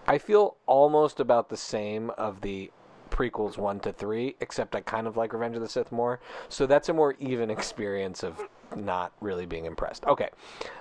I 0.08 0.18
feel 0.18 0.58
almost 0.66 1.20
about 1.20 1.50
the 1.50 1.58
same 1.58 2.10
of 2.12 2.42
the 2.42 2.72
prequels 3.10 3.58
one 3.58 3.80
to 3.82 3.94
three, 3.94 4.36
except 4.40 4.76
I 4.76 4.82
kind 4.82 5.06
of 5.08 5.16
like 5.16 5.34
Revenge 5.34 5.56
of 5.56 5.62
the 5.62 5.70
Sith 5.70 5.92
more. 5.92 6.20
So 6.50 6.66
that's 6.66 6.90
a 6.90 6.94
more 6.94 7.16
even 7.20 7.52
experience 7.52 8.24
of 8.24 8.42
not 8.76 9.12
really 9.22 9.46
being 9.46 9.66
impressed. 9.66 10.06
Okay, 10.06 10.30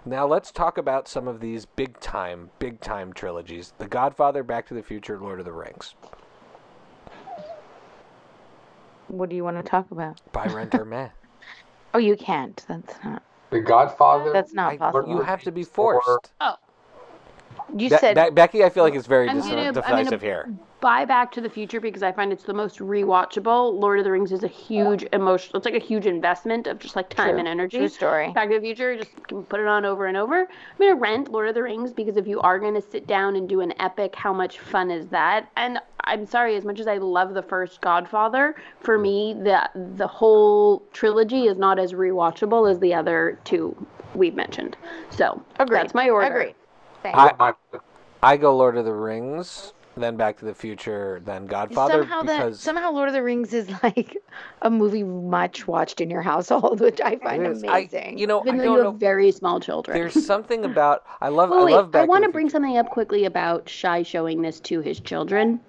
now 0.04 0.26
let's 0.26 0.50
talk 0.50 0.78
about 0.78 1.08
some 1.08 1.28
of 1.28 1.40
these 1.40 1.64
big 1.66 1.98
time, 2.00 2.50
big 2.58 2.80
time 2.80 3.12
trilogies: 3.12 3.72
The 3.78 3.86
Godfather, 3.88 4.42
Back 4.42 4.66
to 4.68 4.74
the 4.74 4.82
Future, 4.82 5.18
Lord 5.18 5.38
of 5.38 5.44
the 5.44 5.52
Rings. 5.52 5.94
What 9.08 9.28
do 9.28 9.36
you 9.36 9.44
want 9.44 9.58
to 9.58 9.62
talk 9.62 9.90
about? 9.90 10.20
By 10.32 10.46
rent 10.46 10.74
or 10.74 10.84
meh. 10.84 11.08
Oh, 11.94 11.98
you 11.98 12.16
can't. 12.16 12.64
That's 12.68 12.94
not. 13.04 13.22
The 13.50 13.60
Godfather. 13.60 14.32
That's 14.32 14.54
not 14.54 14.72
I- 14.72 14.76
possible. 14.78 15.10
you 15.14 15.20
have 15.20 15.42
to 15.42 15.52
be 15.52 15.60
Or- 15.76 16.00
forced. 16.00 16.32
Oh. 16.40 16.54
You 17.76 17.88
That- 17.88 18.00
said 18.00 18.16
that- 18.16 18.34
Becky, 18.34 18.64
I 18.64 18.68
feel 18.68 18.84
like 18.84 18.94
is 18.94 19.06
very 19.06 19.28
I'm 19.28 19.36
dis- 19.36 19.46
gonna- 19.48 19.62
I'm 19.62 19.74
decisive 19.74 20.20
gonna- 20.20 20.22
here. 20.22 20.48
Buy 20.80 21.04
Back 21.04 21.30
to 21.32 21.40
the 21.40 21.48
Future 21.48 21.80
because 21.80 22.02
I 22.02 22.10
find 22.10 22.32
it's 22.32 22.42
the 22.42 22.52
most 22.52 22.80
rewatchable. 22.80 23.78
Lord 23.80 24.00
of 24.00 24.04
the 24.04 24.10
Rings 24.10 24.32
is 24.32 24.42
a 24.42 24.48
huge 24.48 25.06
emotional. 25.12 25.58
It's 25.58 25.64
like 25.64 25.76
a 25.76 25.84
huge 25.84 26.06
investment 26.06 26.66
of 26.66 26.80
just 26.80 26.96
like 26.96 27.08
time 27.08 27.30
True. 27.30 27.38
and 27.38 27.46
energy. 27.46 27.78
True 27.78 27.86
story. 27.88 28.32
Back 28.32 28.48
to 28.48 28.56
the 28.56 28.60
Future, 28.60 28.96
just 28.96 29.10
can 29.28 29.44
put 29.44 29.60
it 29.60 29.68
on 29.68 29.84
over 29.84 30.06
and 30.06 30.16
over. 30.16 30.40
I'm 30.40 30.46
gonna 30.78 30.96
rent 30.96 31.30
Lord 31.30 31.48
of 31.48 31.54
the 31.54 31.62
Rings 31.62 31.92
because 31.92 32.16
if 32.16 32.26
you 32.26 32.40
are 32.40 32.58
gonna 32.58 32.80
sit 32.80 33.06
down 33.06 33.36
and 33.36 33.48
do 33.48 33.60
an 33.60 33.72
epic, 33.80 34.16
how 34.16 34.32
much 34.32 34.58
fun 34.58 34.90
is 34.90 35.06
that? 35.08 35.46
And 35.56 35.78
I'm 36.04 36.26
sorry, 36.26 36.56
as 36.56 36.64
much 36.64 36.80
as 36.80 36.88
I 36.88 36.96
love 36.96 37.32
the 37.34 37.42
first 37.42 37.80
Godfather, 37.80 38.56
for 38.80 38.98
me 38.98 39.34
the 39.40 39.70
the 39.96 40.08
whole 40.08 40.82
trilogy 40.92 41.46
is 41.46 41.58
not 41.58 41.78
as 41.78 41.92
rewatchable 41.92 42.68
as 42.68 42.80
the 42.80 42.92
other 42.92 43.38
two 43.44 43.76
we've 44.16 44.34
mentioned. 44.34 44.76
So 45.10 45.40
Agreed. 45.60 45.78
that's 45.78 45.94
my 45.94 46.10
order. 46.10 46.26
Agreed. 46.26 46.54
Thanks. 47.02 47.18
I- 47.18 47.32
My- 47.38 47.54
I 48.22 48.36
go 48.36 48.56
Lord 48.56 48.76
of 48.76 48.84
the 48.84 48.92
Rings, 48.94 49.72
then 49.96 50.16
Back 50.16 50.38
to 50.38 50.44
the 50.44 50.54
Future, 50.54 51.20
then 51.24 51.46
Godfather 51.46 52.02
somehow 52.04 52.22
that 52.22 52.54
somehow 52.54 52.92
Lord 52.92 53.08
of 53.08 53.14
the 53.14 53.22
Rings 53.22 53.52
is 53.52 53.68
like 53.82 54.16
a 54.62 54.70
movie 54.70 55.02
much 55.02 55.66
watched 55.66 56.00
in 56.00 56.08
your 56.08 56.22
household, 56.22 56.80
which 56.86 57.00
I 57.00 57.16
find 57.16 57.42
it 57.44 57.50
is- 57.50 57.64
I- 57.64 57.80
amazing. 57.80 58.18
you 58.18 58.26
know, 58.28 58.38
I 58.40 58.42
Even 58.46 58.58
though 58.58 58.64
don't 58.64 58.76
you 58.76 58.82
know. 58.84 58.90
have 58.92 59.00
very 59.00 59.32
small 59.32 59.58
children. 59.58 59.96
There's 59.98 60.24
something 60.24 60.64
about 60.72 61.02
I 61.20 61.28
love 61.30 61.50
Oh, 61.50 61.62
I 61.62 61.64
wait, 61.64 61.72
love 61.74 61.90
Back 61.90 62.02
I 62.02 62.04
want 62.06 62.22
to 62.22 62.26
to 62.26 62.28
the 62.28 62.32
bring 62.32 62.48
something 62.48 62.78
up 62.78 62.90
quickly 62.90 63.24
about 63.24 63.68
Shy 63.68 64.02
showing 64.04 64.42
this 64.42 64.60
to 64.60 64.80
his 64.80 65.00
children. 65.00 65.60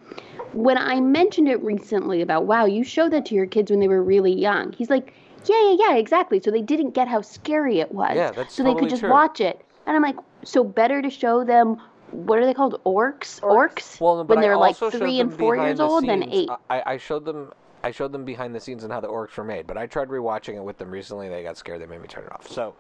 When 0.54 0.78
I 0.78 1.00
mentioned 1.02 1.48
it 1.50 1.60
recently 1.64 2.22
about, 2.22 2.46
wow, 2.46 2.66
you 2.66 2.84
showed 2.84 3.12
that 3.14 3.26
to 3.28 3.36
your 3.36 3.48
kids 3.48 3.72
when 3.72 3.80
they 3.80 3.88
were 3.88 4.04
really 4.04 4.32
young. 4.34 4.72
He's 4.74 4.92
like, 4.92 5.12
yeah, 5.46 5.60
yeah, 5.72 5.76
yeah, 5.90 5.96
exactly. 5.96 6.40
So 6.40 6.52
they 6.52 6.62
didn't 6.62 6.92
get 6.92 7.08
how 7.08 7.22
scary 7.22 7.80
it 7.80 7.92
was. 7.92 8.16
Yeah, 8.16 8.32
that's 8.32 8.54
So 8.54 8.64
they 8.64 8.76
could 8.76 8.90
just 8.90 9.02
true. 9.02 9.10
watch 9.10 9.42
it. 9.42 9.66
And 9.86 9.96
I'm 9.96 10.02
like, 10.02 10.18
so 10.44 10.64
better 10.64 11.02
to 11.02 11.10
show 11.10 11.44
them, 11.44 11.78
what 12.12 12.40
are 12.40 12.46
they 12.46 12.54
called? 12.54 12.82
Orcs? 12.86 13.42
Orcs? 13.42 14.00
Well, 14.00 14.24
but 14.24 14.36
when 14.36 14.42
they're 14.42 14.58
like 14.58 14.78
three 14.78 15.20
and 15.20 15.34
four 15.34 15.56
years 15.58 15.78
the 15.80 15.84
old 15.84 16.08
than 16.08 16.22
scenes- 16.22 16.34
eight. 16.34 16.50
I, 16.70 16.84
I 16.94 16.98
showed 16.98 17.26
them 17.26 17.52
I 17.84 17.92
showed 17.92 18.14
them 18.14 18.24
behind 18.24 18.56
the 18.56 18.62
scenes 18.62 18.84
and 18.86 18.94
how 18.94 19.02
the 19.02 19.10
orcs 19.10 19.36
were 19.36 19.44
made, 19.44 19.68
but 19.68 19.78
I 19.78 19.88
tried 19.88 20.08
rewatching 20.08 20.56
it 20.56 20.64
with 20.64 20.78
them 20.78 20.90
recently. 20.90 21.28
They 21.28 21.44
got 21.44 21.58
scared. 21.58 21.82
They 21.82 21.86
made 21.86 22.02
me 22.02 22.08
turn 22.08 22.24
it 22.24 22.32
off. 22.32 22.48
So, 22.50 22.76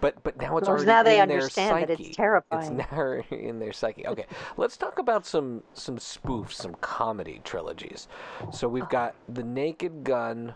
but 0.00 0.22
but 0.22 0.36
now 0.36 0.58
it's 0.58 0.66
Well, 0.68 0.76
already 0.76 0.86
now 0.86 1.02
they 1.02 1.20
in 1.20 1.28
their 1.28 1.38
understand 1.38 1.82
that 1.82 1.90
it's 1.90 2.02
psyche. 2.02 2.12
terrifying. 2.12 2.78
It's 2.80 2.92
now 2.92 3.22
in 3.30 3.58
their 3.58 3.72
psyche. 3.72 4.06
Okay, 4.06 4.26
let's 4.58 4.76
talk 4.76 4.98
about 4.98 5.24
some 5.24 5.62
some 5.72 5.96
spoofs, 5.96 6.52
some 6.52 6.74
comedy 6.82 7.40
trilogies. 7.44 8.08
So 8.52 8.68
we've 8.68 8.82
uh-huh. 8.82 8.90
got 8.92 9.14
the 9.28 9.42
Naked 9.42 10.04
Gun. 10.04 10.54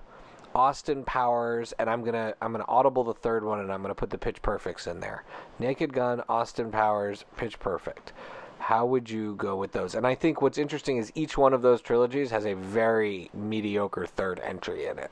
Austin 0.54 1.04
Powers, 1.04 1.72
and 1.78 1.88
I'm 1.88 2.02
gonna 2.02 2.34
I'm 2.40 2.52
gonna 2.52 2.64
audible 2.68 3.04
the 3.04 3.14
third 3.14 3.44
one, 3.44 3.60
and 3.60 3.72
I'm 3.72 3.82
gonna 3.82 3.94
put 3.94 4.10
the 4.10 4.18
Pitch 4.18 4.42
Perfects 4.42 4.86
in 4.86 5.00
there. 5.00 5.24
Naked 5.58 5.92
Gun, 5.92 6.22
Austin 6.28 6.70
Powers, 6.70 7.24
Pitch 7.36 7.58
Perfect. 7.58 8.12
How 8.58 8.84
would 8.84 9.08
you 9.08 9.36
go 9.36 9.56
with 9.56 9.72
those? 9.72 9.94
And 9.94 10.06
I 10.06 10.14
think 10.14 10.42
what's 10.42 10.58
interesting 10.58 10.98
is 10.98 11.10
each 11.14 11.38
one 11.38 11.54
of 11.54 11.62
those 11.62 11.80
trilogies 11.80 12.30
has 12.30 12.46
a 12.46 12.54
very 12.54 13.30
mediocre 13.32 14.06
third 14.06 14.40
entry 14.40 14.86
in 14.86 14.98
it. 14.98 15.10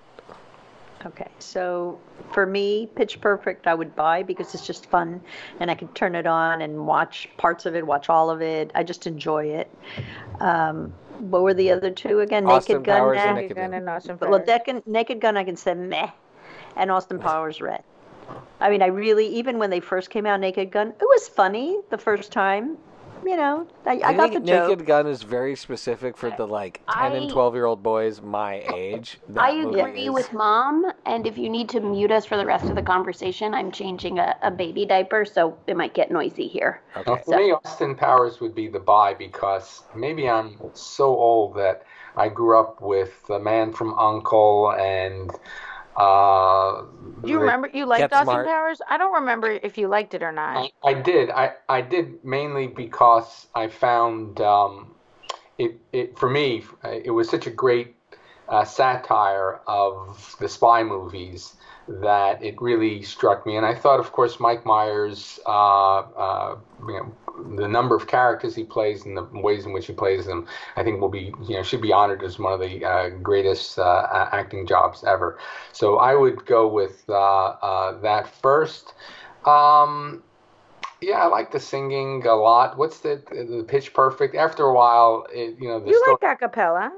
Okay, 1.06 1.28
so 1.38 1.98
for 2.32 2.44
me, 2.44 2.88
Pitch 2.94 3.20
Perfect 3.20 3.66
I 3.66 3.74
would 3.74 3.94
buy 3.94 4.22
because 4.22 4.52
it's 4.54 4.66
just 4.66 4.86
fun 4.86 5.20
and 5.60 5.70
I 5.70 5.74
can 5.74 5.88
turn 5.88 6.16
it 6.16 6.26
on 6.26 6.62
and 6.62 6.86
watch 6.86 7.28
parts 7.36 7.66
of 7.66 7.76
it, 7.76 7.86
watch 7.86 8.10
all 8.10 8.30
of 8.30 8.42
it. 8.42 8.72
I 8.74 8.82
just 8.82 9.06
enjoy 9.06 9.46
it. 9.46 9.70
Um, 10.40 10.92
what 11.20 11.42
were 11.42 11.54
the 11.54 11.70
other 11.70 11.90
two 11.90 12.20
again? 12.20 12.46
Austin 12.46 12.76
Naked 12.76 12.86
Gun. 12.86 12.98
Powers 12.98 13.18
and. 13.20 13.36
Naked 13.36 13.56
Gun 13.56 13.70
Gun. 13.70 13.80
and 13.80 13.88
Austin 13.88 14.16
But, 14.16 14.30
well, 14.30 14.40
Powers. 14.40 14.60
Naked, 14.66 14.86
Naked 14.86 15.20
Gun 15.20 15.36
I 15.36 15.44
can 15.44 15.56
say 15.56 15.74
meh, 15.74 16.10
and 16.76 16.90
Austin 16.90 17.18
Powers 17.18 17.60
red. 17.60 17.82
I 18.60 18.70
mean, 18.70 18.82
I 18.82 18.86
really 18.86 19.26
even 19.26 19.58
when 19.58 19.70
they 19.70 19.80
first 19.80 20.10
came 20.10 20.26
out, 20.26 20.40
Naked 20.40 20.70
Gun, 20.70 20.88
it 20.88 21.00
was 21.00 21.28
funny 21.28 21.80
the 21.90 21.98
first 21.98 22.32
time. 22.32 22.76
You 23.24 23.36
know, 23.36 23.66
I, 23.84 24.00
I, 24.04 24.14
got 24.14 24.28
the 24.28 24.34
think 24.34 24.46
joke. 24.46 24.68
Naked 24.68 24.86
Gun 24.86 25.06
is 25.06 25.22
very 25.22 25.56
specific 25.56 26.16
for 26.16 26.30
the 26.30 26.46
like 26.46 26.82
10 26.92 27.12
and 27.12 27.30
12 27.30 27.54
year 27.54 27.64
old 27.66 27.82
boys 27.82 28.22
my 28.22 28.62
age. 28.74 29.20
That 29.28 29.42
I 29.42 29.50
agree 29.50 30.06
is- 30.06 30.14
with 30.14 30.32
mom, 30.32 30.90
and 31.06 31.26
if 31.26 31.36
you 31.36 31.48
need 31.48 31.68
to 31.70 31.80
mute 31.80 32.10
us 32.10 32.24
for 32.24 32.36
the 32.36 32.46
rest 32.46 32.66
of 32.66 32.74
the 32.74 32.82
conversation, 32.82 33.54
I'm 33.54 33.70
changing 33.70 34.18
a, 34.18 34.36
a 34.42 34.50
baby 34.50 34.86
diaper, 34.86 35.24
so 35.24 35.58
it 35.66 35.76
might 35.76 35.94
get 35.94 36.10
noisy 36.10 36.46
here. 36.48 36.82
Now, 36.94 37.02
Okay. 37.06 37.22
for 37.24 37.36
me, 37.36 37.52
Austin 37.52 37.94
Powers 37.94 38.40
would 38.40 38.54
be 38.54 38.68
the 38.68 38.80
buy 38.80 39.14
because 39.14 39.82
maybe 39.94 40.28
I'm 40.28 40.58
so 40.74 41.06
old 41.06 41.56
that 41.56 41.84
I 42.16 42.28
grew 42.28 42.58
up 42.58 42.80
with 42.80 43.26
The 43.26 43.38
Man 43.38 43.72
from 43.72 43.98
Uncle 43.98 44.72
and. 44.78 45.30
Uh, 45.98 46.82
Do 47.22 47.28
you 47.28 47.34
the- 47.34 47.40
remember 47.40 47.70
you 47.74 47.84
liked 47.84 48.00
Get 48.00 48.12
Austin 48.12 48.26
Smart. 48.26 48.46
Powers? 48.46 48.80
I 48.88 48.96
don't 48.96 49.12
remember 49.14 49.50
if 49.50 49.76
you 49.76 49.88
liked 49.88 50.14
it 50.14 50.22
or 50.22 50.30
not. 50.30 50.70
I, 50.84 50.90
I 50.90 50.94
did. 50.94 51.30
I, 51.30 51.54
I 51.68 51.80
did 51.80 52.24
mainly 52.24 52.68
because 52.68 53.48
I 53.54 53.66
found 53.66 54.40
um, 54.40 54.94
it, 55.58 55.80
it 55.92 56.16
for 56.16 56.30
me 56.30 56.64
it 56.84 57.10
was 57.10 57.28
such 57.28 57.46
a 57.48 57.50
great 57.50 57.96
uh, 58.48 58.64
satire 58.64 59.60
of 59.66 60.36
the 60.40 60.48
spy 60.48 60.82
movies 60.82 61.54
that 61.88 62.42
it 62.42 62.60
really 62.60 63.02
struck 63.02 63.46
me. 63.46 63.56
And 63.56 63.64
I 63.64 63.74
thought, 63.74 63.98
of 63.98 64.12
course, 64.12 64.38
Mike 64.38 64.66
Myers, 64.66 65.40
uh, 65.46 65.98
uh, 66.00 66.58
you 66.86 66.92
know, 66.94 67.56
the 67.56 67.68
number 67.68 67.94
of 67.94 68.06
characters 68.06 68.54
he 68.54 68.64
plays 68.64 69.06
and 69.06 69.16
the 69.16 69.22
ways 69.22 69.64
in 69.64 69.72
which 69.72 69.86
he 69.86 69.92
plays 69.92 70.26
them, 70.26 70.46
I 70.76 70.82
think 70.82 71.00
will 71.00 71.08
be, 71.08 71.32
you 71.46 71.56
know, 71.56 71.62
should 71.62 71.80
be 71.80 71.92
honored 71.92 72.22
as 72.22 72.38
one 72.38 72.52
of 72.52 72.60
the 72.60 72.84
uh, 72.84 73.08
greatest 73.08 73.78
uh, 73.78 74.28
acting 74.32 74.66
jobs 74.66 75.02
ever. 75.04 75.38
So 75.72 75.96
I 75.96 76.14
would 76.14 76.44
go 76.44 76.68
with 76.68 77.04
uh, 77.08 77.14
uh, 77.14 78.00
that 78.00 78.28
first. 78.28 78.92
Um, 79.46 80.22
yeah, 81.00 81.22
I 81.22 81.26
like 81.26 81.52
the 81.52 81.60
singing 81.60 82.26
a 82.26 82.34
lot. 82.34 82.76
What's 82.76 83.00
the 83.00 83.22
the 83.30 83.64
Pitch 83.66 83.94
Perfect? 83.94 84.34
After 84.34 84.64
a 84.64 84.74
while, 84.74 85.26
it, 85.32 85.56
you 85.58 85.68
know, 85.68 85.80
the 85.80 85.90
you 85.90 86.02
story. 86.02 86.16
like 86.20 86.40
acapella? 86.40 86.90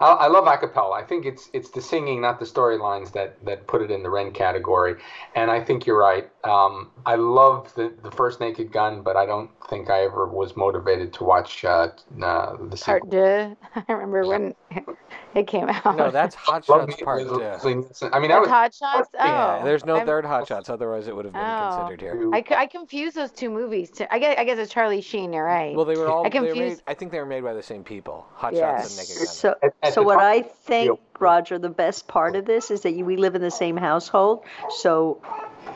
I, 0.00 0.06
I 0.06 0.26
love 0.28 0.44
acapella. 0.44 0.94
I 0.94 1.04
think 1.04 1.26
it's 1.26 1.50
it's 1.52 1.70
the 1.70 1.82
singing, 1.82 2.20
not 2.20 2.38
the 2.40 2.46
storylines, 2.46 3.12
that 3.12 3.44
that 3.44 3.66
put 3.66 3.82
it 3.82 3.90
in 3.90 4.02
the 4.02 4.10
Ren 4.10 4.32
category. 4.32 4.96
And 5.34 5.50
I 5.50 5.60
think 5.62 5.86
you're 5.86 5.98
right. 5.98 6.28
Um, 6.48 6.90
I 7.04 7.16
love 7.16 7.74
the 7.74 7.92
the 8.02 8.10
first 8.10 8.40
Naked 8.40 8.72
Gun, 8.72 9.02
but 9.02 9.16
I 9.16 9.26
don't 9.26 9.50
think 9.68 9.90
I 9.90 10.04
ever 10.04 10.26
was 10.26 10.56
motivated 10.56 11.12
to 11.14 11.24
watch 11.24 11.64
uh, 11.64 11.88
uh, 12.22 12.56
the 12.68 12.76
sequel. 12.76 13.00
Part 13.00 13.10
deux. 13.10 13.56
I 13.88 13.92
remember 13.92 14.26
when 14.26 14.54
it 15.34 15.46
came 15.46 15.68
out. 15.68 15.96
No, 15.96 16.10
that's 16.10 16.34
Hot 16.46 16.64
Shots 16.64 17.00
Part 17.02 17.26
Leslie 17.26 17.74
Two. 17.74 18.08
I 18.12 18.18
mean, 18.20 18.28
that 18.30 18.40
That's 18.40 18.40
was 18.40 18.48
Hot 18.48 18.74
Shots. 18.74 19.08
Oh, 19.18 19.24
Yeah, 19.24 19.60
there's 19.64 19.84
no 19.84 19.96
I'm- 19.96 20.06
third 20.06 20.24
Hot 20.24 20.46
Shots, 20.46 20.68
otherwise 20.70 21.08
it 21.08 21.16
would 21.16 21.24
have 21.24 21.34
been 21.34 21.42
Oh. 21.44 21.76
considered 21.88 22.00
here. 22.00 22.30
I, 22.32 22.38
I, 22.38 22.42
c- 22.48 22.54
I 22.54 22.66
confuse 22.66 23.14
those 23.14 23.30
two 23.32 23.50
movies. 23.50 23.90
Too. 23.90 24.06
I 24.10 24.18
guess 24.18 24.36
I 24.38 24.44
guess 24.44 24.58
it's 24.58 24.72
Charlie 24.72 25.00
Sheen. 25.00 25.32
You're 25.32 25.44
right. 25.44 25.74
Well, 25.74 25.84
they 25.84 25.96
were 25.96 26.08
all. 26.08 26.26
I 26.26 26.30
they 26.30 26.40
were 26.40 26.54
made, 26.54 26.80
I 26.86 26.94
think 26.94 27.12
they 27.12 27.18
were 27.18 27.26
made 27.26 27.42
by 27.42 27.54
the 27.54 27.62
same 27.62 27.84
people. 27.84 28.26
Hot 28.34 28.54
Yeah. 28.54 28.80
Shots 28.80 28.90
and 28.90 29.08
Naked 29.08 29.16
Gun. 29.16 29.26
So, 29.34 29.54
At- 29.62 29.74
at 29.82 29.94
so 29.94 30.02
what 30.02 30.16
time- 30.18 30.24
I 30.24 30.42
think, 30.42 31.00
Roger, 31.18 31.58
the 31.58 31.68
best 31.70 32.06
part 32.08 32.36
of 32.36 32.44
this 32.44 32.70
is 32.70 32.82
that 32.82 32.92
you, 32.92 33.04
we 33.04 33.16
live 33.16 33.34
in 33.34 33.42
the 33.42 33.50
same 33.50 33.76
household. 33.76 34.44
So, 34.70 35.22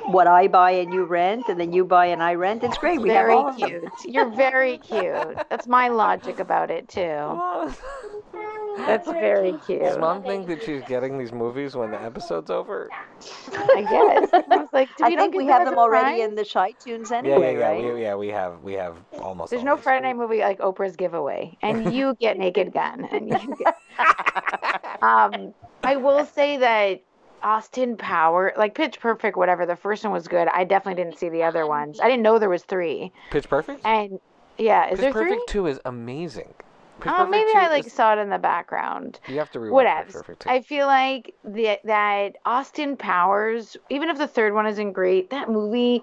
what 0.07 0.27
I 0.27 0.49
buy 0.49 0.73
and 0.73 0.93
you 0.93 1.05
rent, 1.05 1.49
and 1.49 1.61
then 1.61 1.73
you 1.73 1.85
buy 1.85 2.07
and 2.07 2.23
I 2.23 2.35
rent, 2.35 2.63
it's 2.63 2.79
great. 2.79 3.01
We 3.01 3.11
have 3.11 3.27
very 3.27 3.35
all 3.35 3.49
of 3.49 3.59
them. 3.59 3.69
cute. 3.69 3.93
You're 4.05 4.31
very 4.31 4.79
cute. 4.79 5.37
That's 5.49 5.67
my 5.67 5.89
logic 5.89 6.39
about 6.39 6.71
it 6.71 6.89
too. 6.89 7.41
That's 8.87 9.09
very 9.09 9.55
cute. 9.67 9.83
Does 9.83 9.99
mom 9.99 10.23
think 10.23 10.47
that 10.47 10.63
she's 10.63 10.83
getting 10.83 11.19
these 11.19 11.33
movies 11.33 11.75
when 11.75 11.91
the 11.91 12.01
episode's 12.01 12.51
over? 12.51 12.89
I 12.93 13.83
guess. 13.83 14.31
I 14.33 14.57
was 14.57 14.69
like, 14.73 14.89
do 14.97 15.05
we 15.05 15.17
don't 15.17 15.33
think 15.33 15.35
we 15.35 15.47
have 15.47 15.65
them 15.65 15.79
already 15.79 16.23
in 16.23 16.35
the 16.35 16.45
Shy 16.45 16.73
Tunes 16.73 17.11
anyway, 17.11 17.55
yeah, 17.55 17.59
yeah. 17.59 17.69
right? 17.69 17.95
We, 17.95 18.03
yeah, 18.03 18.15
we 18.15 18.29
have 18.29 18.63
we 18.63 18.73
have 18.75 18.97
almost. 19.21 19.51
There's 19.51 19.61
all 19.61 19.67
no. 19.67 19.77
Friday 19.77 20.07
night 20.07 20.17
movie 20.17 20.39
like 20.39 20.59
Oprah's 20.61 20.97
giveaway, 20.97 21.57
and 21.63 21.93
you 21.95 22.17
get 22.21 22.39
Naked 22.39 22.73
Gun, 22.73 23.07
and 23.13 23.29
you 23.29 23.57
get. 23.57 23.77
um, 25.03 25.53
I 25.83 25.97
will 25.97 26.25
say 26.25 26.57
that 26.59 27.03
Austin 27.43 27.97
Power, 27.97 28.53
like 28.57 28.75
Pitch 28.75 29.01
Perfect, 29.01 29.37
whatever. 29.37 29.67
The 29.67 29.77
first 29.77 30.05
one 30.05 30.13
was 30.13 30.29
good. 30.29 30.49
I 30.49 30.65
definitely 30.65 31.03
didn't 31.03 31.19
see 31.19 31.29
the 31.29 31.43
other 31.43 31.67
ones. 31.67 32.01
I 32.01 32.09
didn't 32.09 32.23
know 32.23 32.39
there 32.39 32.49
was 32.49 32.63
three. 32.65 33.13
Pitch 33.31 33.49
Perfect. 33.49 33.85
And 33.85 34.21
yeah, 34.59 34.87
is 34.87 34.93
Pitch 34.93 35.01
there 35.01 35.13
Perfect 35.13 35.51
three? 35.51 35.53
Two 35.63 35.67
is 35.67 35.81
amazing. 35.85 36.53
Pitch 37.01 37.13
Oh, 37.13 37.25
Perfect 37.25 37.31
maybe 37.31 37.51
I 37.55 37.69
like 37.69 37.87
is- 37.87 37.93
saw 37.93 38.13
it 38.13 38.19
in 38.19 38.29
the 38.29 38.39
background. 38.39 39.21
You 39.27 39.39
have 39.39 39.51
to 39.53 39.59
rewatch 39.59 39.71
Whatever. 39.71 40.05
Pitch 40.07 40.13
Perfect 40.15 40.43
Two. 40.43 40.51
I 40.51 40.61
feel 40.63 40.87
like 40.87 41.35
the, 41.45 41.79
that 41.85 42.37
Austin 42.45 42.97
Powers, 42.97 43.77
even 43.89 44.11
if 44.11 44.19
the 44.19 44.27
third 44.29 44.53
one 44.55 44.67
isn't 44.67 44.93
great, 44.93 45.31
that 45.31 45.49
movie, 45.49 46.03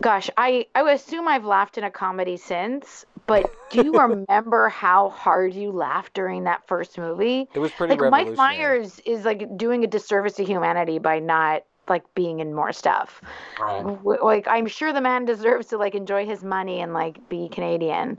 gosh, 0.00 0.30
I, 0.38 0.66
I 0.74 0.90
assume 0.92 1.28
I've 1.28 1.44
laughed 1.44 1.76
in 1.76 1.84
a 1.84 1.90
comedy 1.90 2.36
since, 2.38 3.04
but 3.26 3.50
do 3.70 3.80
you 3.84 3.92
remember 3.98 4.68
how 4.68 5.10
hard 5.10 5.54
you 5.54 5.72
laughed 5.72 6.14
during 6.14 6.44
that 6.44 6.66
first 6.66 6.98
movie? 6.98 7.48
It 7.54 7.58
was 7.58 7.72
pretty 7.72 7.94
Like 7.94 8.10
Mike. 8.10 8.36
Myers 8.36 9.00
is 9.00 9.24
like 9.24 9.56
doing 9.56 9.84
a 9.84 9.86
disservice 9.86 10.34
to 10.34 10.44
humanity 10.44 10.98
by 10.98 11.18
not 11.18 11.64
like 11.88 12.02
being 12.14 12.40
in 12.40 12.54
more 12.54 12.72
stuff. 12.72 13.22
Right. 13.60 13.84
Like 14.22 14.46
I'm 14.48 14.66
sure 14.66 14.92
the 14.92 15.00
man 15.00 15.24
deserves 15.24 15.68
to 15.68 15.78
like 15.78 15.94
enjoy 15.94 16.26
his 16.26 16.42
money 16.44 16.80
and 16.80 16.92
like 16.92 17.28
be 17.28 17.48
Canadian 17.48 18.18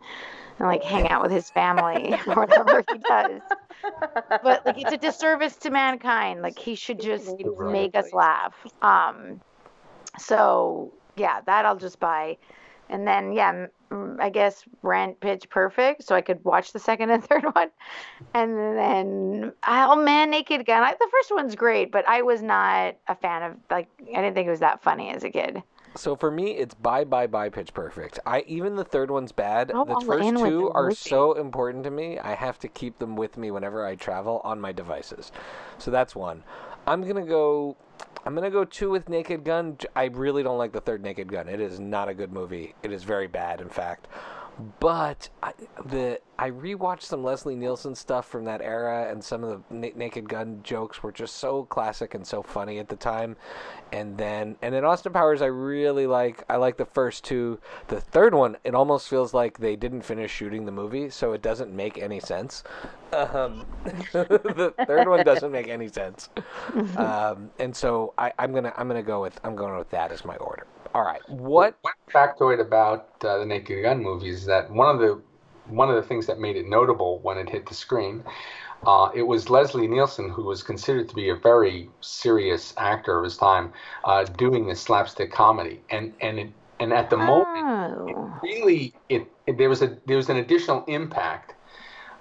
and 0.59 0.67
like 0.67 0.83
hang 0.83 1.09
out 1.09 1.21
with 1.21 1.31
his 1.31 1.49
family 1.49 2.19
or 2.27 2.35
whatever 2.35 2.83
he 2.89 2.97
does. 2.99 3.41
But 4.41 4.65
like 4.65 4.77
it's 4.77 4.91
a 4.91 4.97
disservice 4.97 5.57
to 5.57 5.71
mankind. 5.71 6.41
Like 6.41 6.59
he 6.59 6.75
should 6.75 6.99
just 6.99 7.43
Right. 7.43 7.73
make 7.73 7.95
us 7.95 8.13
laugh. 8.13 8.55
Um 8.81 9.41
so 10.19 10.93
yeah, 11.15 11.41
that 11.41 11.65
I'll 11.65 11.77
just 11.77 11.99
buy. 11.99 12.37
And 12.89 13.07
then 13.07 13.33
yeah, 13.33 13.67
I 13.91 14.29
guess 14.29 14.63
rent 14.81 15.19
Pitch 15.19 15.49
Perfect 15.49 16.03
so 16.03 16.15
I 16.15 16.21
could 16.21 16.43
watch 16.43 16.73
the 16.73 16.79
second 16.79 17.09
and 17.09 17.23
third 17.27 17.43
one. 17.43 17.69
And 18.33 18.57
then 18.77 19.53
oh 19.67 19.95
man, 19.95 20.29
Naked 20.29 20.65
Gun. 20.65 20.83
I, 20.83 20.91
the 20.93 21.09
first 21.11 21.31
one's 21.31 21.55
great, 21.55 21.91
but 21.91 22.07
I 22.07 22.21
was 22.21 22.41
not 22.41 22.95
a 23.07 23.15
fan 23.15 23.43
of 23.43 23.57
like 23.69 23.87
I 24.01 24.21
didn't 24.21 24.33
think 24.33 24.47
it 24.47 24.51
was 24.51 24.59
that 24.59 24.83
funny 24.83 25.09
as 25.09 25.23
a 25.23 25.29
kid. 25.29 25.63
So 25.95 26.15
for 26.15 26.29
me, 26.29 26.51
it's 26.51 26.75
bye 26.75 27.03
bye 27.03 27.27
bye 27.27 27.49
Pitch 27.49 27.73
Perfect. 27.73 28.19
I 28.25 28.41
even 28.41 28.75
the 28.75 28.83
third 28.83 29.09
one's 29.09 29.31
bad. 29.31 29.71
Go 29.71 29.83
the 29.85 29.93
all 29.93 30.01
first 30.01 30.29
two 30.37 30.69
are 30.71 30.91
so 30.91 31.33
important 31.33 31.83
to 31.85 31.91
me. 31.91 32.19
I 32.19 32.35
have 32.35 32.59
to 32.59 32.67
keep 32.67 32.99
them 32.99 33.15
with 33.15 33.37
me 33.37 33.51
whenever 33.51 33.85
I 33.85 33.95
travel 33.95 34.41
on 34.43 34.61
my 34.61 34.71
devices. 34.71 35.31
So 35.79 35.91
that's 35.91 36.15
one. 36.15 36.43
I'm 36.87 37.05
gonna 37.05 37.25
go. 37.25 37.75
I'm 38.25 38.33
gonna 38.33 38.49
go 38.49 38.63
two 38.63 38.89
with 38.89 39.09
Naked 39.09 39.43
Gun. 39.43 39.77
I 39.93 40.05
really 40.05 40.41
don't 40.41 40.57
like 40.57 40.71
the 40.71 40.79
third 40.79 41.03
Naked 41.03 41.29
Gun. 41.29 41.49
It 41.49 41.59
is 41.59 41.81
not 41.81 42.07
a 42.07 42.13
good 42.13 42.31
movie. 42.31 42.75
It 42.81 42.93
is 42.93 43.03
very 43.03 43.27
bad, 43.27 43.59
in 43.59 43.67
fact. 43.67 44.07
But 44.79 45.29
I, 45.43 45.53
the 45.85 46.19
I 46.39 46.49
rewatched 46.49 47.03
some 47.03 47.23
Leslie 47.23 47.55
Nielsen 47.55 47.93
stuff 47.95 48.27
from 48.27 48.45
that 48.45 48.61
era, 48.61 49.07
and 49.09 49.23
some 49.23 49.43
of 49.43 49.63
the 49.69 49.75
Na- 49.75 49.95
Naked 49.95 50.27
Gun 50.27 50.61
jokes 50.63 51.03
were 51.03 51.11
just 51.11 51.35
so 51.35 51.65
classic 51.65 52.15
and 52.15 52.25
so 52.25 52.41
funny 52.41 52.79
at 52.79 52.89
the 52.89 52.95
time. 52.95 53.35
And 53.91 54.17
then 54.17 54.55
and 54.61 54.73
then 54.73 54.83
Austin 54.83 55.13
Powers, 55.13 55.41
I 55.41 55.47
really 55.47 56.07
like. 56.07 56.43
I 56.49 56.55
like 56.57 56.77
the 56.77 56.85
first 56.85 57.23
two. 57.23 57.59
The 57.87 58.01
third 58.01 58.33
one, 58.33 58.57
it 58.63 58.73
almost 58.73 59.07
feels 59.09 59.33
like 59.33 59.59
they 59.59 59.75
didn't 59.75 60.01
finish 60.01 60.31
shooting 60.31 60.65
the 60.65 60.71
movie, 60.71 61.09
so 61.09 61.33
it 61.33 61.41
doesn't 61.41 61.71
make 61.71 61.97
any 61.97 62.19
sense. 62.19 62.63
Um, 63.13 63.65
the 64.11 64.73
third 64.87 65.07
one 65.07 65.23
doesn't 65.23 65.51
make 65.51 65.67
any 65.67 65.87
sense. 65.87 66.29
Um, 66.97 67.51
and 67.59 67.75
so 67.75 68.13
I, 68.17 68.31
I'm 68.39 68.53
gonna 68.53 68.73
I'm 68.75 68.87
gonna 68.87 69.03
go 69.03 69.21
with 69.21 69.39
I'm 69.43 69.55
going 69.55 69.77
with 69.77 69.89
that 69.91 70.11
as 70.11 70.25
my 70.25 70.35
order. 70.37 70.65
All 70.97 71.03
right, 71.03 71.21
what 71.29 71.77
One 71.81 71.93
factoid 72.11 72.59
about 72.59 73.23
uh, 73.23 73.37
the 73.37 73.45
Naked 73.45 73.83
Gun 73.83 74.01
movies 74.01 74.39
is 74.39 74.45
that 74.47 74.71
one 74.71 74.89
of 74.95 74.99
the 74.99 75.21
one 75.67 75.89
of 75.89 75.95
the 75.95 76.01
things 76.01 76.25
that 76.25 76.39
made 76.39 76.55
it 76.55 76.67
notable 76.67 77.19
when 77.19 77.37
it 77.37 77.47
hit 77.47 77.67
the 77.67 77.75
screen, 77.75 78.23
uh, 78.87 79.11
it 79.13 79.21
was 79.21 79.51
Leslie 79.51 79.87
Nielsen, 79.87 80.27
who 80.27 80.45
was 80.45 80.63
considered 80.63 81.07
to 81.09 81.13
be 81.13 81.29
a 81.29 81.35
very 81.35 81.87
serious 82.01 82.73
actor 82.77 83.19
of 83.19 83.25
his 83.25 83.37
time, 83.37 83.73
uh, 84.05 84.23
doing 84.23 84.65
this 84.65 84.81
slapstick 84.81 85.31
comedy, 85.31 85.83
and 85.91 86.13
and 86.19 86.39
it, 86.39 86.49
and 86.79 86.91
at 86.91 87.11
the 87.11 87.17
moment, 87.17 87.45
Oh. 87.47 88.39
really 88.41 88.91
it, 89.07 89.27
it 89.45 89.59
there 89.59 89.69
was 89.69 89.83
a 89.83 89.99
there 90.07 90.17
was 90.17 90.29
an 90.29 90.37
additional 90.37 90.83
impact. 90.87 91.53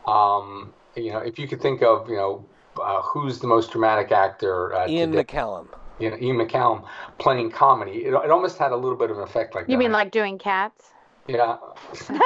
Um, 0.06 0.74
you 0.94 1.12
know, 1.12 1.20
if 1.20 1.38
you 1.38 1.48
could 1.48 1.62
think 1.62 1.82
of 1.82 2.10
you 2.10 2.16
know 2.16 2.44
uh, 2.78 3.00
who's 3.00 3.38
the 3.38 3.46
most 3.46 3.70
dramatic 3.70 4.12
actor, 4.12 4.74
uh, 4.74 4.86
Ian 4.86 5.12
today, 5.12 5.24
McKellen? 5.24 5.66
You 5.98 6.10
know, 6.10 6.16
Ian 6.20 6.36
McKellen 6.36 6.84
playing 7.18 7.50
comedy, 7.50 8.04
it, 8.04 8.12
it 8.12 8.30
almost 8.30 8.58
had 8.58 8.72
a 8.72 8.76
little 8.76 8.98
bit 8.98 9.10
of 9.10 9.16
an 9.18 9.22
effect 9.24 9.54
like 9.54 9.66
You 9.66 9.72
that. 9.76 9.78
mean 9.78 9.92
like 9.92 10.10
doing 10.10 10.38
cats? 10.38 10.90
Yeah, 11.26 11.56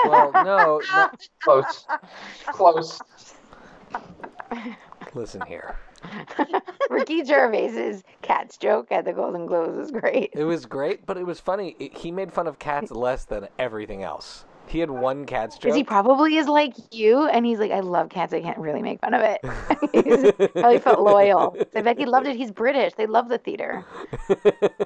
Well, 0.05 0.33
no, 0.35 0.83
no. 0.95 1.11
close, 1.43 1.87
close. 2.49 3.01
Listen 5.15 5.41
here. 5.47 5.77
Ricky 6.91 7.25
Gervais's 7.25 8.03
cats 8.23 8.57
joke 8.57 8.91
at 8.91 9.05
the 9.05 9.13
Golden 9.13 9.47
Globes 9.47 9.77
was 9.77 9.91
great. 9.91 10.31
It 10.35 10.45
was 10.45 10.67
great, 10.67 11.07
but 11.07 11.17
it 11.17 11.25
was 11.25 11.41
funny. 11.41 11.77
It, 11.79 11.97
he 11.99 12.11
made 12.11 12.33
fun 12.33 12.47
of 12.47 12.59
cats 12.59 12.91
less 12.91 13.25
than 13.25 13.49
everything 13.59 14.03
else. 14.03 14.45
He 14.71 14.79
had 14.79 14.91
one 14.91 15.27
cat's 15.27 15.57
joke. 15.57 15.63
Because 15.63 15.77
he 15.77 15.83
probably 15.83 16.37
is 16.37 16.47
like 16.47 16.75
you, 16.93 17.27
and 17.27 17.45
he's 17.45 17.59
like, 17.59 17.73
I 17.73 17.81
love 17.81 18.09
cats. 18.09 18.33
I 18.33 18.41
can't 18.41 18.59
really 18.59 18.83
make 18.83 19.01
fun 19.01 19.15
of 19.15 19.23
it. 19.23 19.41
He's 20.05 20.49
probably 20.53 20.79
felt 20.79 21.01
loyal. 21.01 21.57
I 21.75 21.83
bet 21.83 21.99
he 21.99 22.07
loved 22.07 22.29
it. 22.29 22.37
He's 22.37 22.53
British. 22.53 22.93
They 22.95 23.07
love 23.07 23.29
the 23.29 23.39
theater. 23.39 23.85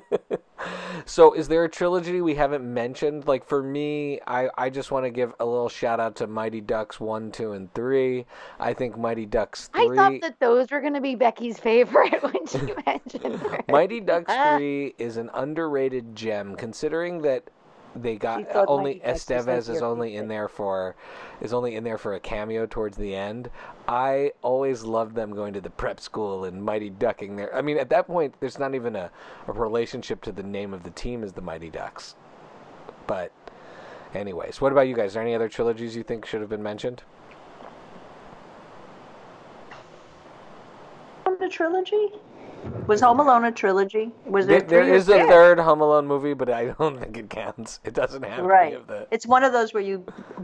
so, 1.04 1.34
is 1.34 1.48
there 1.48 1.64
a 1.64 1.68
trilogy 1.68 2.22
we 2.22 2.34
haven't 2.34 2.64
mentioned? 2.64 3.26
Like 3.26 3.46
for 3.46 3.62
me, 3.62 4.20
I, 4.26 4.48
I 4.56 4.70
just 4.70 4.90
want 4.90 5.04
to 5.04 5.10
give 5.10 5.34
a 5.38 5.44
little 5.44 5.68
shout 5.68 6.00
out 6.00 6.16
to 6.16 6.26
Mighty 6.26 6.62
Ducks 6.62 6.98
one, 6.98 7.30
two, 7.30 7.52
and 7.52 7.72
three. 7.74 8.24
I 8.58 8.72
think 8.72 8.96
Mighty 8.96 9.26
Ducks 9.26 9.68
I 9.74 9.88
thought 9.94 10.20
that 10.22 10.40
those 10.40 10.70
were 10.70 10.80
going 10.80 10.94
to 10.94 11.02
be 11.02 11.14
Becky's 11.14 11.58
favorite 11.58 12.22
when 12.22 12.46
she 12.46 12.72
mentioned 12.86 13.40
her. 13.40 13.60
Mighty 13.68 14.00
Ducks 14.00 14.32
ah. 14.34 14.56
three 14.56 14.94
is 14.96 15.18
an 15.18 15.30
underrated 15.34 16.16
gem, 16.16 16.56
considering 16.56 17.20
that 17.22 17.50
they 17.96 18.16
got 18.16 18.40
She 18.40 18.46
only 18.54 18.94
Mighty 18.94 19.06
like, 19.06 19.16
Estevez 19.16 19.68
is 19.68 19.82
only 19.82 20.16
in 20.16 20.28
there 20.28 20.48
for 20.48 20.96
is 21.40 21.52
only 21.52 21.76
in 21.76 21.84
there 21.84 21.98
for 21.98 22.14
a 22.14 22.20
cameo 22.20 22.66
towards 22.66 22.96
the 22.96 23.14
end. 23.14 23.50
I 23.86 24.32
always 24.42 24.82
loved 24.82 25.14
them 25.14 25.34
going 25.34 25.52
to 25.54 25.60
the 25.60 25.70
prep 25.70 26.00
school 26.00 26.44
and 26.44 26.62
Mighty 26.62 26.90
Ducking 26.90 27.36
there. 27.36 27.54
I 27.54 27.62
mean, 27.62 27.78
at 27.78 27.90
that 27.90 28.06
point, 28.06 28.34
there's 28.40 28.58
not 28.58 28.74
even 28.74 28.96
a, 28.96 29.10
a 29.46 29.52
relationship 29.52 30.22
to 30.22 30.32
the 30.32 30.42
name 30.42 30.72
of 30.72 30.82
the 30.82 30.90
team 30.90 31.22
as 31.22 31.32
the 31.32 31.40
Mighty 31.40 31.70
Ducks. 31.70 32.14
But, 33.06 33.32
anyways, 34.14 34.60
what 34.60 34.72
about 34.72 34.88
you 34.88 34.94
guys? 34.94 35.12
Are 35.12 35.14
there 35.14 35.22
any 35.22 35.34
other 35.34 35.48
trilogies 35.48 35.94
you 35.94 36.02
think 36.02 36.24
should 36.24 36.40
have 36.40 36.50
been 36.50 36.62
mentioned? 36.62 37.02
The 41.40 41.48
trilogy? 41.50 42.08
Was 42.86 43.00
Home 43.00 43.18
Alone 43.20 43.44
a 43.46 43.52
trilogy? 43.52 44.10
Was 44.26 44.46
there, 44.46 44.60
There, 44.60 44.68
there 44.68 44.84
three 44.84 44.92
or 44.92 44.96
a 44.96 45.02
six? 45.02 45.28
third 45.28 45.58
Home 45.58 45.80
Alone 45.80 46.06
movie, 46.06 46.34
but 46.34 46.50
I 46.50 46.66
don't 46.78 46.98
think 47.00 47.16
it 47.16 47.30
counts. 47.30 47.80
It 47.84 47.94
doesn't 47.94 48.22
have 48.22 48.48
any 48.50 48.74
of 48.74 48.86
the. 48.86 49.06
It's 49.10 49.26
one 49.26 49.42
of 49.44 49.52
those 49.52 49.72
where 49.72 49.82
you 49.82 49.98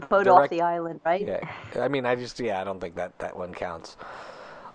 boat 0.09 0.23
Direct- 0.23 0.29
off 0.29 0.49
the 0.49 0.61
island, 0.61 1.01
right? 1.05 1.25
Yeah, 1.27 1.39
I 1.79 1.87
mean, 1.87 2.05
I 2.05 2.15
just 2.15 2.39
yeah, 2.39 2.59
I 2.59 2.63
don't 2.63 2.79
think 2.79 2.95
that 2.95 3.17
that 3.19 3.35
one 3.37 3.53
counts. 3.53 3.97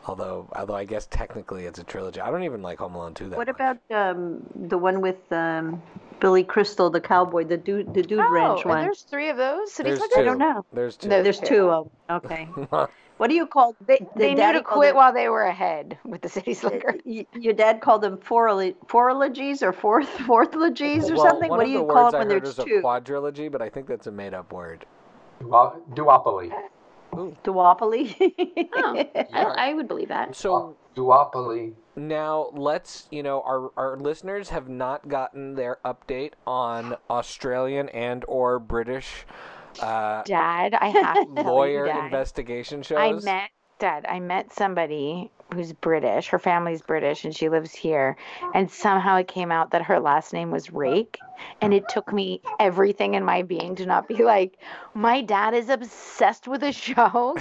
Although, 0.09 0.49
although 0.55 0.77
I 0.77 0.85
guess 0.85 1.07
technically 1.11 1.65
it's 1.65 1.81
a 1.81 1.85
trilogy. 1.85 2.21
I 2.21 2.31
don't 2.31 2.45
even 2.45 2.63
like 2.63 2.79
Home 2.79 2.95
Alone 2.95 3.15
two 3.15 3.29
that 3.31 3.37
What 3.37 3.49
much. 3.49 3.57
about 3.57 3.79
um, 3.91 4.47
the 4.55 4.79
one 4.79 5.01
with 5.01 5.17
um, 5.33 5.83
Billy 6.21 6.45
Crystal, 6.45 6.89
the 6.91 7.01
cowboy, 7.01 7.43
the 7.45 7.57
dude, 7.57 7.93
the 7.93 8.03
dude 8.03 8.21
Oh, 8.21 8.31
ranch 8.33 8.61
and 8.61 8.71
one? 8.71 8.83
there's 8.85 9.03
three 9.03 9.31
of 9.31 9.37
those. 9.37 9.73
City 9.73 9.89
There's 9.91 9.99
Slickers? 9.99 10.15
two. 10.15 10.21
I 10.21 10.25
don't 10.25 10.39
know. 10.39 10.65
There's 10.73 10.97
two. 10.97 11.09
No, 11.09 11.23
There's 11.25 11.41
two 11.41 11.69
of 11.71 11.91
them. 12.09 12.21
Okay. 12.25 12.49
What 13.19 13.29
do 13.31 13.35
you 13.37 13.47
call 13.47 13.75
They, 13.87 13.99
the 13.99 14.07
they 14.21 14.35
knew 14.35 14.53
to 14.53 14.63
quit 14.63 14.89
them- 14.91 14.97
while 14.97 15.13
they 15.13 15.29
were 15.29 15.43
ahead 15.45 15.99
with 16.05 16.21
the 16.23 16.29
City 16.29 16.53
uh, 16.53 16.55
slicker 16.55 16.97
y- 17.05 17.27
your 17.33 17.55
dad 17.55 17.81
called 17.81 18.03
them 18.03 18.19
fourlo- 18.19 18.75
fourlogies 18.87 19.63
or 19.63 19.73
fourth 19.73 20.09
fourthlogies 20.19 21.11
or 21.11 21.15
well, 21.17 21.27
something? 21.27 21.49
What 21.51 21.59
do 21.61 21.63
of 21.65 21.69
you 21.71 21.79
the 21.87 21.93
call 21.93 22.05
words 22.05 22.15
it 22.15 22.17
I 22.17 22.21
when 22.21 22.31
heard 22.31 22.45
there's 22.45 22.59
is 22.59 22.65
two? 22.65 22.77
a 22.77 22.83
quadrilogy, 22.83 23.51
but 23.51 23.63
I 23.63 23.69
think 23.71 23.87
that's 23.87 24.07
a 24.07 24.13
made-up 24.13 24.53
word. 24.53 24.85
Well, 25.43 25.81
duopoly. 25.93 26.53
Duopoly. 27.13 28.69
Oh, 28.75 29.05
I, 29.33 29.71
I 29.71 29.75
would 29.75 29.89
believe 29.89 30.09
that. 30.09 30.35
So 30.37 30.77
Duopoly. 30.95 31.75
now 31.95 32.51
let's, 32.53 33.07
you 33.11 33.23
know, 33.23 33.43
our 33.43 33.71
our 33.77 33.97
listeners 33.97 34.51
have 34.51 34.69
not 34.69 35.09
gotten 35.09 35.55
their 35.55 35.79
update 35.85 36.33
on 36.47 36.97
Australian 37.09 37.89
and 37.91 38.25
or 38.29 38.59
British 38.59 39.25
uh, 39.81 40.23
Dad, 40.25 40.75
I 40.75 40.89
have 40.89 41.15
to 41.15 41.35
tell 41.35 41.45
you, 41.45 41.51
lawyer 41.51 41.87
Dad. 41.87 42.05
investigation 42.07 42.83
shows. 42.83 42.99
I 42.99 43.13
met 43.13 43.51
Dad. 43.79 44.07
I 44.09 44.21
met 44.21 44.53
somebody 44.53 45.31
who's 45.55 45.73
British. 45.73 46.29
Her 46.29 46.39
family's 46.39 46.83
British, 46.83 47.25
and 47.25 47.35
she 47.37 47.49
lives 47.49 47.73
here. 47.73 48.17
And 48.55 48.71
somehow 48.71 49.17
it 49.17 49.29
came 49.29 49.53
out 49.53 49.71
that 49.73 49.83
her 49.83 50.01
last 50.01 50.33
name 50.33 50.51
was 50.51 50.71
Rake, 50.73 51.19
and 51.61 51.73
it 51.75 51.89
took 51.89 52.13
me 52.13 52.41
everything 52.59 53.15
in 53.15 53.25
my 53.25 53.43
being 53.43 53.77
to 53.77 53.87
not 53.87 54.09
be 54.09 54.25
like, 54.25 54.59
my 54.95 55.23
dad 55.23 55.55
is 55.55 55.69
obsessed 55.69 56.49
with 56.49 56.63
a 56.63 56.73
show 56.73 57.37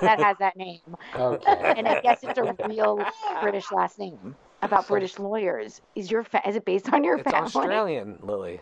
that 0.00 0.20
has 0.20 0.36
that 0.38 0.56
name, 0.56 0.80
Okay. 1.14 1.74
and 1.76 1.88
I 1.88 2.00
guess 2.00 2.18
it's 2.22 2.38
a 2.38 2.54
real 2.68 3.02
British 3.40 3.70
last 3.72 3.98
name 3.98 4.36
about 4.60 4.86
British 4.88 5.18
lawyers. 5.18 5.80
Is 5.94 6.10
your 6.10 6.24
fa- 6.24 6.46
is 6.46 6.56
it 6.56 6.64
based 6.66 6.92
on 6.92 7.04
your 7.04 7.18
it's 7.18 7.30
family? 7.30 7.46
Australian, 7.46 8.18
Lily. 8.22 8.60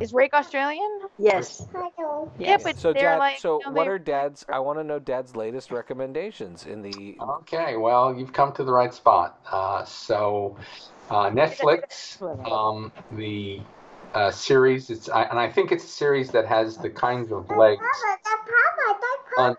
Is 0.00 0.12
Rake 0.12 0.34
Australian? 0.34 1.00
yes. 1.18 1.66
Yeah, 2.38 2.56
but 2.62 2.76
So, 2.78 2.92
they're 2.92 3.02
Dad, 3.02 3.18
like, 3.18 3.38
so 3.38 3.58
you 3.60 3.66
know, 3.66 3.72
what 3.72 3.84
they're- 3.84 3.98
Dad's? 3.98 4.44
I 4.48 4.58
want 4.58 4.78
to 4.78 4.84
know 4.84 4.98
Dad's 4.98 5.36
latest 5.36 5.70
recommendations 5.70 6.66
in 6.66 6.82
the. 6.82 7.16
Okay, 7.20 7.76
well, 7.76 8.14
you've 8.14 8.32
come 8.32 8.52
to 8.54 8.64
the 8.64 8.72
right 8.72 8.92
spot. 8.92 9.38
Uh, 9.50 9.84
so, 9.84 10.56
uh, 11.10 11.30
Netflix, 11.30 12.20
um, 12.50 12.90
the 13.12 13.60
uh, 14.14 14.30
series, 14.30 14.90
it's, 14.90 15.08
I, 15.08 15.22
and 15.24 15.38
I 15.38 15.50
think 15.50 15.72
it's 15.72 15.84
a 15.84 15.88
series 15.88 16.30
that 16.30 16.46
has 16.46 16.76
the 16.76 16.90
kinds 16.90 17.32
of 17.32 17.48
legs 17.50 17.82
on, 19.38 19.56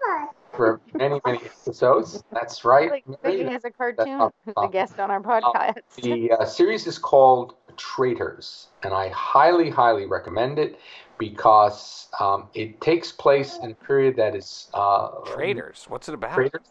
for 0.53 0.79
many, 0.93 1.19
many 1.25 1.39
episodes. 1.39 2.23
That's 2.31 2.63
right. 2.63 2.89
like 2.89 3.07
Mary. 3.07 3.19
thinking 3.21 3.53
as 3.53 3.65
a 3.65 3.71
cartoon 3.71 4.17
not- 4.17 4.33
who's 4.45 4.53
a 4.57 4.67
guest 4.69 4.99
on 4.99 5.11
our 5.11 5.21
podcast. 5.21 5.75
The 6.01 6.31
uh, 6.31 6.45
series 6.45 6.87
is 6.87 6.97
called 6.97 7.55
Traitors, 7.77 8.67
and 8.83 8.93
I 8.93 9.09
highly, 9.09 9.69
highly 9.69 10.05
recommend 10.05 10.59
it 10.59 10.79
because 11.17 12.07
um, 12.19 12.49
it 12.53 12.81
takes 12.81 13.11
place 13.11 13.57
in 13.63 13.71
a 13.71 13.75
period 13.75 14.15
that 14.17 14.35
is 14.35 14.69
uh, 14.73 15.09
Traders. 15.25 15.85
What's 15.87 16.09
it 16.09 16.15
about? 16.15 16.33
Traitors. 16.33 16.67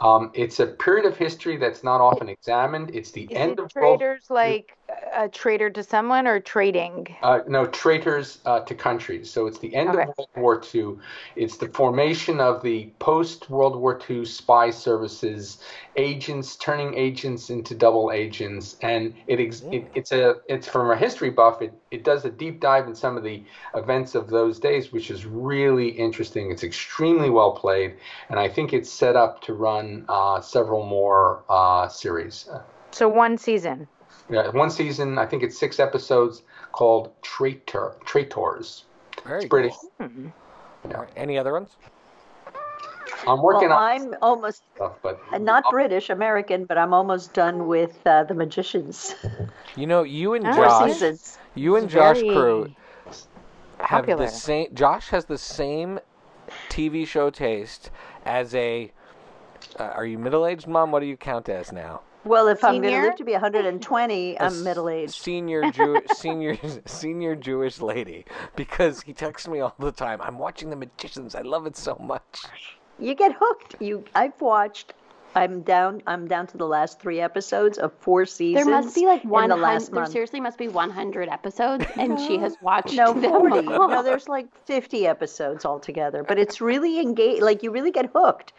Um, 0.00 0.30
it's 0.34 0.60
a 0.60 0.66
period 0.66 1.06
of 1.06 1.16
history 1.16 1.56
that's 1.56 1.82
not 1.82 2.00
often 2.00 2.28
examined. 2.28 2.94
It's 2.94 3.10
the 3.12 3.24
Is 3.30 3.38
end 3.38 3.52
it 3.52 3.58
of 3.60 3.74
World. 3.76 4.00
traders 4.00 4.26
like 4.28 4.76
a 5.16 5.28
traitor 5.28 5.70
to 5.70 5.82
someone 5.82 6.26
or 6.26 6.40
trading? 6.40 7.06
Uh, 7.22 7.40
no, 7.48 7.66
traitors 7.66 8.38
uh, 8.44 8.60
to 8.60 8.74
countries. 8.74 9.30
So 9.30 9.46
it's 9.46 9.58
the 9.58 9.74
end 9.74 9.90
Okay. 9.90 10.02
of 10.02 10.08
World 10.16 10.28
War 10.36 10.62
II. 10.74 10.96
It's 11.34 11.56
the 11.56 11.68
formation 11.68 12.40
of 12.40 12.62
the 12.62 12.92
post 12.98 13.50
World 13.50 13.76
War 13.76 13.98
II 14.08 14.24
spy 14.24 14.70
services, 14.70 15.62
agents 15.96 16.56
turning 16.56 16.94
agents 16.94 17.50
into 17.50 17.74
double 17.74 18.12
agents, 18.12 18.76
and 18.82 19.14
it, 19.26 19.40
ex- 19.40 19.64
it 19.72 19.90
it's 19.94 20.12
a 20.12 20.36
it's 20.48 20.68
from 20.68 20.90
a 20.90 20.96
history 20.96 21.30
buff. 21.30 21.62
It 21.62 21.72
it 21.90 22.04
does 22.04 22.24
a 22.24 22.30
deep 22.30 22.60
dive 22.60 22.86
in 22.86 22.94
some 22.94 23.16
of 23.16 23.24
the 23.24 23.42
events 23.74 24.14
of 24.14 24.28
those 24.28 24.60
days, 24.60 24.92
which 24.92 25.10
is 25.10 25.26
really 25.26 25.88
interesting. 25.88 26.50
It's 26.50 26.64
extremely 26.64 27.30
well 27.30 27.52
played, 27.52 27.96
and 28.28 28.38
I 28.38 28.48
think 28.48 28.72
it's 28.72 28.92
set 28.92 29.16
up 29.16 29.42
to 29.42 29.54
run 29.54 30.04
uh, 30.08 30.40
several 30.40 30.84
more 30.84 31.44
uh, 31.48 31.88
series. 31.88 32.48
So 32.92 33.08
one 33.08 33.36
season. 33.36 33.88
Yeah, 34.28 34.48
one 34.50 34.70
season, 34.70 35.18
I 35.18 35.26
think 35.26 35.42
it's 35.42 35.56
six 35.56 35.78
episodes 35.78 36.42
called 36.72 37.12
Traitor 37.22 37.94
Traitors. 38.04 38.84
Very 39.24 39.38
It's 39.38 39.48
British. 39.48 39.74
cool. 39.98 40.08
Hmm. 40.08 40.28
All 40.86 41.00
right, 41.02 41.10
Any 41.16 41.38
other 41.38 41.52
ones? 41.52 41.76
I'm 43.26 43.42
working 43.42 43.68
Well, 43.68 43.78
on 43.78 43.82
I'm 44.02 44.14
almost 44.22 44.62
stuff, 44.74 44.92
but 45.02 45.20
uh, 45.32 45.38
not 45.38 45.68
British, 45.70 46.10
American, 46.10 46.64
but 46.64 46.78
I'm 46.78 46.92
almost 46.94 47.32
done 47.34 47.66
with 47.66 47.98
uh, 48.06 48.24
The 48.24 48.34
Magicians. 48.34 49.14
You 49.76 49.86
know, 49.86 50.02
you 50.02 50.34
and 50.34 50.44
Four 50.54 50.66
Josh, 50.66 50.92
seasons. 50.92 51.38
you 51.54 51.76
and 51.76 51.84
It's 51.86 51.94
Josh 51.94 52.20
Crew 52.22 52.70
have 53.78 54.06
Popular. 54.06 54.24
the 54.24 54.28
same. 54.28 54.74
Josh 54.74 55.08
has 55.10 55.26
the 55.26 55.38
same 55.38 55.98
TV 56.68 57.06
show 57.06 57.30
taste 57.30 57.90
as 58.24 58.54
a. 58.54 58.92
Uh, 59.78 59.82
are 59.82 60.06
you 60.06 60.18
middle-aged, 60.18 60.66
Mom? 60.66 60.90
What 60.92 61.00
do 61.00 61.06
you 61.06 61.16
count 61.16 61.48
as 61.48 61.72
now? 61.72 62.00
Well, 62.26 62.48
if 62.48 62.64
I'm 62.64 62.80
going 62.82 62.92
to 62.94 63.00
live 63.02 63.16
to 63.16 63.24
be 63.24 63.32
120, 63.32 64.34
A 64.34 64.42
I'm 64.42 64.64
middle 64.64 64.88
aged. 64.88 65.14
Senior 65.14 65.70
Jew, 65.70 66.00
senior, 66.16 66.58
senior 66.84 67.36
Jewish 67.36 67.80
lady, 67.80 68.24
because 68.56 69.02
he 69.02 69.12
texts 69.12 69.46
me 69.48 69.60
all 69.60 69.74
the 69.78 69.92
time. 69.92 70.20
I'm 70.20 70.36
watching 70.38 70.70
The 70.70 70.76
Magicians. 70.76 71.36
I 71.36 71.42
love 71.42 71.66
it 71.66 71.76
so 71.76 71.96
much. 72.00 72.46
You 72.98 73.14
get 73.14 73.36
hooked. 73.38 73.76
You, 73.80 74.04
I've 74.14 74.40
watched. 74.40 74.94
I'm 75.36 75.60
down. 75.62 76.02
I'm 76.06 76.26
down 76.26 76.46
to 76.48 76.56
the 76.56 76.66
last 76.66 76.98
three 76.98 77.20
episodes 77.20 77.76
of 77.78 77.92
four 78.00 78.24
seasons. 78.24 78.64
There 78.66 78.74
must 78.74 78.94
be 78.94 79.04
like 79.06 79.22
in 79.22 79.28
one 79.30 79.50
the 79.50 79.54
hundred. 79.56 79.62
last 79.66 79.90
There 79.92 80.00
month. 80.00 80.12
seriously 80.12 80.40
must 80.40 80.56
be 80.58 80.66
one 80.68 80.88
hundred 80.90 81.28
episodes, 81.28 81.84
and 81.96 82.18
she 82.18 82.38
has 82.38 82.56
watched 82.62 82.94
No, 82.94 83.12
40. 83.12 83.68
all. 83.68 83.88
no, 83.88 84.02
there's 84.02 84.28
like 84.28 84.46
50 84.64 85.06
episodes 85.06 85.66
altogether. 85.66 86.24
But 86.24 86.38
it's 86.38 86.60
really 86.62 86.98
engaged. 87.00 87.42
Like 87.42 87.62
you 87.62 87.70
really 87.70 87.90
get 87.92 88.10
hooked. 88.14 88.54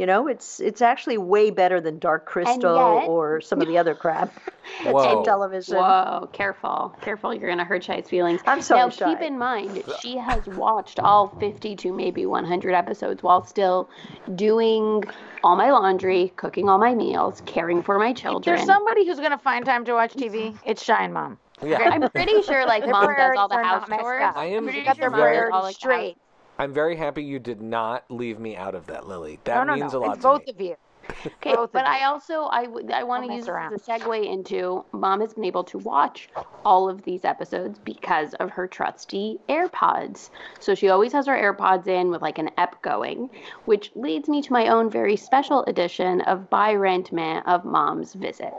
You 0.00 0.06
know, 0.06 0.28
it's 0.28 0.60
it's 0.60 0.80
actually 0.80 1.18
way 1.18 1.50
better 1.50 1.78
than 1.78 1.98
Dark 1.98 2.24
Crystal 2.24 2.74
yet- 3.00 3.06
or 3.06 3.42
some 3.42 3.60
of 3.60 3.68
the 3.68 3.76
other 3.76 3.94
crap 3.94 4.32
that's 4.82 4.94
Whoa. 4.94 5.18
on 5.18 5.24
television. 5.26 5.76
Whoa, 5.76 6.26
careful, 6.32 6.96
careful! 7.02 7.34
You're 7.34 7.50
gonna 7.50 7.66
hurt 7.66 7.84
Shy's 7.84 8.08
feelings. 8.08 8.40
I'm 8.46 8.62
sorry, 8.62 8.80
Now 8.80 8.88
Shy. 8.88 9.10
keep 9.12 9.20
in 9.20 9.36
mind, 9.36 9.82
she 10.00 10.16
has 10.16 10.46
watched 10.46 11.00
all 11.00 11.28
50 11.38 11.76
to 11.76 11.92
maybe 11.92 12.24
100 12.24 12.72
episodes 12.72 13.22
while 13.22 13.44
still 13.44 13.90
doing 14.36 15.04
all 15.44 15.54
my 15.54 15.70
laundry, 15.70 16.32
cooking 16.36 16.70
all 16.70 16.78
my 16.78 16.94
meals, 16.94 17.42
caring 17.44 17.82
for 17.82 17.98
my 17.98 18.08
If 18.12 18.16
children. 18.16 18.56
there's 18.56 18.66
somebody 18.66 19.04
who's 19.06 19.20
gonna 19.20 19.36
find 19.36 19.66
time 19.66 19.84
to 19.84 19.92
watch 19.92 20.14
TV, 20.14 20.56
it's 20.64 20.82
Shine 20.82 21.12
Mom. 21.12 21.36
Yeah, 21.62 21.76
I'm 21.78 22.08
pretty 22.10 22.40
sure 22.40 22.64
like 22.66 22.84
Their 22.84 22.92
mom 22.92 23.14
does 23.14 23.36
all 23.36 23.48
the 23.48 23.56
are 23.56 23.62
house 23.62 23.80
not 23.82 23.90
messed 23.90 24.00
chores. 24.00 24.22
up. 24.22 24.36
I 24.38 24.46
am 24.46 24.64
Pretty 24.64 24.78
They 24.78 24.84
got 24.86 24.96
sure 24.96 25.10
mom 25.10 25.20
does 25.20 25.50
all 25.52 25.60
the 25.60 25.66
house- 25.66 25.74
straight. 25.74 26.16
I'm 26.60 26.74
very 26.74 26.94
happy 26.94 27.22
you 27.24 27.38
did 27.38 27.62
not 27.62 28.04
leave 28.10 28.38
me 28.38 28.54
out 28.54 28.74
of 28.74 28.86
that, 28.86 29.06
Lily. 29.06 29.38
That 29.44 29.54
no, 29.66 29.74
no, 29.74 29.80
means 29.80 29.94
no. 29.94 29.98
a 29.98 30.00
lot 30.00 30.14
It's 30.16 30.22
to 30.22 30.28
both 30.28 30.46
me. 30.46 30.52
of 30.52 30.60
you. 30.60 30.76
Okay, 31.26 31.54
Both 31.54 31.70
of 31.70 31.72
but 31.72 31.86
you. 31.86 31.92
I 31.92 32.04
also 32.04 32.42
I 32.42 32.66
I 32.92 33.02
want 33.02 33.26
to 33.26 33.34
use 33.34 33.48
around. 33.48 33.72
this 33.72 33.88
as 33.88 34.02
a 34.02 34.04
segue 34.04 34.30
into 34.30 34.84
mom 34.92 35.20
has 35.22 35.32
been 35.34 35.44
able 35.44 35.64
to 35.64 35.78
watch 35.78 36.28
all 36.64 36.88
of 36.88 37.02
these 37.02 37.24
episodes 37.24 37.78
because 37.78 38.34
of 38.34 38.50
her 38.50 38.68
trusty 38.68 39.38
AirPods. 39.48 40.30
So 40.60 40.74
she 40.74 40.88
always 40.90 41.12
has 41.14 41.26
her 41.26 41.34
AirPods 41.34 41.86
in 41.88 42.10
with 42.10 42.20
like 42.22 42.38
an 42.38 42.50
ep 42.58 42.80
going, 42.82 43.30
which 43.64 43.90
leads 43.94 44.28
me 44.28 44.42
to 44.42 44.52
my 44.52 44.68
own 44.68 44.90
very 44.90 45.16
special 45.16 45.64
edition 45.64 46.20
of 46.22 46.50
Buy 46.50 46.74
Rent 46.74 47.10
Man 47.10 47.42
of 47.44 47.64
Mom's 47.64 48.12
Visit. 48.14 48.54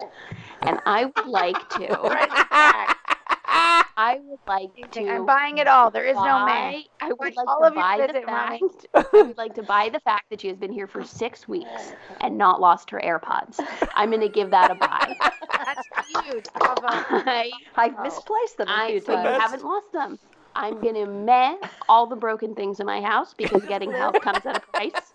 And 0.62 0.80
I 0.86 1.06
would 1.06 1.28
like 1.28 1.70
to 1.70 2.98
I 3.54 4.20
would 4.24 4.40
like 4.48 4.92
to 4.94 5.08
I'm 5.08 5.26
buying 5.26 5.58
it 5.58 5.68
all. 5.68 5.92
There 5.92 6.06
is 6.06 6.16
no 6.16 6.46
May. 6.46 6.86
I 7.00 7.10
would 7.10 7.36
like 7.36 7.48
all 7.48 7.60
to 7.60 7.68
of 7.68 7.74
your 7.76 7.84
buy 7.84 8.08
the 8.08 8.22
fact. 8.22 8.62
Mommy. 8.62 8.62
I 9.14 9.22
would 9.28 9.38
like 9.38 9.56
to 9.56 9.64
buy 9.64 9.90
the 9.90 10.00
fact 10.00 10.26
that 10.30 10.42
she 10.42 10.48
has 10.48 10.58
been 10.58 10.72
here 10.72 10.88
for 10.88 11.04
six 11.04 11.48
weeks 11.48 11.94
and 12.22 12.38
not 12.38 12.62
lost 12.62 12.90
her 12.90 13.00
AirPods. 13.04 13.60
I'm 13.96 14.10
going 14.10 14.22
to 14.22 14.30
give 14.30 14.52
that 14.52 14.72
a 14.72 14.76
buy. 14.76 15.16
That's 15.66 15.88
huge. 16.26 16.46
Bravo. 16.58 16.88
I, 16.88 17.52
I've 17.76 18.00
misplaced 18.02 18.58
them 18.58 18.70
a 18.70 18.72
I, 18.72 18.92
few 18.92 19.02
so 19.02 19.12
you 19.12 19.28
haven't 19.28 19.64
lost 19.64 19.92
them. 19.92 20.18
I'm 20.56 20.82
going 20.82 20.96
to 20.96 21.06
meh 21.06 21.56
all 21.88 22.08
the 22.08 22.16
broken 22.16 22.56
things 22.56 22.80
in 22.80 22.86
my 22.86 23.02
house 23.02 23.34
because 23.34 23.64
getting 23.66 23.92
help 24.02 24.22
comes 24.22 24.46
at 24.46 24.58
a 24.58 24.60
price. 24.60 25.14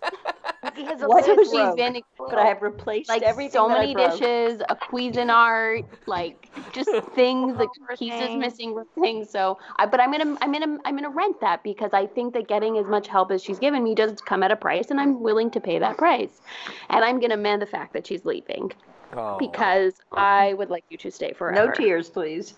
He 0.77 0.83
has 0.83 1.01
a 1.01 1.07
What 1.07 1.25
list. 1.27 1.53
was 1.53 1.75
been 1.75 2.01
But 2.17 2.37
I 2.37 2.45
have 2.45 2.61
replaced 2.61 3.09
like 3.09 3.23
everything 3.23 3.51
so 3.51 3.67
that 3.67 3.77
I 3.77 3.81
many 3.81 3.93
broke. 3.93 4.11
dishes, 4.11 4.61
a 4.69 4.75
Cuisinart, 4.75 5.85
like 6.05 6.49
just 6.73 6.89
things, 7.15 7.57
like 7.57 7.69
Poor 7.77 7.97
pieces 7.97 8.35
missing 8.35 8.83
things. 9.01 9.29
So, 9.29 9.57
I, 9.77 9.85
but 9.85 9.99
I'm 9.99 10.11
gonna, 10.11 10.37
I'm 10.41 10.51
gonna, 10.51 10.77
I'm 10.85 10.95
gonna 10.95 11.09
rent 11.09 11.39
that 11.41 11.63
because 11.63 11.91
I 11.93 12.05
think 12.05 12.33
that 12.33 12.47
getting 12.47 12.77
as 12.77 12.85
much 12.85 13.07
help 13.07 13.31
as 13.31 13.43
she's 13.43 13.59
given 13.59 13.83
me 13.83 13.95
does 13.95 14.21
come 14.21 14.43
at 14.43 14.51
a 14.51 14.55
price, 14.55 14.89
and 14.91 14.99
I'm 14.99 15.21
willing 15.21 15.49
to 15.51 15.59
pay 15.59 15.79
that 15.79 15.97
price. 15.97 16.41
And 16.89 17.03
I'm 17.03 17.19
gonna 17.19 17.37
mend 17.37 17.61
the 17.61 17.65
fact 17.67 17.93
that 17.93 18.05
she's 18.07 18.25
leaving 18.25 18.71
Oh, 19.13 19.37
because 19.37 19.93
oh. 20.11 20.17
I 20.17 20.53
would 20.53 20.69
like 20.69 20.83
you 20.89 20.97
to 20.97 21.11
stay 21.11 21.33
forever. 21.33 21.67
No 21.67 21.71
tears, 21.71 22.09
please. 22.09 22.55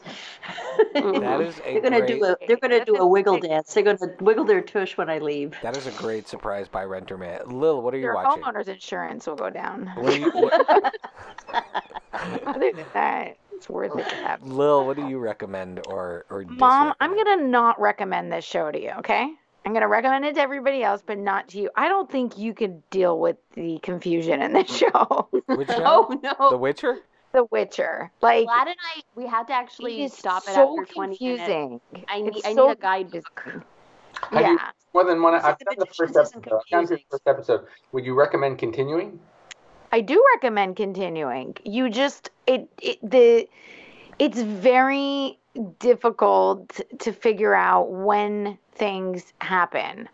that 0.93 1.41
is 1.41 1.59
a 1.59 1.73
They're 1.73 1.81
gonna 1.81 1.99
great. 1.99 2.19
do 2.19 2.25
a 2.25 2.35
they're 2.47 2.57
gonna 2.57 2.83
do 2.85 2.95
a 2.97 3.07
wiggle 3.07 3.39
dance. 3.39 3.73
They're 3.73 3.83
gonna 3.83 4.13
wiggle 4.19 4.45
their 4.45 4.61
tush 4.61 4.97
when 4.97 5.09
I 5.09 5.19
leave. 5.19 5.55
That 5.61 5.77
is 5.77 5.87
a 5.87 5.91
great 5.91 6.27
surprise 6.27 6.67
by 6.67 6.83
Renter 6.85 7.17
Man. 7.17 7.41
Lil, 7.47 7.81
what 7.81 7.93
are 7.93 7.97
you 7.97 8.03
Your 8.03 8.15
watching? 8.15 8.43
homeowner's 8.43 8.67
insurance 8.67 9.27
will 9.27 9.35
go 9.35 9.49
down. 9.49 9.87
What 9.95 10.13
are 10.13 10.17
you, 10.17 10.31
what, 10.33 10.95
Other 12.45 12.71
than 12.73 12.85
that, 12.93 13.37
it's 13.53 13.69
worth 13.69 13.95
it 13.97 14.09
to 14.09 14.15
have. 14.15 14.41
Lil, 14.43 14.85
what 14.85 14.97
do 14.97 15.07
you 15.07 15.19
recommend 15.19 15.81
or 15.87 16.25
or 16.29 16.43
Mom, 16.47 16.93
I'm 16.99 17.15
gonna 17.15 17.43
not 17.47 17.79
recommend 17.79 18.31
this 18.31 18.45
show 18.45 18.71
to 18.71 18.81
you, 18.81 18.91
okay? 18.99 19.31
I'm 19.69 19.73
gonna 19.75 19.87
recommend 19.87 20.25
it 20.25 20.33
to 20.33 20.41
everybody 20.41 20.81
else, 20.81 21.03
but 21.05 21.19
not 21.19 21.49
to 21.49 21.59
you. 21.59 21.69
I 21.75 21.89
don't 21.89 22.11
think 22.11 22.39
you 22.39 22.55
could 22.55 22.89
deal 22.89 23.19
with 23.19 23.37
the 23.53 23.77
confusion 23.83 24.41
in 24.41 24.51
this 24.51 24.67
show. 24.75 25.29
Which 25.45 25.67
show? 25.67 25.83
Oh 25.85 26.19
no! 26.23 26.49
The 26.49 26.57
Witcher. 26.57 26.97
the 27.33 27.43
Witcher, 27.51 28.09
like, 28.19 28.47
Vlad 28.47 28.61
and 28.61 28.75
I, 28.95 29.01
we 29.13 29.27
had 29.27 29.45
to 29.45 29.53
actually 29.53 30.01
is 30.01 30.13
stop 30.13 30.41
it 30.47 30.55
so 30.55 30.75
after 30.81 30.91
20 30.91 31.17
minutes. 31.23 31.43
confusing. 31.43 31.81
I 32.07 32.21
need, 32.21 32.37
It's 32.37 32.47
I 32.47 32.53
need 32.53 32.71
a 32.71 32.75
guidebook. 32.77 33.43
Have 33.45 34.41
yeah. 34.41 34.49
watched 34.53 34.73
more 34.95 35.03
than 35.05 35.21
one. 35.21 35.35
I've 35.35 35.43
done 35.43 35.57
the 35.77 35.85
the 35.85 35.93
first 35.93 36.17
episode. 36.17 36.47
I've 36.47 36.71
gone 36.71 36.87
through 36.87 36.97
the 36.97 37.03
first 37.11 37.27
episode. 37.27 37.67
Would 37.91 38.05
you 38.05 38.15
recommend 38.15 38.57
continuing? 38.57 39.19
I 39.91 40.01
do 40.01 40.25
recommend 40.33 40.77
continuing. 40.77 41.55
You 41.63 41.91
just 41.91 42.31
it, 42.47 42.67
it 42.81 42.97
the 43.07 43.47
it's 44.17 44.41
very 44.41 45.37
difficult 45.77 46.81
to 47.01 47.13
figure 47.13 47.53
out 47.53 47.91
when 47.91 48.57
things 48.79 49.33
happen. 49.41 50.09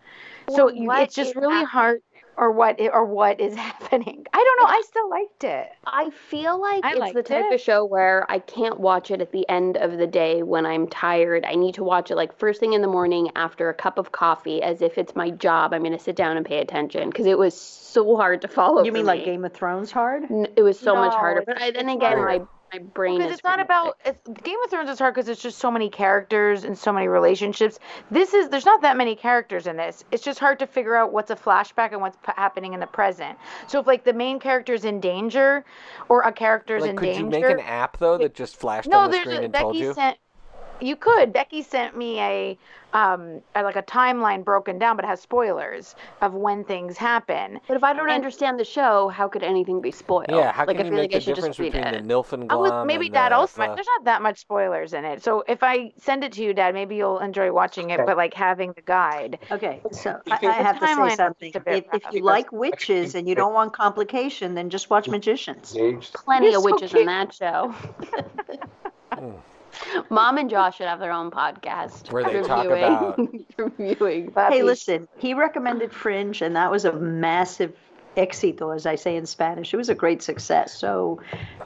so 0.50 0.70
what 0.74 1.02
it's 1.04 1.16
just 1.16 1.36
really 1.36 1.54
happening. 1.54 1.68
hard 1.68 2.02
or 2.38 2.52
what 2.52 2.80
i- 2.82 2.90
or 2.90 3.06
what 3.06 3.40
is 3.40 3.56
happening. 3.70 4.26
I 4.34 4.38
don't 4.38 4.60
know. 4.68 4.74
I 4.76 4.82
still 4.86 5.10
liked 5.10 5.44
it. 5.46 5.70
I 5.88 6.10
feel 6.10 6.60
like 6.60 6.84
I 6.84 6.92
it's 6.98 7.14
the 7.14 7.24
type 7.24 7.46
it. 7.50 7.54
of 7.56 7.62
show 7.62 7.86
where 7.86 8.26
I 8.30 8.40
can't 8.40 8.78
watch 8.80 9.10
it 9.10 9.22
at 9.22 9.32
the 9.32 9.48
end 9.48 9.78
of 9.78 9.98
the 9.98 10.06
day 10.08 10.44
when 10.44 10.66
I'm 10.66 10.88
tired. 10.88 11.46
I 11.46 11.56
need 11.56 11.76
to 11.76 11.84
watch 11.86 12.12
it 12.12 12.16
like 12.16 12.38
first 12.38 12.60
thing 12.60 12.74
in 12.74 12.82
the 12.82 12.90
morning 12.90 13.32
after 13.38 13.70
a 13.70 13.74
cup 13.74 13.98
of 13.98 14.12
coffee 14.12 14.62
as 14.62 14.82
if 14.82 14.98
it's 14.98 15.16
my 15.16 15.30
job. 15.30 15.74
I'm 15.74 15.82
going 15.84 15.94
to 15.98 16.00
sit 16.00 16.18
down 16.18 16.36
and 16.36 16.46
pay 16.46 16.60
attention 16.60 17.10
because 17.10 17.26
it 17.26 17.38
was 17.38 17.56
so 17.58 18.18
hard 18.18 18.42
to 18.42 18.50
follow. 18.50 18.84
You 18.84 18.92
for 18.92 18.98
mean 18.98 19.06
like. 19.06 19.24
Game 19.24 19.46
of 19.46 19.54
Thrones 19.54 19.90
hard? 19.92 20.24
N- 20.30 20.48
It 20.58 20.62
was 20.64 20.78
so 20.78 20.94
much 20.96 21.14
harder. 21.14 21.44
But 21.48 21.62
I, 21.62 21.72
then 21.72 21.88
again, 21.88 22.18
hard. 22.18 22.42
my 22.42 22.48
my 22.72 22.80
brain 22.80 23.18
Because 23.18 23.32
is 23.32 23.38
it's 23.38 23.44
not 23.44 23.60
about 23.60 23.98
it's, 24.06 24.20
Game 24.44 24.58
of 24.64 24.70
Thrones 24.70 24.90
is 24.90 25.00
hard 25.00 25.14
because 25.14 25.30
it's 25.30 25.42
just 25.42 25.60
so 25.60 25.72
many 25.72 25.90
characters 25.90 26.64
and 26.64 26.78
so 26.78 26.92
many 26.92 27.08
relationships. 27.08 27.80
This 28.12 28.34
is 28.34 28.50
there's 28.50 28.66
not 28.66 28.82
that 28.82 28.98
many 28.98 29.16
characters 29.16 29.68
in 29.68 29.78
this. 29.78 30.04
It's 30.12 30.24
just 30.24 30.40
hard 30.40 30.60
to 30.60 30.68
figure 30.68 30.96
out 30.96 31.12
what's 31.14 31.32
a 31.32 31.36
flashback 31.36 31.92
and 31.92 32.02
what's 32.02 32.18
p- 32.18 32.34
happening 32.36 32.74
in 32.74 32.80
the 32.80 32.88
present. 32.88 33.38
So 33.68 33.80
if 33.80 33.88
like 33.88 34.04
the 34.04 34.14
main 34.14 34.40
character's 34.40 34.86
in 34.86 35.00
danger, 35.00 35.64
or 36.10 36.22
a 36.22 36.32
character's 36.32 36.82
Like, 36.82 36.92
in 36.92 36.96
could 36.98 37.06
danger, 37.06 37.24
could 37.26 37.36
you 37.36 37.42
make 37.42 37.50
an 37.50 37.60
app 37.60 37.98
though 37.98 38.18
that 38.18 38.34
just 38.36 38.56
flashed 38.58 38.90
no, 38.90 39.00
on 39.00 39.08
the 39.08 39.12
there's 39.12 39.24
screen 39.26 39.42
a, 39.42 39.46
and 39.46 39.54
told 39.54 39.76
you? 39.76 39.94
sent. 39.94 40.18
You 40.82 40.96
could. 40.96 41.32
Becky 41.34 41.62
sent 41.62 41.96
me 41.98 42.20
a 42.20 42.58
um 42.94 43.42
a, 43.56 43.64
like 43.64 43.76
a 43.76 43.84
timeline 43.84 44.44
broken 44.44 44.78
down, 44.80 44.96
but 44.96 45.04
it 45.06 45.08
has 45.10 45.20
spoilers 45.22 45.96
of 46.22 46.34
when 46.34 46.64
things 46.64 46.98
happen. 46.98 47.60
But 47.68 47.76
if 47.78 47.84
I 47.84 47.92
don't 47.94 48.04
And- 48.10 48.12
understand 48.16 48.60
the 48.60 48.64
show, 48.66 49.10
how 49.10 49.28
could 49.28 49.44
anything 49.44 49.82
be 49.82 49.92
spoiled? 49.92 50.28
Yeah, 50.30 50.52
how 50.54 50.66
like 50.66 50.78
can 50.78 50.86
I 50.86 50.90
you 50.90 50.92
feel 50.96 51.02
make 51.02 51.12
like 51.12 51.16
I 51.16 51.20
the 51.20 51.24
should 51.26 51.36
difference 51.36 51.58
just 51.58 51.60
read 51.60 51.72
between 51.74 51.92
the 51.94 51.98
it. 52.00 52.06
Nilfenglom 52.08 52.48
Oh, 52.50 52.62
well, 52.62 52.86
maybe 52.86 53.06
and 53.08 53.14
Dad 53.14 53.32
the, 53.32 53.36
also. 53.36 53.62
the- 53.62 53.76
There's 53.76 53.88
not 53.98 54.06
that 54.06 54.22
much 54.22 54.40
spoilers 54.40 54.94
in 54.94 55.04
it, 55.06 55.24
so 55.24 55.44
if 55.48 55.62
I 55.64 55.92
send 55.98 56.24
it 56.24 56.32
to 56.34 56.44
you, 56.44 56.54
Dad, 56.54 56.74
maybe 56.74 56.96
you'll 56.96 57.20
enjoy 57.20 57.52
watching 57.52 57.90
it. 57.90 57.96
Okay. 58.00 58.06
But 58.06 58.18
like 58.18 58.34
having 58.34 58.72
the 58.74 58.82
guide. 58.82 59.40
Okay, 59.52 59.82
so 59.92 60.20
I, 60.32 60.40
I 60.46 60.52
have 60.54 60.80
to 60.80 60.88
say 60.88 61.16
something. 61.16 61.52
just 61.52 61.56
a 61.56 61.60
bit 61.72 61.88
If, 61.94 62.06
if 62.06 62.14
you 62.14 62.22
like 62.24 62.52
witches 62.52 63.16
and 63.16 63.28
you 63.28 63.36
don't 63.36 63.54
want 63.54 63.74
complication, 63.74 64.54
then 64.56 64.70
just 64.70 64.90
watch 64.90 65.08
Magicians. 65.10 65.74
Plenty 66.14 66.48
You're 66.48 66.58
of 66.58 66.64
so 66.64 66.72
witches 66.72 66.92
cute. 66.92 67.02
in 67.02 67.08
that 67.08 67.34
show. 67.34 67.74
Mom 70.10 70.38
and 70.38 70.50
Josh 70.50 70.78
should 70.78 70.88
have 70.88 71.00
their 71.00 71.12
own 71.12 71.32
podcast 71.32 72.12
Where 72.12 72.24
they 72.24 72.42
talk 72.42 72.66
about- 72.66 73.18
reviewing. 73.58 74.34
Hey, 74.36 74.64
listen, 74.64 75.08
he 75.18 75.34
recommended 75.34 75.92
Fringe, 75.94 76.42
and 76.42 76.56
that 76.56 76.70
was 76.72 76.86
a 76.86 76.94
massive 76.94 77.74
éxito, 78.18 78.74
as 78.74 78.86
I 78.86 78.96
say 78.96 79.18
in 79.18 79.26
Spanish. 79.26 79.74
It 79.74 79.78
was 79.78 79.90
a 79.90 79.96
great 79.96 80.22
success. 80.22 80.74
So, 80.78 81.20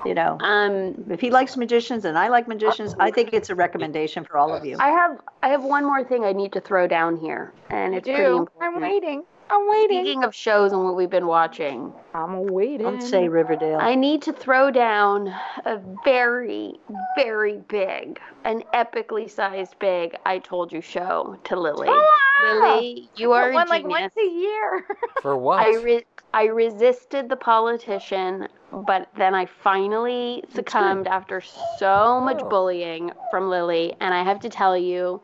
you 0.04 0.16
know, 0.16 0.38
Um, 0.42 0.96
if 1.10 1.22
he 1.22 1.30
likes 1.30 1.56
magicians 1.56 2.06
and 2.06 2.18
I 2.18 2.30
like 2.30 2.48
magicians, 2.48 2.96
I 3.00 3.12
think 3.12 3.34
it's 3.34 3.50
a 3.52 3.56
recommendation 3.56 4.24
for 4.24 4.38
all 4.38 4.54
of 4.54 4.66
you. 4.66 4.76
I 4.80 4.90
have 4.90 5.20
I 5.44 5.50
have 5.50 5.64
one 5.64 5.86
more 5.86 6.04
thing 6.04 6.26
I 6.26 6.34
need 6.34 6.52
to 6.54 6.60
throw 6.62 6.88
down 6.88 7.18
here, 7.18 7.54
and 7.70 7.94
it's 7.94 8.08
pretty 8.08 8.24
do. 8.24 8.38
important. 8.40 8.76
I'm 8.76 8.82
waiting. 8.82 9.24
I'm 9.52 9.68
waiting. 9.70 10.02
Speaking 10.04 10.24
of 10.24 10.36
shows 10.36 10.72
and 10.72 10.84
what 10.84 10.96
we've 10.96 11.10
been 11.10 11.28
watching, 11.28 11.92
I'm 12.14 12.48
waiting. 12.48 12.80
Don't 12.86 13.02
say 13.02 13.28
Riverdale. 13.28 13.80
I 13.82 13.96
need 13.96 14.22
to 14.24 14.34
throw 14.34 14.70
down 14.72 15.28
a 15.66 15.80
very, 16.04 16.74
very 17.16 17.58
big, 17.68 18.20
an 18.44 18.64
epically 18.74 19.30
sized 19.30 19.78
big 19.80 20.16
I 20.26 20.40
told 20.40 20.72
you 20.72 20.82
show 20.82 21.38
to 21.46 21.60
Lily. 21.60 21.88
Ah! 21.90 22.16
Lily, 22.44 23.10
you 23.18 23.34
are 23.34 23.52
a 23.52 23.54
one 23.54 23.68
like 23.68 23.84
genius. 23.84 24.00
once 24.02 24.14
a 24.18 24.30
year. 24.40 24.86
for 25.22 25.36
what? 25.36 25.60
I 25.66 25.76
re- 25.82 26.06
I 26.34 26.46
resisted 26.46 27.28
the 27.28 27.36
politician, 27.36 28.48
but 28.72 29.10
then 29.18 29.34
I 29.36 29.46
finally 29.46 30.44
succumbed 30.54 31.08
after 31.08 31.42
so 31.80 32.22
much 32.22 32.40
Oh. 32.42 32.48
bullying 32.50 33.12
from 33.32 33.50
Lily, 33.50 33.96
and 34.00 34.14
I 34.14 34.24
have 34.24 34.40
to 34.42 34.50
tell 34.50 34.78
you, 34.78 35.22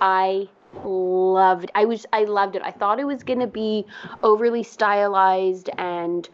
I 0.00 0.48
loved 0.84 1.70
I 1.74 1.84
was 1.84 2.06
I 2.12 2.24
loved 2.24 2.56
it. 2.56 2.62
I 2.62 2.70
thought 2.70 3.00
it 3.00 3.06
was 3.06 3.22
going 3.22 3.40
to 3.40 3.46
be 3.46 3.86
overly 4.22 4.62
stylized 4.62 5.70
and 5.78 6.28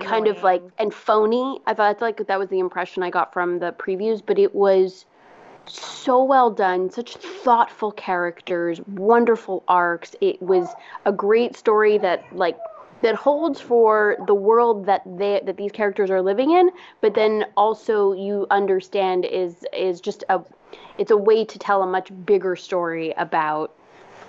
kind 0.00 0.26
of 0.26 0.42
like 0.42 0.62
and 0.78 0.92
phony. 0.92 1.60
I 1.66 1.74
thought 1.74 2.00
like 2.00 2.26
that 2.26 2.38
was 2.38 2.48
the 2.48 2.58
impression 2.58 3.02
I 3.02 3.10
got 3.10 3.32
from 3.32 3.58
the 3.58 3.72
previews, 3.72 4.22
but 4.24 4.38
it 4.38 4.54
was 4.54 5.06
so 5.66 6.22
well 6.22 6.50
done, 6.50 6.90
such 6.90 7.16
thoughtful 7.16 7.92
characters, 7.92 8.80
wonderful 8.86 9.64
arcs. 9.68 10.14
It 10.20 10.40
was 10.42 10.68
a 11.04 11.12
great 11.12 11.56
story 11.56 11.98
that 11.98 12.24
like 12.36 12.58
that 13.02 13.14
holds 13.14 13.60
for 13.60 14.16
the 14.26 14.34
world 14.34 14.86
that 14.86 15.02
they 15.04 15.40
that 15.44 15.56
these 15.56 15.72
characters 15.72 16.10
are 16.10 16.22
living 16.22 16.50
in, 16.50 16.70
but 17.00 17.14
then 17.14 17.44
also 17.56 18.12
you 18.12 18.46
understand 18.50 19.24
is 19.24 19.64
is 19.72 20.00
just 20.00 20.24
a 20.28 20.40
it's 20.98 21.10
a 21.10 21.16
way 21.16 21.44
to 21.44 21.58
tell 21.58 21.82
a 21.82 21.86
much 21.86 22.10
bigger 22.26 22.56
story 22.56 23.12
about 23.16 23.74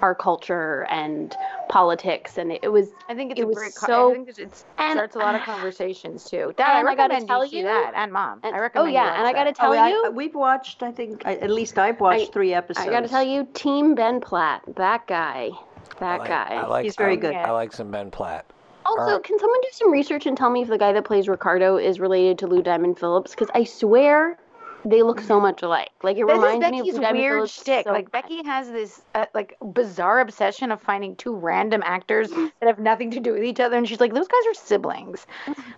our 0.02 0.14
culture 0.14 0.86
and 0.89 1.36
politics 1.70 2.38
and 2.38 2.52
it, 2.52 2.60
it 2.64 2.68
was 2.68 2.89
I 3.08 3.16
think 3.16 3.32
it's 3.32 3.39
It 3.39 3.43
a 3.43 3.48
was 3.48 3.56
great. 3.58 3.76
co- 3.76 3.88
so- 3.88 4.12
I 4.12 4.14
think 4.14 4.30
it's, 4.30 4.39
it 4.39 4.66
and- 4.78 4.98
starts 4.98 5.16
a 5.16 5.20
lot 5.20 5.36
of 5.36 5.41
conversations 5.54 6.26
too. 6.30 6.54
Dad, 6.58 6.80
And 6.80 6.88
I 6.88 6.91
I 6.91 6.96
gotta 6.96 7.26
tell 7.26 7.46
you 7.46 7.60
you- 7.60 7.64
that, 7.64 7.93
and 7.96 8.12
Mom. 8.12 8.39
and- 8.43 8.54
I 8.56 8.60
oh 8.60 8.62
recommend. 8.62 8.89
you 8.89 8.93
yeah, 8.96 9.06
watch 9.12 9.18
and 9.20 9.28
I 9.28 9.34
got 9.34 9.43
to 9.46 9.50
that. 9.52 9.56
tell 9.56 9.74
Oh, 9.74 9.88
you 9.88 10.06
I- 10.06 10.10
we've 10.10 10.36
watched, 10.36 10.84
I 10.84 10.91
think, 10.91 11.26
I- 11.26 11.36
at 11.36 11.50
least 11.50 11.78
I've 11.80 12.00
watched 12.02 12.30
I- 12.30 12.34
three 12.34 12.54
episodes. 12.54 12.88
I 12.88 12.91
got 12.91 13.02
to 13.02 13.08
tell 13.08 13.24
you 13.24 13.48
Team 13.54 13.96
Ben 13.96 14.20
Platt, 14.20 14.62
that 14.76 15.08
guy. 15.08 15.52
That 16.00 16.16
I 16.16 16.18
like, 16.18 16.28
guy. 16.28 16.48
I 16.56 16.68
like, 16.68 16.84
He's 16.84 16.96
very 16.98 17.14
I, 17.14 17.16
good. 17.16 17.36
I 17.36 17.52
like 17.52 17.72
some 17.72 17.89
Ben 17.89 18.12
Platt. 18.12 18.46
Also, 18.86 19.02
Alright. 19.02 19.24
can 19.24 19.39
someone 19.39 19.62
do 19.62 19.68
some 19.72 19.91
research 19.91 20.26
and 20.26 20.38
tell 20.38 20.50
me 20.50 20.62
if 20.62 20.68
the 20.68 20.78
guy 20.78 20.91
that 20.91 21.06
plays 21.06 21.28
Ricardo 21.30 21.78
is 21.78 22.00
related 22.00 22.38
to 22.39 22.48
Lou 22.48 22.62
Diamond 22.62 23.00
Phillips? 23.00 23.32
Because 23.32 23.50
I 23.56 23.64
swear 23.64 24.38
they 24.86 25.01
look 25.01 25.19
so 25.19 25.39
much 25.39 25.63
alike. 25.63 25.89
Like 26.03 26.17
it 26.17 26.27
This 26.27 26.38
is 26.38 26.43
reminds 26.43 26.71
me 26.71 26.79
of 26.79 26.86
Becky's 26.86 26.99
weird 26.99 27.33
Phillips 27.38 27.61
shtick. 27.61 27.83
so 27.86 27.91
like 27.91 28.05
much. 28.05 28.11
Becky 28.11 28.43
has 28.45 28.69
this 28.69 29.01
uh, 29.15 29.25
like 29.33 29.57
bizarre 29.73 30.19
obsession 30.19 30.71
of 30.71 30.81
finding 30.81 31.15
two 31.15 31.36
random 31.36 31.81
actors 31.86 32.29
that 32.59 32.67
have 32.67 32.79
nothing 32.79 33.09
to 33.11 33.19
do 33.19 33.33
with 33.33 33.43
each 33.43 33.59
other, 33.59 33.75
and 33.77 33.88
she's 33.88 33.99
like, 33.99 34.13
those 34.13 34.27
guys 34.27 34.41
are 34.47 34.53
siblings. 34.53 35.25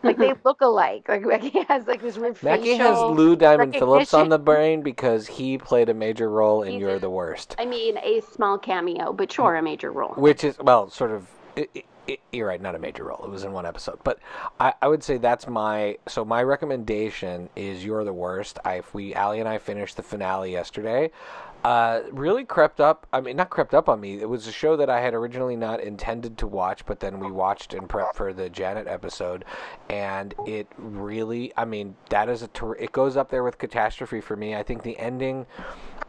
like 0.04 0.18
they 0.18 0.34
look 0.44 0.62
alike. 0.62 1.06
Like 1.08 1.26
Becky 1.28 1.60
has 1.70 1.88
like 1.88 2.02
this 2.02 2.18
weird 2.18 2.40
Becky 2.42 2.76
has 2.76 3.00
Lou 3.00 3.36
Diamond 3.36 3.74
Phillips 3.74 4.14
on 4.14 4.30
the 4.30 4.40
brain 4.40 4.82
because 4.82 5.26
he 5.28 5.58
played 5.58 5.90
a 5.90 5.94
major 5.94 6.30
role 6.30 6.64
in 6.64 6.74
He's 6.74 6.82
You're 6.82 6.96
in- 6.96 7.02
the 7.02 7.10
Worst. 7.10 7.56
I 7.58 7.66
mean, 7.66 7.98
a 8.00 8.22
small 8.34 8.58
cameo, 8.58 9.14
but 9.14 9.32
sure, 9.32 9.56
a 9.56 9.62
major 9.64 9.92
role. 9.92 10.14
which 10.18 10.44
is 10.44 10.58
well 10.60 10.90
sort 10.90 11.12
of 11.12 11.28
i 11.58 11.68
i 11.76 11.84
i 12.10 12.18
you're 12.32 12.48
right 12.48 12.62
not 12.62 12.76
a 12.76 12.80
major 12.80 13.04
role. 13.04 13.22
It 13.24 13.30
was 13.30 13.44
in 13.44 13.52
one 13.52 13.66
episode. 13.66 14.00
But 14.04 14.20
I, 14.60 14.74
I 14.82 14.88
would 14.88 15.04
say 15.04 15.18
that's 15.18 15.46
my 15.48 15.98
so 16.08 16.24
my 16.24 16.42
recommendation 16.42 17.50
is 17.56 17.84
you're 17.84 18.06
the 18.06 18.14
worst. 18.14 18.60
I 18.64 18.76
if 18.76 18.94
we 18.94 19.14
ali 19.16 19.40
and 19.40 19.50
i 19.50 19.58
finished 19.58 19.98
the 19.98 20.04
finale 20.04 20.52
yesterday 20.52 21.12
uh, 21.64 22.02
really 22.12 22.46
crept 22.46 22.80
up 22.80 23.08
i 23.12 23.20
mean 23.20 23.36
not 23.36 23.50
crept 23.50 23.74
up 23.74 23.90
on 23.90 24.00
me. 24.00 24.22
It 24.22 24.30
was 24.30 24.48
a 24.48 24.52
show 24.52 24.76
that 24.78 24.90
i 24.90 25.02
had 25.02 25.14
originally 25.14 25.56
not 25.56 25.80
intended 25.80 26.38
to 26.40 26.48
watch 26.48 26.86
but 26.86 27.00
then 27.00 27.20
we 27.20 27.32
watched 27.32 27.74
in 27.74 27.88
prep 27.88 28.16
for 28.16 28.34
the 28.34 28.50
janet 28.50 28.88
episode. 28.88 29.46
And 29.90 30.34
it 30.46 30.68
really 30.78 31.52
i 31.58 31.66
mean 31.66 31.96
that 32.10 32.30
is 32.30 32.42
a 32.42 32.48
ter- 32.48 32.76
it 32.76 32.92
goes 32.92 33.18
up 33.18 33.30
there 33.30 33.44
with 33.44 33.58
catastrophe 33.58 34.22
for 34.22 34.36
me. 34.36 34.56
I 34.56 34.64
think 34.64 34.84
the 34.84 34.98
ending 35.00 35.46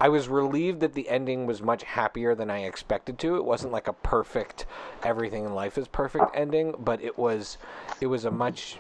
I 0.01 0.09
was 0.09 0.29
relieved 0.29 0.81
that 0.81 0.95
the 0.95 1.09
ending 1.09 1.47
was 1.47 1.61
much 1.61 1.83
happier 1.83 2.35
than 2.35 2.51
I 2.51 2.61
expected 2.61 3.19
to. 3.19 3.37
It 3.37 3.45
wasn't 3.45 3.73
like 3.73 3.89
a 3.89 3.93
perfect 3.93 4.65
everything 5.03 5.45
in 5.45 5.55
life 5.55 5.77
is 5.77 5.89
perfect 5.89 6.27
ending, 6.35 6.75
but 6.79 7.03
it 7.03 7.19
was 7.19 7.59
it 8.01 8.07
was 8.07 8.25
a 8.25 8.31
much 8.31 8.79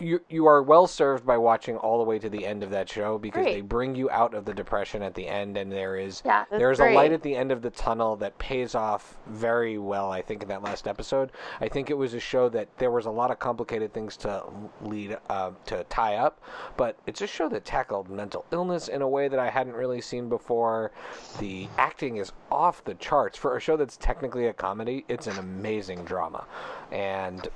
you 0.00 0.20
you 0.28 0.46
are 0.46 0.62
well 0.62 0.86
served 0.86 1.26
by 1.26 1.36
watching 1.36 1.76
all 1.76 1.98
the 1.98 2.04
way 2.04 2.18
to 2.18 2.28
the 2.28 2.46
end 2.46 2.62
of 2.62 2.70
that 2.70 2.88
show 2.88 3.18
because 3.18 3.42
Great. 3.42 3.54
they 3.54 3.60
bring 3.60 3.94
you 3.94 4.08
out 4.10 4.34
of 4.34 4.44
the 4.44 4.54
depression 4.54 5.02
at 5.02 5.14
the 5.14 5.26
end 5.26 5.56
and 5.56 5.70
there 5.70 5.96
is 5.96 6.22
Yeah, 6.24 6.44
that's 6.50 6.60
there's 6.60 6.80
a 6.80 6.90
light 6.92 7.12
at 7.12 7.22
the 7.22 7.34
end 7.34 7.52
of 7.52 7.62
the 7.62 7.70
tunnel 7.70 8.16
that 8.16 8.36
pays 8.38 8.74
off 8.74 9.16
very 9.26 9.78
well 9.78 10.10
I 10.10 10.22
think 10.22 10.42
in 10.42 10.48
that 10.48 10.62
last 10.62 10.86
episode. 10.86 11.32
I 11.60 11.68
think 11.68 11.90
it 11.90 11.94
was 11.94 12.14
a 12.14 12.20
show 12.20 12.48
that 12.50 12.68
there 12.78 12.90
was 12.90 13.06
a 13.06 13.10
lot 13.10 13.30
of 13.30 13.38
complicated 13.38 13.92
things 13.92 14.16
to 14.18 14.44
lead 14.82 15.16
uh, 15.28 15.50
to 15.66 15.84
tie 15.84 16.16
up, 16.16 16.40
but 16.76 16.96
it's 17.06 17.22
a 17.22 17.26
show 17.26 17.48
that 17.48 17.64
tackled 17.64 18.08
mental 18.08 18.44
illness 18.52 18.88
in 18.88 19.02
a 19.02 19.08
way 19.08 19.28
that 19.28 19.38
I 19.38 19.50
hadn't 19.50 19.74
really 19.74 20.00
seen 20.00 20.28
before. 20.28 20.92
The 21.38 21.68
acting 21.76 22.16
is 22.16 22.32
off 22.50 22.84
the 22.84 22.94
charts 22.94 23.38
for 23.38 23.56
a 23.56 23.60
show 23.60 23.76
that's 23.76 23.96
technically 23.96 24.46
a 24.46 24.52
comedy. 24.52 25.04
It's 25.08 25.26
an 25.26 25.38
amazing 25.38 26.04
drama. 26.04 26.46
And 26.92 27.48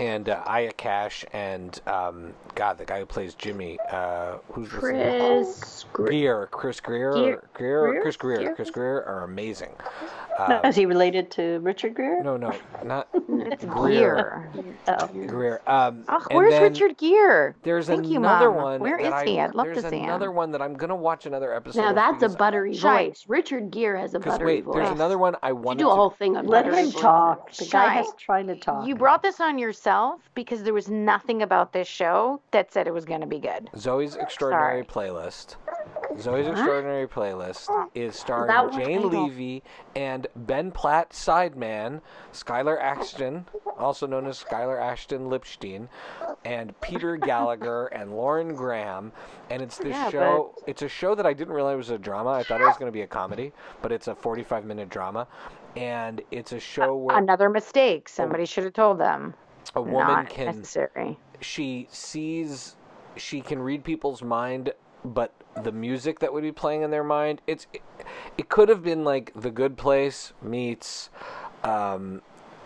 and 0.00 0.28
uh, 0.30 0.42
Aya 0.46 0.72
Cash 0.72 1.24
and 1.32 1.78
um, 1.86 2.32
God, 2.54 2.78
the 2.78 2.84
guy 2.84 2.98
who 3.00 3.06
plays 3.06 3.34
Jimmy, 3.34 3.78
uh, 3.90 4.38
who's 4.52 4.68
Chris. 4.68 5.84
Gre- 5.92 6.06
Greer, 6.06 6.48
Chris 6.50 6.80
Greer, 6.80 7.12
Greer- 7.12 7.48
Greer? 7.54 8.02
Chris 8.02 8.16
Greer, 8.16 8.38
Greer? 8.38 8.54
Chris 8.56 8.70
Greer 8.70 9.02
are 9.02 9.24
amazing. 9.24 9.70
No, 10.48 10.56
Uh, 10.64 10.68
is 10.68 10.76
he 10.76 10.86
related 10.86 11.30
to 11.32 11.58
Richard 11.60 11.94
Gere? 11.96 12.22
no, 12.22 12.36
no, 12.36 12.52
not 12.84 13.08
It's 13.28 13.64
Greer. 13.64 14.48
Gear. 14.54 14.64
Oh. 14.88 15.06
Greer. 15.26 15.60
Um, 15.66 16.04
Oh, 16.08 16.20
where's 16.30 16.60
Richard 16.60 16.96
Gere? 16.98 17.54
There's 17.62 17.86
Thank 17.86 18.06
you, 18.06 18.18
another 18.18 18.50
Mom. 18.50 18.62
one. 18.62 18.80
Where 18.80 18.98
that 18.98 19.06
is 19.06 19.12
I, 19.12 19.24
he? 19.26 19.40
I'd 19.40 19.54
love 19.54 19.66
to 19.66 19.74
see 19.74 19.86
him. 19.86 19.90
There's 19.90 20.02
another 20.04 20.30
one 20.32 20.50
that 20.52 20.62
I'm 20.62 20.74
gonna 20.74 20.96
watch 20.96 21.26
another 21.26 21.54
episode. 21.54 21.80
now 21.80 21.88
of 21.90 21.94
that's 21.96 22.14
a 22.22 22.26
because- 22.26 22.36
buttery 22.36 22.74
Shy. 22.74 23.08
voice. 23.08 23.24
Richard 23.28 23.70
Gere 23.70 23.98
has 24.00 24.14
a 24.14 24.18
Because 24.18 24.34
buttery 24.34 24.56
wait, 24.56 24.64
voice. 24.64 24.74
there's 24.76 24.90
another 24.90 25.18
one 25.18 25.36
I 25.42 25.52
want 25.52 25.78
to 25.78 25.84
do 25.84 25.90
a 25.90 25.94
whole 25.94 26.10
thing 26.10 26.36
on 26.36 26.46
Let 26.46 26.66
him 26.66 26.90
talk. 26.92 27.52
The 27.52 27.64
guy 27.66 27.86
Shy. 27.86 27.92
has 27.94 28.12
trying 28.18 28.46
to 28.48 28.56
talk. 28.56 28.86
You 28.86 28.94
brought 28.94 29.22
this 29.22 29.40
on 29.40 29.58
yourself 29.58 30.20
because 30.34 30.62
there 30.62 30.74
was 30.74 30.88
nothing 30.88 31.42
about 31.42 31.72
this 31.72 31.88
show 31.88 32.40
that 32.52 32.72
said 32.72 32.86
it 32.86 32.94
was 32.94 33.04
going 33.04 33.20
to 33.20 33.26
be 33.26 33.38
good. 33.38 33.68
Zoey's 33.76 34.16
Extraordinary 34.16 34.84
Playlist. 34.84 35.56
Zoey's 36.16 36.46
Extraordinary 36.48 37.06
Playlist 37.06 37.68
is 37.94 38.16
starring 38.18 38.48
That 38.48 38.70
one 38.70 38.80
I 38.80 38.84
Jane 38.84 39.08
Levy 39.08 39.62
and 39.94 40.26
Ben 40.36 40.70
Platt 40.70 41.10
sideman, 41.10 42.00
Skylar 42.32 42.80
Astin, 42.80 43.46
also 43.78 44.06
known 44.06 44.26
as 44.26 44.42
Skylar 44.42 44.80
Astin 44.80 45.28
Lipstein, 45.30 45.88
and 46.44 46.78
Peter 46.80 47.16
Gallagher 47.28 47.86
and 47.88 48.12
Lauren 48.12 48.54
Graham. 48.54 49.12
And 49.50 49.62
it's 49.62 49.78
this 49.78 49.90
Yeah, 49.92 50.10
show. 50.10 50.54
It's 50.66 50.82
a 50.82 50.88
show 50.88 51.14
that 51.14 51.26
I 51.26 51.32
didn't 51.32 51.54
realize 51.54 51.76
was 51.76 51.90
a 51.90 51.98
drama. 51.98 52.30
I 52.30 52.42
thought 52.42 52.60
it 52.60 52.66
was 52.66 52.76
going 52.76 52.90
to 52.90 52.96
be 52.96 53.02
a 53.02 53.06
comedy, 53.06 53.52
but 53.82 53.92
it's 53.92 54.08
a 54.08 54.14
45 54.14 54.64
minute 54.64 54.88
drama. 54.88 55.26
And 55.76 56.20
it's 56.30 56.52
a 56.52 56.60
show 56.60 56.96
where 56.96 57.16
Another 57.16 57.48
mistake. 57.48 58.08
Somebody 58.08 58.44
should 58.46 58.64
have 58.64 58.72
told 58.72 58.98
them. 58.98 59.34
a 59.76 59.80
woman 59.80 59.98
Not 59.98 60.28
can 60.28 60.46
necessary. 60.46 61.18
she 61.40 61.86
sees 61.90 62.76
she 63.16 63.40
can 63.40 63.60
read 63.60 63.82
people's 63.84 64.22
mind 64.22 64.72
but 65.04 65.32
the 65.62 65.72
music 65.72 66.20
that 66.20 66.32
would 66.32 66.42
be 66.42 66.52
playing 66.52 66.82
in 66.82 66.90
their 66.90 67.04
mind 67.04 67.40
it's 67.46 67.66
it, 67.72 67.82
it 68.38 68.48
could 68.48 68.68
have 68.68 68.82
been 68.82 69.04
like 69.04 69.32
the 69.34 69.50
good 69.50 69.76
place 69.76 70.32
meets 70.42 71.10
um 71.64 72.22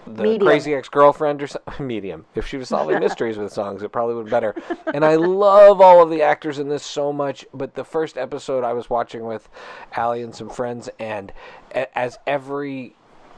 the 0.07 0.23
Medium. 0.23 0.47
crazy 0.47 0.75
ex-girlfriend 0.75 1.43
or 1.43 1.47
something 1.47 1.87
medium 1.87 2.27
if 2.35 2.47
she 2.47 2.59
was 2.59 2.69
solving 2.69 3.01
mysteries 3.01 3.39
with 3.39 3.51
songs 3.53 3.83
it 3.83 3.91
probably 3.91 4.15
would 4.15 4.27
be 4.27 4.31
better 4.31 4.55
and 4.93 5.03
i 5.03 5.17
love 5.17 5.81
all 5.81 6.03
of 6.03 6.11
the 6.11 6.21
actors 6.21 6.59
in 6.59 6.69
this 6.69 6.85
so 6.85 7.11
much 7.11 7.47
but 7.55 7.75
the 7.75 7.85
first 7.85 8.19
episode 8.19 8.65
i 8.65 8.73
was 8.73 8.91
watching 8.91 9.25
with 9.25 9.49
Allie 9.95 10.23
and 10.23 10.35
some 10.35 10.51
friends 10.51 10.91
and 10.99 11.33
a- 11.75 11.99
as 11.99 12.19
every 12.27 12.95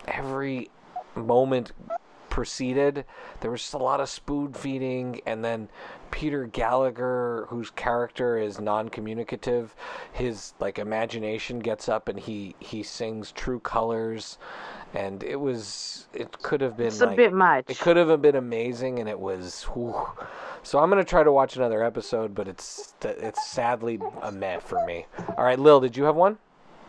every 0.09 0.71
moment 1.15 1.73
proceeded, 2.29 3.07
there 3.41 3.51
was 3.51 3.63
just 3.63 3.73
a 3.73 3.79
lot 3.79 3.99
of 3.99 4.11
spoon 4.11 4.53
feeding, 4.53 5.23
and 5.25 5.43
then 5.43 5.71
Peter 6.17 6.47
Gallagher, 6.47 7.45
whose 7.51 7.69
character 7.69 8.39
is 8.39 8.59
non-communicative, 8.59 9.77
his 10.15 10.55
like 10.59 10.79
imagination 10.79 11.59
gets 11.59 11.91
up 11.91 12.09
and 12.09 12.19
he 12.19 12.55
he 12.59 12.83
sings 12.83 13.33
True 13.33 13.61
Colors, 13.61 14.39
and 14.95 15.23
it 15.23 15.37
was 15.37 16.09
it 16.15 16.33
could 16.41 16.63
have 16.63 16.75
been 16.75 16.87
It's 16.87 17.03
a 17.03 17.09
bit 17.09 17.35
much. 17.35 17.67
it 17.69 17.79
could 17.79 17.99
have 17.99 18.23
been 18.23 18.35
amazing, 18.35 18.99
and 18.99 19.11
it 19.11 19.21
was. 19.21 19.65
whew. 19.75 20.09
So 20.63 20.79
I'm 20.79 20.89
gonna 20.89 21.05
try 21.05 21.23
to 21.23 21.31
watch 21.31 21.57
another 21.57 21.83
episode, 21.83 22.35
but 22.35 22.49
it's 22.49 22.95
it's 23.03 23.47
sadly 23.47 24.01
a 24.23 24.33
meh 24.33 24.61
for 24.61 24.87
me. 24.87 25.05
All 25.37 25.45
right, 25.45 25.59
Lil, 25.59 25.81
did 25.81 25.99
you 25.99 26.05
have 26.05 26.17
one? 26.17 26.39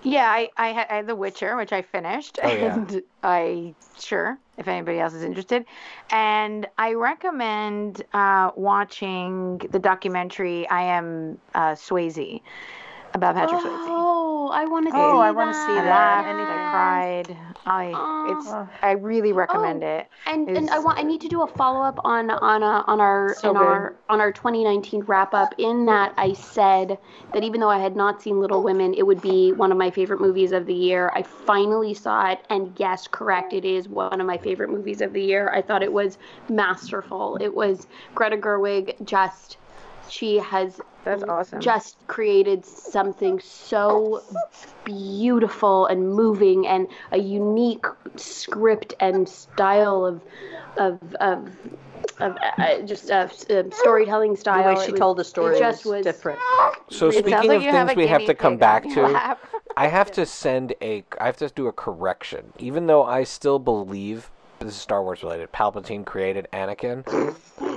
Yeah, 0.04 0.30
I, 0.30 0.50
I, 0.56 0.68
had, 0.70 0.88
I 0.90 0.96
had 0.98 1.08
The 1.08 1.16
Witcher, 1.16 1.58
which 1.58 1.74
I 1.74 1.82
finished, 1.82 2.40
Oh, 2.42 2.48
yeah. 2.50 2.76
and 2.76 3.02
I 3.24 3.76
sure 4.00 4.38
if 4.58 4.68
anybody 4.68 5.00
else 5.00 5.14
is 5.14 5.24
interested, 5.24 5.66
and 6.12 6.68
I 6.78 6.94
recommend 6.94 8.04
uh, 8.14 8.52
watching 8.56 9.60
the 9.72 9.80
documentary 9.80 10.68
"I 10.70 10.82
Am 10.84 11.38
uh, 11.54 11.72
Swayze" 11.72 12.42
about 13.14 13.36
Patrick 13.36 13.62
Swayze. 13.62 14.17
Oh, 14.48 14.52
I 14.52 14.64
want 14.66 14.86
to 14.86 14.92
see 14.92 14.98
Oh, 14.98 15.18
that. 15.18 15.26
I 15.26 15.32
wanna 15.32 15.54
see 15.54 15.78
I 15.78 15.82
that. 15.84 16.26
Anything. 16.26 16.58
I 16.58 16.72
cried. 16.72 17.38
I 17.66 17.92
Oh. 17.94 18.38
it's 18.38 18.82
I 18.82 18.92
really 18.92 19.34
recommend 19.34 19.84
it. 19.84 20.08
And 20.26 20.48
and 20.50 20.70
I 20.70 20.80
want 20.80 21.00
I 21.00 21.04
need 21.04 21.20
to 21.22 21.28
do 21.28 21.42
a 21.42 21.48
follow 21.48 21.82
up 21.84 22.00
on 22.06 22.30
on 22.30 22.64
uh, 22.64 22.84
on 22.88 23.02
our 23.02 23.34
So 23.36 23.52
good. 23.52 23.60
our 23.62 23.96
on 24.08 24.22
our 24.22 24.32
2019 24.32 25.02
wrap 25.02 25.34
up. 25.34 25.54
In 25.58 25.86
that 25.88 26.14
I 26.18 26.32
said 26.32 26.98
that 27.34 27.44
even 27.44 27.60
though 27.60 27.70
I 27.70 27.80
had 27.80 27.98
not 27.98 28.22
seen 28.22 28.40
Little 28.40 28.64
Women, 28.64 28.94
it 28.94 29.06
would 29.06 29.22
be 29.22 29.52
one 29.52 29.72
of 29.74 29.78
my 29.78 29.92
favorite 29.92 30.22
movies 30.22 30.54
of 30.54 30.66
the 30.66 30.74
year. 30.74 31.12
I 31.14 31.24
finally 31.24 31.94
saw 31.94 32.30
it, 32.32 32.40
and 32.50 32.74
yes, 32.78 33.08
correct, 33.08 33.52
it 33.52 33.66
is 33.66 33.90
one 33.90 34.22
of 34.22 34.28
my 34.28 34.38
favorite 34.38 34.70
movies 34.70 35.02
of 35.02 35.12
the 35.12 35.22
year. 35.22 35.52
I 35.54 35.62
thought 35.62 35.84
it 35.84 35.92
was 35.92 36.18
masterful. 36.48 37.38
It 37.42 37.54
was 37.54 37.86
Greta 38.16 38.38
Gerwig 38.38 39.04
just. 39.06 39.58
She 40.10 40.38
has 40.38 40.80
That's 41.04 41.24
awesome. 41.24 41.60
just 41.62 41.96
created 42.08 42.66
something 42.66 43.40
so 43.40 44.22
beautiful 44.86 45.86
and 45.88 46.10
moving 46.14 46.68
and 46.68 46.88
a 47.12 47.18
unique 47.18 47.86
script 48.16 48.94
and 49.00 49.28
style 49.28 50.06
of 50.06 50.22
of 50.78 51.00
of, 51.20 51.50
of 52.20 52.38
uh, 52.60 52.82
just 52.82 53.12
uh, 53.12 53.28
uh, 53.50 53.64
storytelling 53.72 54.34
the 54.36 54.52
way 54.52 54.86
she 54.86 54.92
was- 54.92 55.00
told 55.00 55.18
the 55.18 55.24
story 55.24 55.56
it 55.56 55.60
just 55.60 55.86
was 55.86 55.94
was 55.96 56.04
different. 56.06 56.40
So 56.90 57.10
It 57.10 57.16
speaking 57.26 57.52
of 57.52 57.64
you 57.64 57.72
have 57.72 57.88
things 57.88 57.98
a 57.98 58.00
we 58.00 58.08
have 58.08 58.26
to 58.26 58.34
come 58.34 58.58
back 58.58 58.84
to, 58.90 59.02
lap. 59.04 59.46
I 59.76 59.88
have 59.88 60.12
to 60.20 60.26
send 60.26 60.74
a. 60.82 61.04
I 61.20 61.26
have 61.26 61.38
to 61.38 61.50
do 61.50 61.68
a 61.68 61.74
correction, 61.74 62.54
even 62.60 62.88
though 62.88 63.04
I 63.04 63.24
still 63.24 63.60
believe 63.60 64.32
this 64.60 64.76
is 64.76 64.82
Star 64.82 65.04
Wars 65.04 65.24
related. 65.24 65.52
Palpatine 65.52 66.06
created 66.06 66.48
Anakin, 66.54 67.04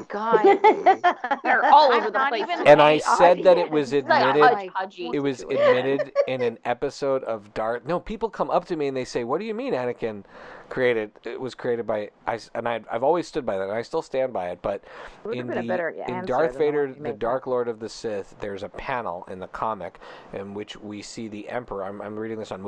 God, 0.09 0.43
They're 1.43 1.65
all 1.65 1.93
I'm 1.93 2.01
over 2.01 2.11
the 2.11 2.19
place. 2.29 2.45
and 2.67 2.83
I 2.83 2.99
said 2.99 3.43
that 3.45 3.59
it 3.59 3.71
was 3.71 3.93
It's 3.93 4.09
like 4.09 4.35
admitted. 4.35 4.73
It 5.15 5.21
was 5.21 5.43
admitted 5.43 6.13
in 6.27 6.43
an 6.43 6.59
episode 6.65 7.23
of 7.25 7.53
Darth. 7.55 7.87
No, 7.87 8.01
people 8.01 8.29
come 8.29 8.51
up 8.51 8.65
to 8.67 8.77
me 8.77 8.89
and 8.89 8.97
they 8.97 9.05
say, 9.05 9.25
"What 9.25 9.39
do 9.41 9.47
you 9.47 9.55
mean 9.55 9.73
Anakin 9.73 10.25
created? 10.69 11.13
It 11.25 11.41
was 11.41 11.55
created 11.55 11.87
by." 11.87 12.11
I 12.27 12.39
and 12.55 12.69
I, 12.69 12.81
I've 12.91 13.05
always 13.05 13.29
stood 13.29 13.47
by 13.47 13.57
that, 13.57 13.65
and 13.65 13.73
I 13.73 13.83
still 13.83 14.03
stand 14.03 14.33
by 14.33 14.51
it. 14.51 14.61
But 14.63 14.83
Would've 15.25 15.41
in 15.41 15.47
the 15.47 15.61
in 15.61 15.67
Darth 15.67 16.07
than 16.07 16.27
the 16.27 16.33
one 16.33 16.59
Vader, 16.59 16.95
the 16.99 17.13
Dark 17.13 17.47
Lord 17.47 17.69
of 17.69 17.79
the 17.79 17.89
Sith, 17.89 18.35
there's 18.41 18.63
a 18.63 18.69
panel 18.69 19.27
in 19.31 19.39
the 19.39 19.49
comic 19.49 20.01
in 20.33 20.55
which 20.55 20.77
we 20.77 21.03
see 21.03 21.29
the 21.29 21.49
Emperor. 21.49 21.85
I'm, 21.85 22.01
I'm 22.03 22.17
reading 22.17 22.39
this 22.39 22.53
on 22.53 22.63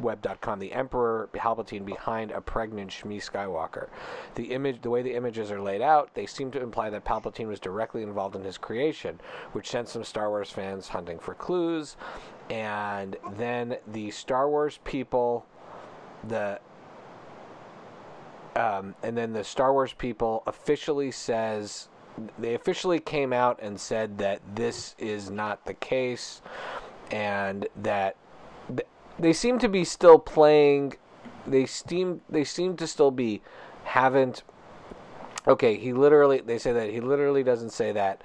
movieweb.com. 0.00 0.58
The 0.58 0.72
Emperor 0.72 1.28
Palpatine 1.32 1.84
behind 1.84 2.30
a 2.30 2.40
pregnant 2.40 2.90
Shmi 2.90 3.18
Skywalker. 3.18 3.88
The 4.34 4.52
image, 4.52 4.82
the 4.82 4.90
way 4.90 5.02
the 5.02 5.14
images 5.14 5.50
are 5.50 5.60
laid 5.60 5.82
out, 5.82 6.14
they 6.14 6.26
seem 6.26 6.50
to 6.52 6.62
imply 6.62 6.90
that 6.90 7.04
Palpatine 7.04 7.48
was 7.48 7.60
directly 7.60 8.02
involved 8.02 8.36
in 8.36 8.44
his 8.44 8.58
creation, 8.58 9.20
which 9.52 9.68
sent 9.68 9.88
some 9.88 10.04
Star 10.04 10.28
Wars 10.30 10.50
fans 10.50 10.88
hunting 10.88 11.18
for 11.18 11.34
clues. 11.34 11.96
And 12.50 13.16
then 13.36 13.76
the 13.86 14.10
Star 14.10 14.48
Wars 14.48 14.78
people, 14.84 15.46
the 16.26 16.60
um, 18.54 18.94
and 19.02 19.16
then 19.16 19.32
the 19.32 19.44
Star 19.44 19.72
Wars 19.72 19.94
people 19.94 20.42
officially 20.46 21.10
says 21.10 21.88
they 22.38 22.54
officially 22.54 23.00
came 23.00 23.32
out 23.32 23.58
and 23.62 23.80
said 23.80 24.18
that 24.18 24.40
this 24.54 24.94
is 24.98 25.30
not 25.30 25.64
the 25.64 25.74
case, 25.74 26.42
and 27.10 27.66
that 27.76 28.16
th- 28.21 28.21
they 29.18 29.32
seem 29.32 29.58
to 29.60 29.68
be 29.68 29.84
still 29.84 30.18
playing. 30.18 30.94
They 31.46 31.66
seem 31.66 32.20
they 32.28 32.44
seem 32.44 32.76
to 32.76 32.86
still 32.86 33.10
be 33.10 33.42
haven't. 33.84 34.42
Okay, 35.46 35.76
he 35.76 35.92
literally. 35.92 36.40
They 36.40 36.58
say 36.58 36.72
that 36.72 36.90
he 36.90 37.00
literally 37.00 37.42
doesn't 37.42 37.70
say 37.70 37.90
that, 37.92 38.22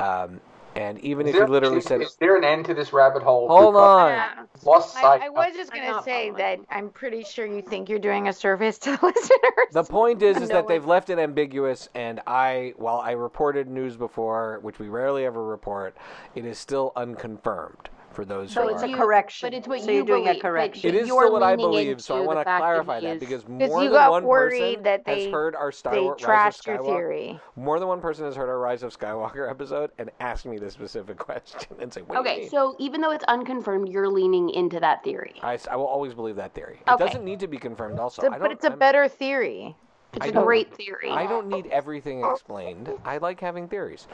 um, 0.00 0.40
and 0.74 0.98
even 0.98 1.26
Is 1.26 1.30
if 1.30 1.34
he 1.34 1.38
there, 1.40 1.48
literally 1.48 1.78
is, 1.78 1.84
said, 1.84 2.02
is 2.02 2.16
there 2.16 2.36
an 2.36 2.42
end 2.42 2.64
to 2.64 2.74
this 2.74 2.92
rabbit 2.92 3.22
hole? 3.22 3.46
"Hold 3.48 3.76
on," 3.76 4.10
Yeah. 4.10 4.44
Lost 4.64 4.94
sight. 4.94 5.22
I, 5.22 5.26
I 5.26 5.28
was 5.28 5.54
just 5.54 5.72
gonna 5.72 6.02
say 6.02 6.30
following. 6.30 6.34
that 6.38 6.58
I'm 6.76 6.88
pretty 6.90 7.22
sure 7.22 7.46
you 7.46 7.62
think 7.62 7.88
you're 7.88 8.00
doing 8.00 8.26
a 8.26 8.32
service 8.32 8.78
to 8.78 8.90
the 8.96 8.98
listeners. 9.06 9.72
The 9.72 9.84
point 9.84 10.22
is, 10.22 10.38
is 10.38 10.48
No 10.48 10.56
that 10.56 10.64
one- 10.64 10.72
they've 10.72 10.84
left 10.86 11.08
it 11.08 11.20
ambiguous, 11.20 11.88
and 11.94 12.20
I, 12.26 12.74
while 12.76 12.98
I 12.98 13.12
reported 13.12 13.68
news 13.68 13.96
before, 13.96 14.58
which 14.62 14.80
we 14.80 14.88
rarely 14.88 15.24
ever 15.24 15.44
report, 15.44 15.96
it 16.34 16.44
is 16.44 16.58
still 16.58 16.92
unconfirmed 16.96 17.90
for 18.16 18.24
those 18.24 18.50
So 18.50 18.62
who 18.62 18.68
it's 18.70 18.82
are. 18.82 18.86
a 18.86 18.88
you- 18.88 18.96
correction. 18.96 19.46
But 19.46 19.54
it's 19.54 19.68
what 19.68 19.80
so 19.82 19.90
you 19.90 19.98
you're 19.98 20.04
doing 20.06 20.24
believe, 20.24 20.38
a 20.38 20.40
correction. 20.40 20.88
It 20.88 20.94
is 20.96 21.06
you're 21.06 21.20
still 21.20 21.32
what 21.32 21.42
I 21.42 21.54
believe, 21.54 22.00
so 22.00 22.16
I 22.16 22.20
want 22.20 22.38
to 22.40 22.44
clarify 22.44 22.44
that 22.44 22.58
clarify 22.58 23.00
he 23.00 23.06
that 23.06 23.12
is- 23.16 23.20
because 23.20 23.42
'Cause 23.44 23.70
more 23.70 23.82
you 23.84 23.90
than 23.90 23.98
got 23.98 24.10
one 24.10 24.24
worried 24.24 24.60
person 24.60 24.82
that 24.84 25.02
has 25.06 25.16
they- 25.24 25.30
heard 25.30 25.54
our 25.54 25.70
Star 25.70 26.00
Wars 26.00 26.24
Rise 26.26 26.58
of 26.58 26.64
Skywalker. 26.64 26.84
theory. 26.86 27.40
More 27.54 27.78
than 27.78 27.86
one 27.88 28.00
person 28.00 28.24
has 28.24 28.34
heard 28.34 28.48
our 28.48 28.58
Rise 28.58 28.82
of 28.82 28.98
Skywalker 28.98 29.48
episode 29.50 29.90
and 29.98 30.10
asked 30.18 30.46
me 30.46 30.56
the 30.58 30.70
specific 30.70 31.18
question 31.28 31.76
and 31.78 31.92
say, 31.92 32.00
"What 32.00 32.18
Okay, 32.18 32.48
so 32.48 32.74
even 32.78 33.02
though 33.02 33.12
it's 33.12 33.24
unconfirmed, 33.28 33.90
you're 33.90 34.08
leaning 34.08 34.48
into 34.50 34.80
that 34.80 35.04
theory. 35.04 35.34
I 35.42 35.58
will 35.76 35.86
always 35.86 36.14
believe 36.14 36.36
that 36.36 36.54
theory. 36.54 36.80
It 36.86 36.90
Okay. 36.92 37.04
doesn't 37.06 37.24
need 37.24 37.40
to 37.40 37.46
be 37.46 37.58
confirmed. 37.58 37.98
Also, 38.00 38.22
It's 38.22 38.28
a- 38.32 38.34
I 38.34 38.38
don't, 38.38 38.40
but 38.40 38.50
it's 38.52 38.64
a 38.64 38.70
I'm- 38.70 38.78
better 38.78 39.06
theory. 39.08 39.76
It's 40.16 40.24
I 40.24 40.28
a 40.28 40.32
don't- 40.32 40.44
great 40.44 40.74
theory. 40.74 41.10
I 41.10 41.26
don't 41.26 41.46
need 41.46 41.66
everything 41.66 42.24
explained. 42.24 42.90
I 43.04 43.18
like 43.18 43.38
having 43.38 43.68
theories. 43.68 44.06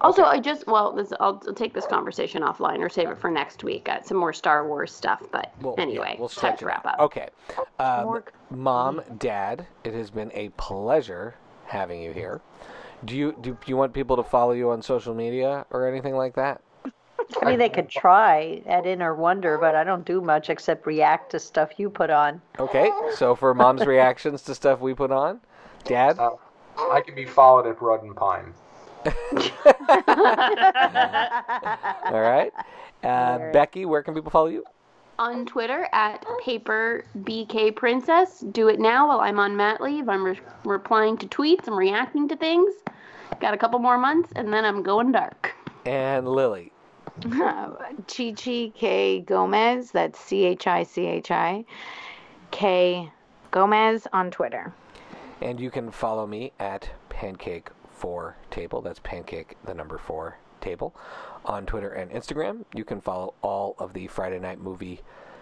Also, 0.00 0.24
I 0.24 0.40
just 0.40 0.66
well, 0.66 0.92
this, 0.92 1.12
I'll, 1.20 1.42
I'll 1.46 1.52
take 1.54 1.74
this 1.74 1.86
conversation 1.86 2.42
offline 2.42 2.78
or 2.78 2.88
save 2.88 3.10
it 3.10 3.18
for 3.18 3.30
next 3.30 3.62
week. 3.62 3.84
Got 3.84 4.06
some 4.06 4.16
more 4.16 4.32
Star 4.32 4.66
Wars 4.66 4.90
stuff, 4.90 5.22
but 5.30 5.52
Well, 5.60 5.74
yeah, 5.76 5.82
anyway, 5.84 6.16
we'll 6.18 6.30
time 6.30 6.56
to 6.56 6.64
wrap 6.66 6.86
up. 6.86 6.98
Okay. 6.98 7.28
Um, 7.78 8.22
Mom, 8.50 9.02
Dad, 9.18 9.66
it 9.84 9.92
has 9.92 10.10
been 10.10 10.30
a 10.34 10.48
pleasure 10.50 11.34
having 11.66 12.00
you 12.00 12.12
here. 12.12 12.40
Do 13.04 13.16
you 13.16 13.36
do 13.42 13.56
you 13.66 13.76
want 13.76 13.92
people 13.92 14.16
to 14.16 14.22
follow 14.22 14.52
you 14.52 14.70
on 14.70 14.80
social 14.80 15.14
media 15.14 15.66
or 15.70 15.86
anything 15.86 16.16
like 16.16 16.34
that? 16.36 16.62
I 17.42 17.44
mean, 17.44 17.58
they 17.60 17.68
could 17.68 17.88
try 17.88 18.60
at 18.66 18.86
Inner 18.86 19.14
Wonder, 19.14 19.56
but 19.56 19.76
I 19.76 19.84
don't 19.84 20.04
do 20.04 20.20
much 20.20 20.50
except 20.50 20.84
react 20.84 21.30
to 21.30 21.38
stuff 21.38 21.70
you 21.78 21.88
put 21.88 22.10
on. 22.10 22.42
Okay, 22.58 22.90
so 23.14 23.36
for 23.36 23.54
mom's 23.54 23.86
reactions 23.86 24.42
to 24.42 24.54
stuff 24.54 24.80
we 24.80 24.94
put 24.94 25.12
on, 25.12 25.38
Dad. 25.84 26.18
Uh, 26.18 26.30
I 26.90 27.00
can 27.00 27.14
be 27.14 27.24
followed 27.24 27.66
at 27.66 27.80
Rud 27.80 28.02
and 28.02 28.16
Pine. 28.16 28.54
All 32.06 32.20
right. 32.20 32.52
Uh, 33.02 33.52
Becky, 33.52 33.86
where 33.86 34.02
can 34.02 34.14
people 34.14 34.30
follow 34.30 34.46
you? 34.46 34.64
On 35.18 35.44
Twitter 35.46 35.88
at 35.92 36.24
paper 36.42 37.04
bk 37.20 37.76
princess. 37.76 38.40
Do 38.52 38.68
it 38.68 38.80
now 38.80 39.08
while 39.08 39.20
I'm 39.20 39.38
on 39.38 39.56
mat 39.56 39.80
leave. 39.80 40.08
I'm 40.08 40.24
re- 40.24 40.40
replying 40.64 41.16
to 41.18 41.26
tweets. 41.26 41.66
I'm 41.66 41.74
reacting 41.74 42.28
to 42.28 42.36
things. 42.36 42.74
Got 43.40 43.54
a 43.54 43.58
couple 43.58 43.78
more 43.78 43.98
months, 43.98 44.32
and 44.36 44.52
then 44.52 44.64
I'm 44.64 44.82
going 44.82 45.12
dark. 45.12 45.54
And 45.86 46.28
Lily. 46.28 46.72
Chi 47.22 48.32
Chi 48.32 48.72
K 48.74 49.20
Gomez. 49.20 49.90
That's 49.90 50.18
C 50.18 50.44
H 50.44 50.66
I 50.66 50.82
C 50.84 51.06
H 51.06 51.30
I 51.30 51.64
K 52.50 53.10
Gomez 53.50 54.06
on 54.12 54.30
Twitter. 54.30 54.72
And 55.40 55.58
you 55.58 55.70
can 55.70 55.90
follow 55.90 56.26
me 56.26 56.52
at 56.58 56.90
pancake 57.08 57.70
four 57.90 58.36
table. 58.50 58.82
That's 58.82 59.00
pancake 59.02 59.56
the 59.64 59.74
number 59.74 59.98
four 59.98 60.38
table 60.60 60.94
on 61.44 61.66
Twitter 61.66 61.90
and 61.90 62.10
Instagram. 62.10 62.64
You 62.74 62.84
can 62.84 63.00
follow 63.00 63.34
all 63.42 63.74
of 63.78 63.94
the 63.94 64.06
Friday 64.06 64.38
Night 64.38 64.60
Movie 64.60 65.00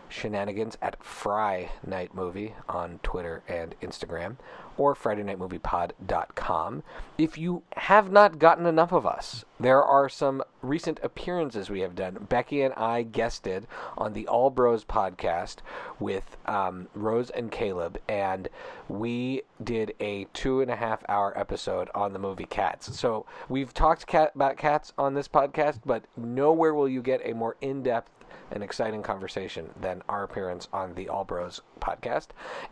shenanigans 0.08 0.76
at 0.80 1.02
Fry 1.02 1.70
Night 1.86 2.14
Movie 2.14 2.54
on 2.68 3.00
Twitter 3.02 3.42
and 3.48 3.74
Instagram 3.80 4.36
or 4.78 4.94
FridayNightMoviePod.com. 4.94 6.82
If 7.18 7.36
you 7.36 7.64
have 7.76 8.10
not 8.12 8.38
gotten 8.38 8.64
enough 8.64 8.92
of 8.92 9.04
us, 9.04 9.44
there 9.58 9.82
are 9.82 10.08
some 10.08 10.42
recent 10.62 11.00
appearances 11.02 11.68
we 11.68 11.80
have 11.80 11.96
done. 11.96 12.26
Becky 12.28 12.62
and 12.62 12.72
I 12.74 13.02
guested 13.02 13.66
on 13.96 14.12
the 14.12 14.26
All 14.28 14.50
Bros 14.50 14.84
podcast 14.84 15.56
with 15.98 16.36
um, 16.46 16.86
Rose 16.94 17.30
and 17.30 17.50
Caleb, 17.50 17.98
and 18.08 18.48
we 18.88 19.42
did 19.62 19.94
a 20.00 20.26
two 20.32 20.60
and 20.60 20.70
a 20.70 20.76
half 20.76 21.02
hour 21.08 21.36
episode 21.36 21.90
on 21.94 22.12
the 22.12 22.18
movie 22.18 22.46
Cats. 22.46 22.96
So 22.96 23.26
we've 23.48 23.74
talked 23.74 24.06
cat, 24.06 24.32
about 24.36 24.56
cats 24.56 24.92
on 24.96 25.14
this 25.14 25.28
podcast, 25.28 25.80
but 25.84 26.04
nowhere 26.16 26.72
will 26.72 26.88
you 26.88 27.02
get 27.02 27.20
a 27.24 27.34
more 27.34 27.56
in 27.60 27.82
depth 27.82 28.10
an 28.50 28.62
exciting 28.62 29.02
conversation 29.02 29.70
than 29.80 30.02
our 30.08 30.24
appearance 30.24 30.68
on 30.72 30.94
the 30.94 31.08
All 31.08 31.24
Bros 31.24 31.60
podcast. 31.80 32.28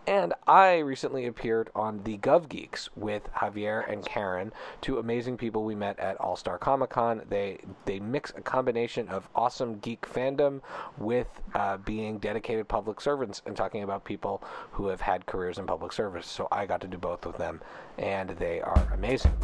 And 0.06 0.34
I 0.46 0.78
recently 0.78 1.26
appeared 1.26 1.70
on 1.74 2.02
the 2.04 2.18
Gov 2.18 2.48
Geeks 2.48 2.88
with 2.96 3.28
Javier 3.34 3.90
and 3.90 4.04
Karen, 4.04 4.52
two 4.80 4.98
amazing 4.98 5.36
people 5.36 5.64
we 5.64 5.74
met 5.74 5.98
at 5.98 6.16
All 6.20 6.36
Star 6.36 6.58
Comic 6.58 6.90
Con. 6.90 7.22
They 7.28 7.58
they 7.84 8.00
mix 8.00 8.32
a 8.36 8.40
combination 8.40 9.08
of 9.08 9.28
awesome 9.34 9.78
geek 9.78 10.02
fandom 10.02 10.60
with 10.98 11.28
uh, 11.54 11.76
being 11.78 12.18
dedicated 12.18 12.68
public 12.68 13.00
servants 13.00 13.42
and 13.46 13.56
talking 13.56 13.82
about 13.82 14.04
people 14.04 14.42
who 14.72 14.88
have 14.88 15.00
had 15.00 15.26
careers 15.26 15.58
in 15.58 15.66
public 15.66 15.92
service. 15.92 16.26
So 16.26 16.48
I 16.50 16.66
got 16.66 16.80
to 16.82 16.86
do 16.86 16.98
both 16.98 17.26
of 17.26 17.36
them, 17.38 17.60
and 17.98 18.30
they 18.30 18.60
are 18.60 18.88
amazing. 18.94 19.34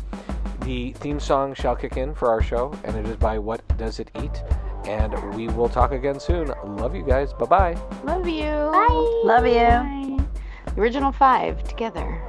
The 0.60 0.92
theme 0.92 1.18
song 1.18 1.54
shall 1.54 1.74
kick 1.74 1.96
in 1.96 2.14
for 2.14 2.28
our 2.28 2.42
show, 2.42 2.72
and 2.84 2.96
it 2.96 3.06
is 3.06 3.16
by 3.16 3.38
What 3.38 3.62
Does 3.78 3.98
It 3.98 4.10
Eat? 4.22 4.42
And 4.86 5.34
we 5.34 5.48
will 5.48 5.68
talk 5.68 5.92
again 5.92 6.18
soon. 6.18 6.52
Love 6.64 6.94
you 6.94 7.02
guys. 7.02 7.32
Bye 7.32 7.46
bye. 7.46 7.78
Love 8.04 8.28
you. 8.28 8.50
Bye. 8.50 9.22
Love 9.24 9.46
you. 9.46 9.54
Bye. 9.54 10.24
The 10.74 10.80
original 10.80 11.12
five 11.12 11.62
together. 11.64 12.20